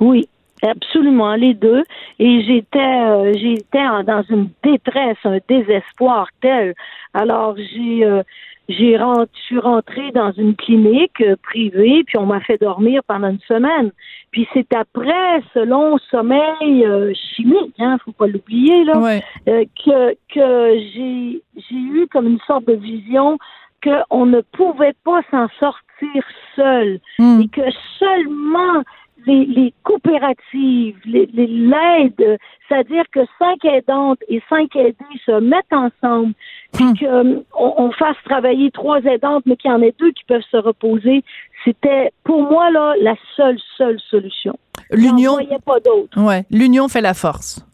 Oui, 0.01 0.27
Absolument, 0.65 1.35
les 1.35 1.55
deux. 1.55 1.85
Et 2.19 2.43
j'étais, 2.43 2.79
euh, 2.79 3.33
j'étais 3.35 3.85
dans 4.07 4.23
une 4.31 4.49
détresse, 4.62 5.19
un 5.25 5.39
désespoir 5.49 6.29
tel. 6.41 6.75
Alors 7.12 7.57
j'ai, 7.57 8.05
euh, 8.05 8.23
j'ai 8.69 8.97
je 8.97 9.41
suis 9.43 9.59
rentrée 9.59 10.11
dans 10.12 10.33
une 10.33 10.57
clinique 10.57 11.21
euh, 11.21 11.37
privée, 11.43 12.03
puis 12.07 12.17
on 12.17 12.27
m'a 12.27 12.41
fait 12.41 12.59
dormir 12.59 13.03
pendant 13.07 13.29
une 13.29 13.41
semaine. 13.41 13.91
Puis 14.31 14.49
c'est 14.55 14.75
après 14.75 15.43
ce 15.53 15.59
long 15.59 15.99
sommeil 16.11 16.87
chimique, 17.37 17.75
hein, 17.79 17.99
faut 18.05 18.12
pas 18.12 18.27
l'oublier 18.27 18.85
là, 18.85 19.21
que 19.47 20.15
que 20.35 20.79
j'ai 20.95 21.43
j'ai 21.57 21.77
eu 21.77 22.07
comme 22.11 22.27
une 22.27 22.41
sorte 22.47 22.65
de 22.67 22.75
vision 22.75 23.39
qu'on 23.83 24.27
ne 24.27 24.41
pouvait 24.41 24.95
pas 25.05 25.21
s'en 25.31 25.47
sortir 25.61 26.25
seul 26.57 27.01
hmm. 27.19 27.41
et 27.43 27.49
que 27.49 27.71
seulement 27.99 28.83
les, 29.27 29.72
coopératives, 29.83 30.97
l'aide, 31.05 32.39
c'est-à-dire 32.68 33.05
que 33.12 33.20
cinq 33.39 33.64
aidantes 33.64 34.18
et 34.29 34.43
cinq 34.49 34.75
aidés 34.77 34.97
se 35.25 35.41
mettent 35.41 35.72
ensemble, 35.72 36.35
puis 36.72 36.85
hmm. 36.85 36.95
qu'on 36.97 37.45
on 37.57 37.91
fasse 37.93 38.16
travailler 38.25 38.70
trois 38.70 39.01
aidantes, 39.01 39.45
mais 39.47 39.57
qu'il 39.57 39.70
y 39.70 39.75
en 39.75 39.83
ait 39.83 39.95
deux 39.99 40.12
qui 40.12 40.25
peuvent 40.25 40.43
se 40.51 40.57
reposer, 40.57 41.22
c'était 41.64 42.12
pour 42.25 42.43
moi 42.43 42.70
là 42.70 42.95
la 43.01 43.14
seule 43.37 43.59
seule 43.77 43.99
solution. 44.11 44.59
L'union. 44.91 45.39
Pas 45.64 45.81
d'autre. 45.81 46.20
Ouais, 46.20 46.45
l'union 46.51 46.89
fait 46.89 47.01
la 47.01 47.14
force. 47.14 47.64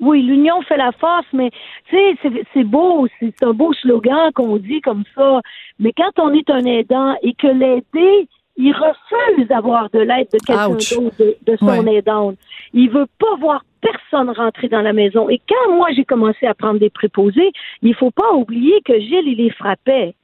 Oui, 0.00 0.20
l'union 0.22 0.60
fait 0.62 0.76
la 0.76 0.90
force, 0.92 1.26
mais 1.32 1.50
tu 1.88 1.96
sais, 1.96 2.44
c'est 2.52 2.64
beau, 2.64 3.06
c'est 3.20 3.42
un 3.44 3.52
beau 3.52 3.72
slogan 3.72 4.32
qu'on 4.34 4.56
dit 4.56 4.80
comme 4.80 5.04
ça. 5.14 5.40
Mais 5.78 5.92
quand 5.96 6.10
on 6.18 6.34
est 6.34 6.50
un 6.50 6.64
aidant 6.64 7.14
et 7.22 7.34
que 7.34 7.46
l'aider 7.46 8.28
il 8.56 8.72
refuse 8.72 9.48
d'avoir 9.48 9.88
de 9.90 10.00
l'aide 10.00 10.28
de 10.32 10.38
quelqu'un 10.38 10.68
d'autre, 10.68 11.34
de, 11.46 11.56
son 11.56 11.86
aidante. 11.86 12.36
Il 12.74 12.90
veut 12.90 13.06
pas 13.18 13.36
voir 13.40 13.64
personne 13.80 14.30
rentrer 14.30 14.68
dans 14.68 14.82
la 14.82 14.92
maison. 14.92 15.28
Et 15.28 15.40
quand 15.48 15.74
moi 15.74 15.88
j'ai 15.94 16.04
commencé 16.04 16.46
à 16.46 16.54
prendre 16.54 16.78
des 16.78 16.90
préposés, 16.90 17.52
il 17.82 17.94
faut 17.94 18.10
pas 18.10 18.32
oublier 18.34 18.80
que 18.84 18.98
Gilles, 18.98 19.26
il 19.26 19.38
les 19.38 19.50
frappait. 19.50 20.14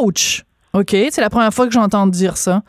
Ouch! 0.00 0.42
OK, 0.74 0.96
c'est 1.10 1.20
la 1.20 1.28
première 1.28 1.52
fois 1.52 1.66
que 1.66 1.72
j'entends 1.72 2.06
dire 2.06 2.38
ça. 2.38 2.62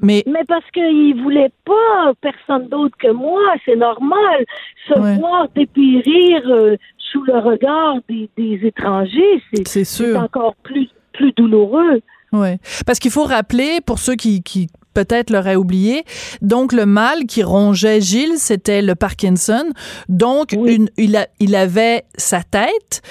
Mais 0.00 0.24
Mais 0.26 0.44
parce 0.46 0.68
qu'il 0.72 1.22
voulait 1.22 1.52
pas 1.64 2.12
personne 2.20 2.68
d'autre 2.68 2.96
que 2.98 3.12
moi, 3.12 3.40
c'est 3.64 3.76
normal. 3.76 4.44
Se 4.88 5.18
voir 5.20 5.48
dépérir 5.54 6.42
euh, 6.48 6.76
sous 6.98 7.22
le 7.22 7.38
regard 7.38 7.96
des, 8.08 8.28
étrangers, 8.66 9.40
c'est 9.64 10.16
encore 10.16 10.56
plus, 10.64 10.88
plus 11.12 11.32
douloureux. 11.32 12.00
Oui, 12.34 12.56
parce 12.84 12.98
qu'il 12.98 13.12
faut 13.12 13.22
rappeler, 13.22 13.80
pour 13.80 14.00
ceux 14.00 14.16
qui, 14.16 14.42
qui 14.42 14.66
peut-être 14.92 15.30
l'auraient 15.30 15.54
oublié. 15.54 16.04
Donc, 16.42 16.72
le 16.72 16.84
mal 16.84 17.26
qui 17.26 17.44
rongeait 17.44 18.00
Gilles, 18.00 18.38
c'était 18.38 18.82
le 18.82 18.96
Parkinson. 18.96 19.64
Donc, 20.08 20.52
une, 20.52 20.88
il, 20.96 21.16
a, 21.16 21.28
il 21.38 21.54
avait 21.54 22.04
sa 22.16 22.42
tête, 22.42 23.02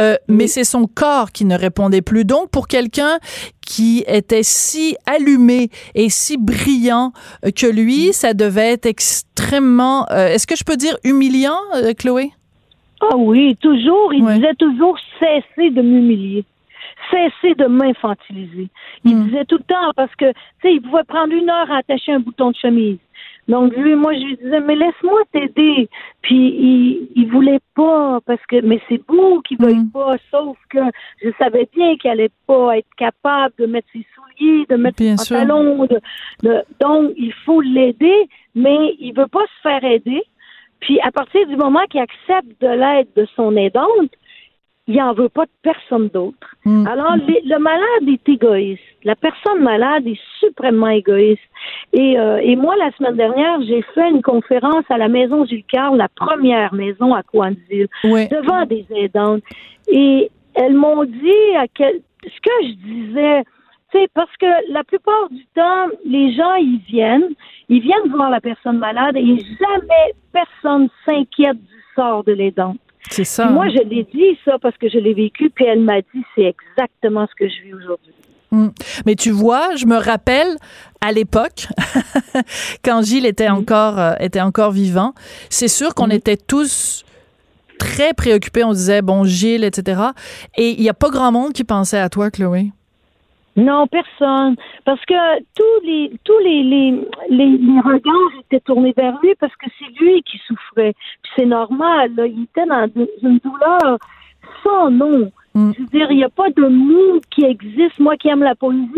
euh, 0.00 0.16
mais 0.28 0.48
c'est 0.48 0.64
son 0.64 0.86
corps 0.86 1.30
qui 1.30 1.44
ne 1.44 1.56
répondait 1.56 2.02
plus. 2.02 2.24
Donc, 2.24 2.50
pour 2.50 2.66
quelqu'un 2.66 3.18
qui 3.60 4.02
était 4.08 4.42
si 4.42 4.96
allumé 5.06 5.70
et 5.94 6.08
si 6.08 6.38
brillant 6.38 7.12
euh, 7.44 7.50
que 7.50 7.66
lui, 7.66 8.12
ça 8.12 8.34
devait 8.34 8.72
être 8.72 8.86
extrêmement, 8.86 10.06
euh, 10.10 10.28
est-ce 10.28 10.46
que 10.48 10.56
je 10.56 10.64
peux 10.64 10.76
dire 10.76 10.96
humiliant, 11.04 11.58
Chloé? 11.98 12.32
Ah 13.00 13.16
oui, 13.16 13.56
toujours. 13.60 14.12
Il 14.12 14.24
disait 14.26 14.54
toujours 14.58 14.96
cesser 15.20 15.70
de 15.70 15.82
m'humilier 15.82 16.44
cesser 17.12 17.54
de 17.54 17.66
m'infantiliser. 17.66 18.68
Il 19.04 19.16
hmm. 19.16 19.24
disait 19.24 19.44
tout 19.44 19.58
le 19.58 19.64
temps 19.64 19.92
parce 19.94 20.14
que, 20.16 20.32
tu 20.32 20.38
sais, 20.62 20.74
il 20.74 20.82
pouvait 20.82 21.04
prendre 21.04 21.32
une 21.32 21.50
heure 21.50 21.70
à 21.70 21.78
attacher 21.78 22.12
un 22.12 22.20
bouton 22.20 22.50
de 22.50 22.56
chemise. 22.56 22.98
Donc 23.48 23.76
lui, 23.76 23.94
moi, 23.96 24.14
je 24.14 24.20
lui 24.20 24.36
disais, 24.36 24.60
mais 24.60 24.76
laisse-moi 24.76 25.20
t'aider. 25.32 25.88
Puis 26.22 26.36
il, 26.36 27.08
il 27.16 27.28
voulait 27.28 27.60
pas 27.74 28.20
parce 28.24 28.44
que, 28.46 28.60
mais 28.64 28.80
c'est 28.88 29.04
beau 29.06 29.40
qu'il 29.42 29.58
veuille 29.58 29.80
hmm. 29.80 29.90
pas. 29.92 30.16
Sauf 30.30 30.56
que 30.70 30.78
je 31.22 31.30
savais 31.38 31.68
bien 31.74 31.96
qu'il 31.96 32.10
allait 32.10 32.30
pas 32.46 32.78
être 32.78 32.94
capable 32.96 33.54
de 33.58 33.66
mettre 33.66 33.88
ses 33.92 34.06
souliers, 34.14 34.64
de 34.68 34.76
mettre 34.76 34.98
ses 34.98 35.16
pantalons. 35.16 35.86
De, 35.86 36.62
donc 36.80 37.12
il 37.16 37.32
faut 37.44 37.60
l'aider, 37.60 38.28
mais 38.54 38.94
il 38.98 39.12
veut 39.14 39.26
pas 39.26 39.44
se 39.56 39.62
faire 39.62 39.84
aider. 39.84 40.22
Puis 40.80 40.98
à 41.00 41.10
partir 41.12 41.46
du 41.46 41.56
moment 41.56 41.84
qu'il 41.90 42.00
accepte 42.00 42.60
de 42.60 42.68
l'aide 42.68 43.08
de 43.16 43.26
son 43.36 43.56
aidante, 43.56 44.10
il 44.88 44.96
n'en 44.96 45.12
veut 45.12 45.28
pas 45.28 45.44
de 45.44 45.50
personne 45.62 46.08
d'autre. 46.08 46.56
Mm. 46.64 46.86
Alors, 46.86 47.14
le 47.16 47.58
malade 47.58 48.08
est 48.08 48.28
égoïste. 48.28 48.82
La 49.04 49.14
personne 49.14 49.62
malade 49.62 50.06
est 50.06 50.20
suprêmement 50.40 50.88
égoïste. 50.88 51.40
Et, 51.92 52.18
euh, 52.18 52.38
et 52.42 52.56
moi, 52.56 52.74
la 52.76 52.90
semaine 52.92 53.16
dernière, 53.16 53.60
j'ai 53.62 53.82
fait 53.94 54.10
une 54.10 54.22
conférence 54.22 54.84
à 54.88 54.98
la 54.98 55.08
Maison 55.08 55.44
Gilles 55.44 55.64
Carle, 55.64 55.98
la 55.98 56.08
première 56.08 56.74
maison 56.74 57.14
à 57.14 57.22
Coansville, 57.22 57.88
devant 58.04 58.66
des 58.66 58.84
aidantes. 58.94 59.42
Et 59.88 60.30
elles 60.54 60.74
m'ont 60.74 61.04
dit 61.04 61.56
à 61.56 61.66
quel, 61.72 62.00
ce 62.24 62.40
que 62.40 62.66
je 62.66 62.72
disais, 62.74 63.44
parce 64.14 64.34
que 64.38 64.72
la 64.72 64.84
plupart 64.84 65.28
du 65.30 65.44
temps, 65.54 65.86
les 66.04 66.34
gens, 66.34 66.54
ils 66.54 66.80
viennent, 66.88 67.34
ils 67.68 67.80
viennent 67.80 68.10
voir 68.10 68.30
la 68.30 68.40
personne 68.40 68.78
malade 68.78 69.16
et 69.16 69.38
jamais 69.38 70.14
personne 70.32 70.88
s'inquiète 71.04 71.58
du 71.58 71.84
sort 71.94 72.24
de 72.24 72.32
l'aidante. 72.32 72.78
C'est 73.10 73.24
ça. 73.24 73.46
moi, 73.46 73.68
je 73.68 73.82
l'ai 73.88 74.04
dit 74.04 74.38
ça 74.44 74.58
parce 74.58 74.76
que 74.76 74.88
je 74.88 74.98
l'ai 74.98 75.14
vécu, 75.14 75.50
puis 75.50 75.64
elle 75.64 75.80
m'a 75.80 76.00
dit 76.00 76.22
c'est 76.34 76.44
exactement 76.44 77.26
ce 77.26 77.34
que 77.34 77.48
je 77.48 77.62
vis 77.62 77.74
aujourd'hui. 77.74 78.12
Mm. 78.52 78.68
Mais 79.06 79.14
tu 79.16 79.30
vois, 79.30 79.74
je 79.76 79.86
me 79.86 79.96
rappelle 79.96 80.56
à 81.00 81.10
l'époque, 81.10 81.66
quand 82.84 83.02
Gilles 83.02 83.26
était 83.26 83.48
encore 83.48 83.98
euh, 83.98 84.12
était 84.20 84.40
encore 84.40 84.70
vivant, 84.70 85.14
c'est 85.50 85.68
sûr 85.68 85.94
qu'on 85.94 86.10
était 86.10 86.36
tous 86.36 87.04
très 87.78 88.14
préoccupés. 88.14 88.62
On 88.62 88.72
disait 88.72 89.02
bon 89.02 89.24
Gilles, 89.24 89.64
etc. 89.64 90.00
Et 90.56 90.70
il 90.70 90.80
n'y 90.80 90.88
a 90.88 90.94
pas 90.94 91.10
grand 91.10 91.32
monde 91.32 91.52
qui 91.52 91.64
pensait 91.64 91.98
à 91.98 92.08
toi, 92.08 92.30
Chloé. 92.30 92.70
Non, 93.56 93.86
personne. 93.86 94.56
Parce 94.84 95.04
que 95.04 95.40
tous 95.54 95.86
les 95.86 96.12
tous 96.24 96.38
les, 96.38 96.62
les, 96.62 97.04
les, 97.28 97.80
regards 97.80 98.40
étaient 98.40 98.60
tournés 98.60 98.94
vers 98.96 99.18
lui 99.22 99.34
parce 99.38 99.54
que 99.56 99.66
c'est 99.78 100.00
lui 100.02 100.22
qui 100.22 100.38
souffrait. 100.46 100.94
Puis 101.22 101.32
c'est 101.36 101.46
normal, 101.46 102.12
là. 102.16 102.26
il 102.26 102.44
était 102.44 102.66
dans 102.66 102.88
une 103.22 103.38
douleur 103.38 103.98
sans 104.62 104.90
nom. 104.90 105.30
Mm. 105.54 105.72
Je 105.76 105.80
veux 105.82 105.88
dire, 105.88 106.10
il 106.10 106.16
n'y 106.16 106.24
a 106.24 106.30
pas 106.30 106.50
de 106.50 106.66
mots 106.66 107.20
qui 107.30 107.44
existe. 107.44 107.98
Moi 107.98 108.16
qui 108.16 108.28
aime 108.28 108.42
la 108.42 108.54
poésie, 108.54 108.88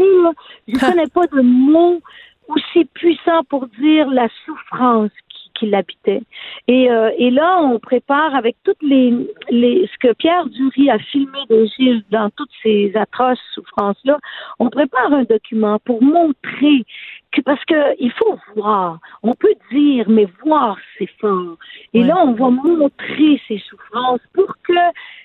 je 0.69 0.75
ne 0.75 0.81
connais 0.81 1.09
pas 1.09 1.27
de 1.27 1.41
mots 1.41 2.01
aussi 2.49 2.85
puissants 2.95 3.43
pour 3.49 3.67
dire 3.81 4.09
la 4.11 4.29
souffrance 4.45 5.11
qui, 5.55 5.67
l'habitait. 5.67 6.23
Et, 6.69 6.91
euh, 6.91 7.11
et 7.19 7.31
là, 7.31 7.61
on 7.63 7.79
prépare 7.79 8.35
avec 8.35 8.57
toutes 8.65 8.83
les, 8.83 9.13
les 9.51 9.89
ce 9.93 9.99
que 9.99 10.13
Pierre 10.15 10.47
Dury 10.47 10.91
a 10.91 10.99
filmé 10.99 11.39
de 11.49 11.67
Gilles 11.77 12.05
dans 12.11 12.31
toutes 12.31 12.51
ces 12.63 12.93
atroces 12.97 13.39
souffrances-là, 13.55 14.19
on 14.59 14.69
prépare 14.71 15.13
un 15.13 15.25
document 15.25 15.79
pour 15.85 16.03
montrer 16.03 16.85
que 17.33 17.41
parce 17.41 17.65
que 17.65 18.01
il 18.01 18.13
faut 18.13 18.39
voir. 18.55 18.99
On 19.23 19.35
peut 19.35 19.55
dire, 19.73 20.09
mais 20.09 20.27
voir, 20.45 20.77
c'est 20.99 21.11
fort. 21.21 21.57
Et 21.93 22.03
là, 22.03 22.17
on 22.25 22.33
va 22.33 22.51
montrer 22.51 23.41
ces 23.49 23.59
souffrances 23.59 24.21
pour 24.33 24.55
que 24.63 24.73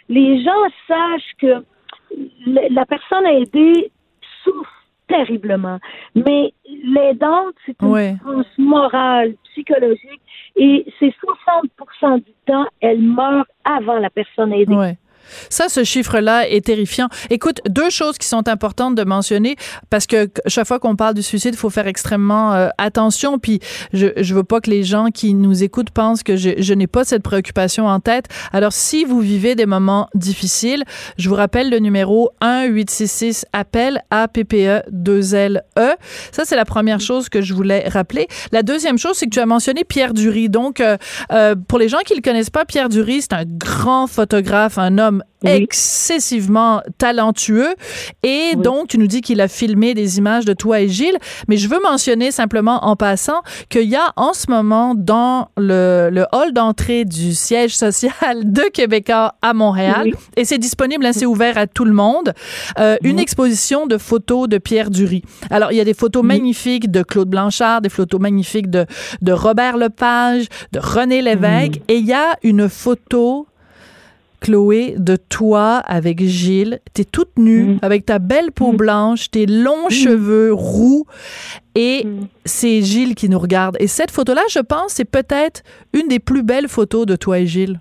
les 0.09 0.43
gens 0.43 0.65
sachent 0.87 1.35
que 1.39 1.63
la 2.71 2.85
personne 2.85 3.25
aidée 3.27 3.91
souffre 4.43 4.78
terriblement. 5.09 5.79
Mais 6.15 6.53
l'aidante, 6.85 7.55
c'est 7.65 7.75
une 7.81 8.17
souffrance 8.17 8.57
morale, 8.57 9.33
psychologique, 9.51 10.21
et 10.55 10.85
c'est 10.99 11.13
60% 12.01 12.23
du 12.23 12.31
temps, 12.45 12.67
elle 12.79 13.01
meurt 13.01 13.49
avant 13.65 13.99
la 13.99 14.09
personne 14.09 14.53
aidée. 14.53 14.95
Ça, 15.49 15.69
ce 15.69 15.83
chiffre-là 15.83 16.49
est 16.49 16.65
terrifiant. 16.65 17.07
Écoute, 17.29 17.61
deux 17.67 17.89
choses 17.89 18.17
qui 18.17 18.27
sont 18.27 18.47
importantes 18.47 18.95
de 18.95 19.03
mentionner 19.03 19.55
parce 19.89 20.07
que 20.07 20.29
chaque 20.47 20.67
fois 20.67 20.79
qu'on 20.79 20.95
parle 20.95 21.13
du 21.13 21.23
suicide, 21.23 21.53
il 21.53 21.57
faut 21.57 21.69
faire 21.69 21.87
extrêmement 21.87 22.53
euh, 22.53 22.69
attention. 22.77 23.39
Puis 23.39 23.59
je, 23.93 24.07
je 24.17 24.35
veux 24.35 24.43
pas 24.43 24.61
que 24.61 24.69
les 24.69 24.83
gens 24.83 25.07
qui 25.13 25.33
nous 25.33 25.63
écoutent 25.63 25.91
pensent 25.91 26.23
que 26.23 26.35
je, 26.35 26.73
n'ai 26.73 26.87
pas 26.87 27.03
cette 27.03 27.23
préoccupation 27.23 27.87
en 27.87 27.99
tête. 27.99 28.25
Alors, 28.53 28.73
si 28.73 29.05
vous 29.05 29.19
vivez 29.19 29.55
des 29.55 29.65
moments 29.65 30.07
difficiles, 30.15 30.83
je 31.17 31.29
vous 31.29 31.35
rappelle 31.35 31.69
le 31.69 31.79
numéro 31.79 32.31
1-866 32.41 33.43
appel 33.53 34.01
APPE 34.11 34.87
2LE. 34.93 35.61
Ça, 36.31 36.43
c'est 36.45 36.55
la 36.55 36.65
première 36.65 36.99
chose 36.99 37.29
que 37.29 37.41
je 37.41 37.53
voulais 37.53 37.87
rappeler. 37.87 38.27
La 38.51 38.63
deuxième 38.63 38.97
chose, 38.97 39.17
c'est 39.17 39.25
que 39.25 39.31
tu 39.31 39.39
as 39.39 39.45
mentionné 39.45 39.83
Pierre 39.83 40.13
Dury. 40.13 40.49
Donc, 40.49 40.79
euh, 40.79 40.97
euh, 41.31 41.55
pour 41.67 41.79
les 41.79 41.89
gens 41.89 41.99
qui 42.05 42.15
le 42.15 42.21
connaissent 42.21 42.49
pas, 42.49 42.65
Pierre 42.65 42.89
Dury, 42.89 43.21
c'est 43.21 43.33
un 43.33 43.45
grand 43.45 44.07
photographe, 44.07 44.77
un 44.77 44.97
homme 44.97 45.08
excessivement 45.43 46.81
talentueux. 46.97 47.75
Et 48.23 48.55
donc, 48.55 48.89
tu 48.89 48.97
nous 48.97 49.07
dis 49.07 49.21
qu'il 49.21 49.41
a 49.41 49.47
filmé 49.47 49.93
des 49.93 50.17
images 50.17 50.45
de 50.45 50.53
toi 50.53 50.81
et 50.81 50.89
Gilles. 50.89 51.17
Mais 51.47 51.57
je 51.57 51.69
veux 51.69 51.79
mentionner 51.81 52.31
simplement 52.31 52.85
en 52.85 52.95
passant 52.95 53.41
qu'il 53.69 53.89
y 53.89 53.95
a 53.95 54.13
en 54.15 54.33
ce 54.33 54.49
moment 54.49 54.95
dans 54.95 55.49
le, 55.57 56.09
le 56.11 56.25
hall 56.33 56.53
d'entrée 56.53 57.05
du 57.05 57.33
siège 57.33 57.75
social 57.75 58.09
de 58.43 58.63
Québécois 58.73 59.35
à 59.41 59.53
Montréal, 59.53 60.11
et 60.35 60.45
c'est 60.45 60.57
disponible, 60.57 61.05
hein, 61.05 61.13
c'est 61.13 61.25
ouvert 61.25 61.57
à 61.57 61.67
tout 61.67 61.85
le 61.85 61.93
monde, 61.93 62.33
euh, 62.79 62.97
une 63.03 63.19
exposition 63.19 63.87
de 63.87 63.97
photos 63.97 64.47
de 64.47 64.57
Pierre 64.57 64.89
Dury. 64.89 65.23
Alors, 65.49 65.71
il 65.71 65.77
y 65.77 65.81
a 65.81 65.85
des 65.85 65.93
photos 65.93 66.23
magnifiques 66.23 66.91
de 66.91 67.01
Claude 67.01 67.29
Blanchard, 67.29 67.81
des 67.81 67.89
photos 67.89 68.19
magnifiques 68.19 68.69
de, 68.69 68.85
de 69.21 69.31
Robert 69.31 69.77
Lepage, 69.77 70.47
de 70.71 70.79
René 70.79 71.21
Lévesque, 71.21 71.81
et 71.87 71.97
il 71.97 72.05
y 72.05 72.13
a 72.13 72.35
une 72.43 72.69
photo 72.69 73.47
Chloé, 74.39 74.95
de 74.97 75.15
toi 75.15 75.77
avec 75.77 76.23
Gilles. 76.23 76.79
T'es 76.93 77.05
toute 77.05 77.37
nue, 77.37 77.63
mm. 77.63 77.79
avec 77.81 78.05
ta 78.05 78.19
belle 78.19 78.51
peau 78.51 78.71
mm. 78.71 78.77
blanche, 78.77 79.31
tes 79.31 79.45
longs 79.45 79.87
mm. 79.87 79.91
cheveux 79.91 80.53
roux, 80.53 81.05
et 81.75 82.05
c'est 82.45 82.81
Gilles 82.81 83.15
qui 83.15 83.29
nous 83.29 83.39
regarde. 83.39 83.77
Et 83.79 83.87
cette 83.87 84.11
photo-là, 84.11 84.41
je 84.49 84.59
pense, 84.59 84.93
c'est 84.93 85.05
peut-être 85.05 85.63
une 85.93 86.07
des 86.07 86.19
plus 86.19 86.43
belles 86.43 86.67
photos 86.67 87.05
de 87.05 87.15
toi 87.15 87.39
et 87.39 87.47
Gilles. 87.47 87.79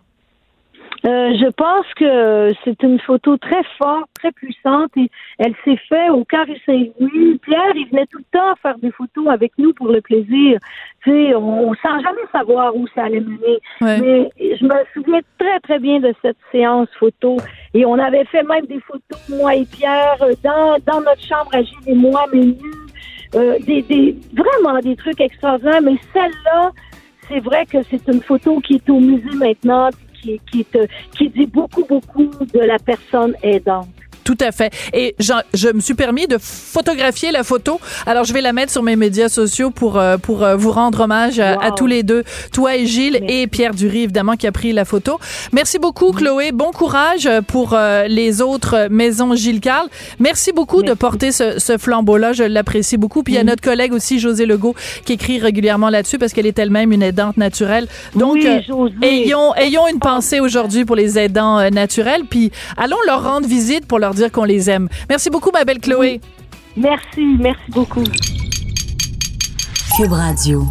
Euh, 1.07 1.33
je 1.39 1.49
pense 1.51 1.87
que 1.95 2.53
c'est 2.65 2.83
une 2.83 2.99
photo 2.99 3.37
très 3.37 3.63
forte, 3.77 4.09
très 4.19 4.33
puissante 4.33 4.91
et 4.97 5.09
elle 5.39 5.55
s'est 5.65 5.79
faite 5.89 6.11
au 6.11 6.25
Carré 6.25 6.61
Saint-Louis. 6.67 7.39
Pierre, 7.39 7.73
il 7.77 7.89
venait 7.89 8.07
tout 8.07 8.19
le 8.19 8.39
temps 8.39 8.55
faire 8.61 8.77
des 8.79 8.91
photos 8.91 9.29
avec 9.29 9.53
nous 9.59 9.73
pour 9.75 9.89
le 9.89 10.01
plaisir. 10.01 10.59
Tu 11.05 11.11
sais, 11.11 11.35
on, 11.37 11.73
sans 11.75 12.01
jamais 12.01 12.27
savoir 12.33 12.75
où 12.75 12.87
ça 12.95 13.05
allait 13.05 13.21
mener. 13.21 13.59
Mais 13.81 14.31
je 14.39 14.65
me 14.65 14.75
souviens 14.93 15.21
très, 15.39 15.61
très 15.61 15.79
bien 15.79 16.01
de 16.01 16.13
cette 16.21 16.39
séance 16.51 16.89
photo. 16.99 17.37
Et 17.75 17.85
on 17.87 17.99
avait 17.99 18.25
fait 18.25 18.43
même 18.43 18.67
des 18.67 18.81
photos, 18.81 19.29
moi 19.29 19.55
et 19.55 19.67
Pierre, 19.67 20.17
dans, 20.43 20.79
dans 20.85 21.01
notre 21.01 21.23
chambre 21.23 21.51
à 21.53 21.63
Gilles 21.63 21.77
et 21.87 21.95
moi, 21.95 22.25
mais 22.33 22.41
nus. 22.41 22.57
Euh, 23.35 23.59
des, 23.67 23.83
des, 23.83 24.17
vraiment 24.33 24.79
des 24.81 24.97
trucs 24.97 25.21
extraordinaires. 25.21 25.83
Mais 25.83 25.97
celle-là, 26.13 26.73
c'est 27.29 27.41
vrai 27.41 27.67
que 27.67 27.83
c'est 27.83 28.09
une 28.09 28.23
photo 28.23 28.59
qui 28.61 28.77
est 28.77 28.91
au 28.91 29.01
musée 29.01 29.37
maintenant, 29.37 29.91
qui, 30.21 30.41
qui, 30.51 30.65
te, 30.65 30.87
qui 31.17 31.29
dit 31.29 31.47
beaucoup, 31.47 31.85
beaucoup 31.85 32.25
de 32.25 32.61
la 32.61 32.79
personne 32.79 33.35
aidante. 33.43 33.89
Tout 34.29 34.37
à 34.45 34.53
fait. 34.53 34.71
Et 34.93 35.15
je 35.19 35.73
me 35.73 35.81
suis 35.81 35.95
permis 35.95 36.27
de 36.27 36.37
photographier 36.39 37.33
la 37.33 37.45
photo. 37.45 37.81
Alors, 38.05 38.25
je 38.25 38.35
vais 38.35 38.43
la 38.43 38.53
mettre 38.53 38.71
sur 38.71 38.83
mes 38.83 38.95
médias 38.95 39.31
sociaux 39.31 39.71
pour, 39.71 39.97
euh, 39.97 40.19
pour 40.19 40.45
euh, 40.45 40.55
vous 40.55 40.71
rendre 40.71 41.01
hommage 41.01 41.41
à, 41.41 41.71
tous 41.75 41.87
les 41.87 42.03
deux, 42.03 42.25
toi 42.53 42.77
et 42.77 42.85
Gilles 42.85 43.25
et 43.27 43.47
Pierre 43.47 43.73
Dury, 43.73 44.03
évidemment, 44.03 44.37
qui 44.37 44.47
a 44.47 44.53
pris 44.53 44.75
la 44.75 44.85
photo. 44.85 45.19
Merci 45.53 45.79
beaucoup, 45.79 46.13
Chloé. 46.13 46.53
Bon 46.53 46.73
courage 46.73 47.27
pour 47.47 47.73
euh, 47.73 48.07
les 48.07 48.43
autres 48.43 48.89
maisons 48.91 49.35
Gilles 49.35 49.61
Carle. 49.61 49.89
Merci 50.19 50.53
beaucoup 50.53 50.83
de 50.83 50.93
porter 50.93 51.33
ce, 51.33 51.59
ce 51.59 51.79
flambeau-là. 51.79 52.35
Je 52.35 52.45
l'apprécie 52.45 52.99
beaucoup. 52.99 53.23
Puis 53.23 53.33
il 53.33 53.37
y 53.37 53.41
a 53.41 53.45
notre 53.45 53.63
collègue 53.63 53.95
aussi, 53.95 54.19
José 54.19 54.45
Legault, 54.45 54.75
qui 55.07 55.15
écrit 55.15 55.39
régulièrement 55.39 55.89
là-dessus 55.89 56.19
parce 56.19 56.35
qu'elle 56.35 56.47
est 56.47 56.59
elle-même 56.59 56.93
une 56.93 57.03
aidante 57.03 57.39
naturelle. 57.39 57.87
Donc, 58.15 58.37
ayons, 59.01 59.55
ayons 59.55 59.89
une 59.89 60.01
pensée 60.01 60.41
aujourd'hui 60.41 60.85
pour 60.85 60.97
les 60.97 61.19
aidants 61.19 61.71
naturels. 61.71 62.25
Puis 62.29 62.53
allons 62.77 62.99
leur 63.07 63.23
rendre 63.23 63.49
visite 63.49 63.87
pour 63.87 63.99
leur 63.99 64.18
dire 64.19 64.33
qu'on 64.33 64.45
les 64.45 64.69
aime. 64.71 64.89
Merci 65.09 65.31
beaucoup, 65.31 65.51
ma 65.53 65.65
belle 65.65 65.81
Chloé. 65.81 66.21
Merci, 66.77 67.37
merci 67.41 67.71
beaucoup. 67.71 68.05
Cube 69.97 70.13
Radio. 70.13 70.65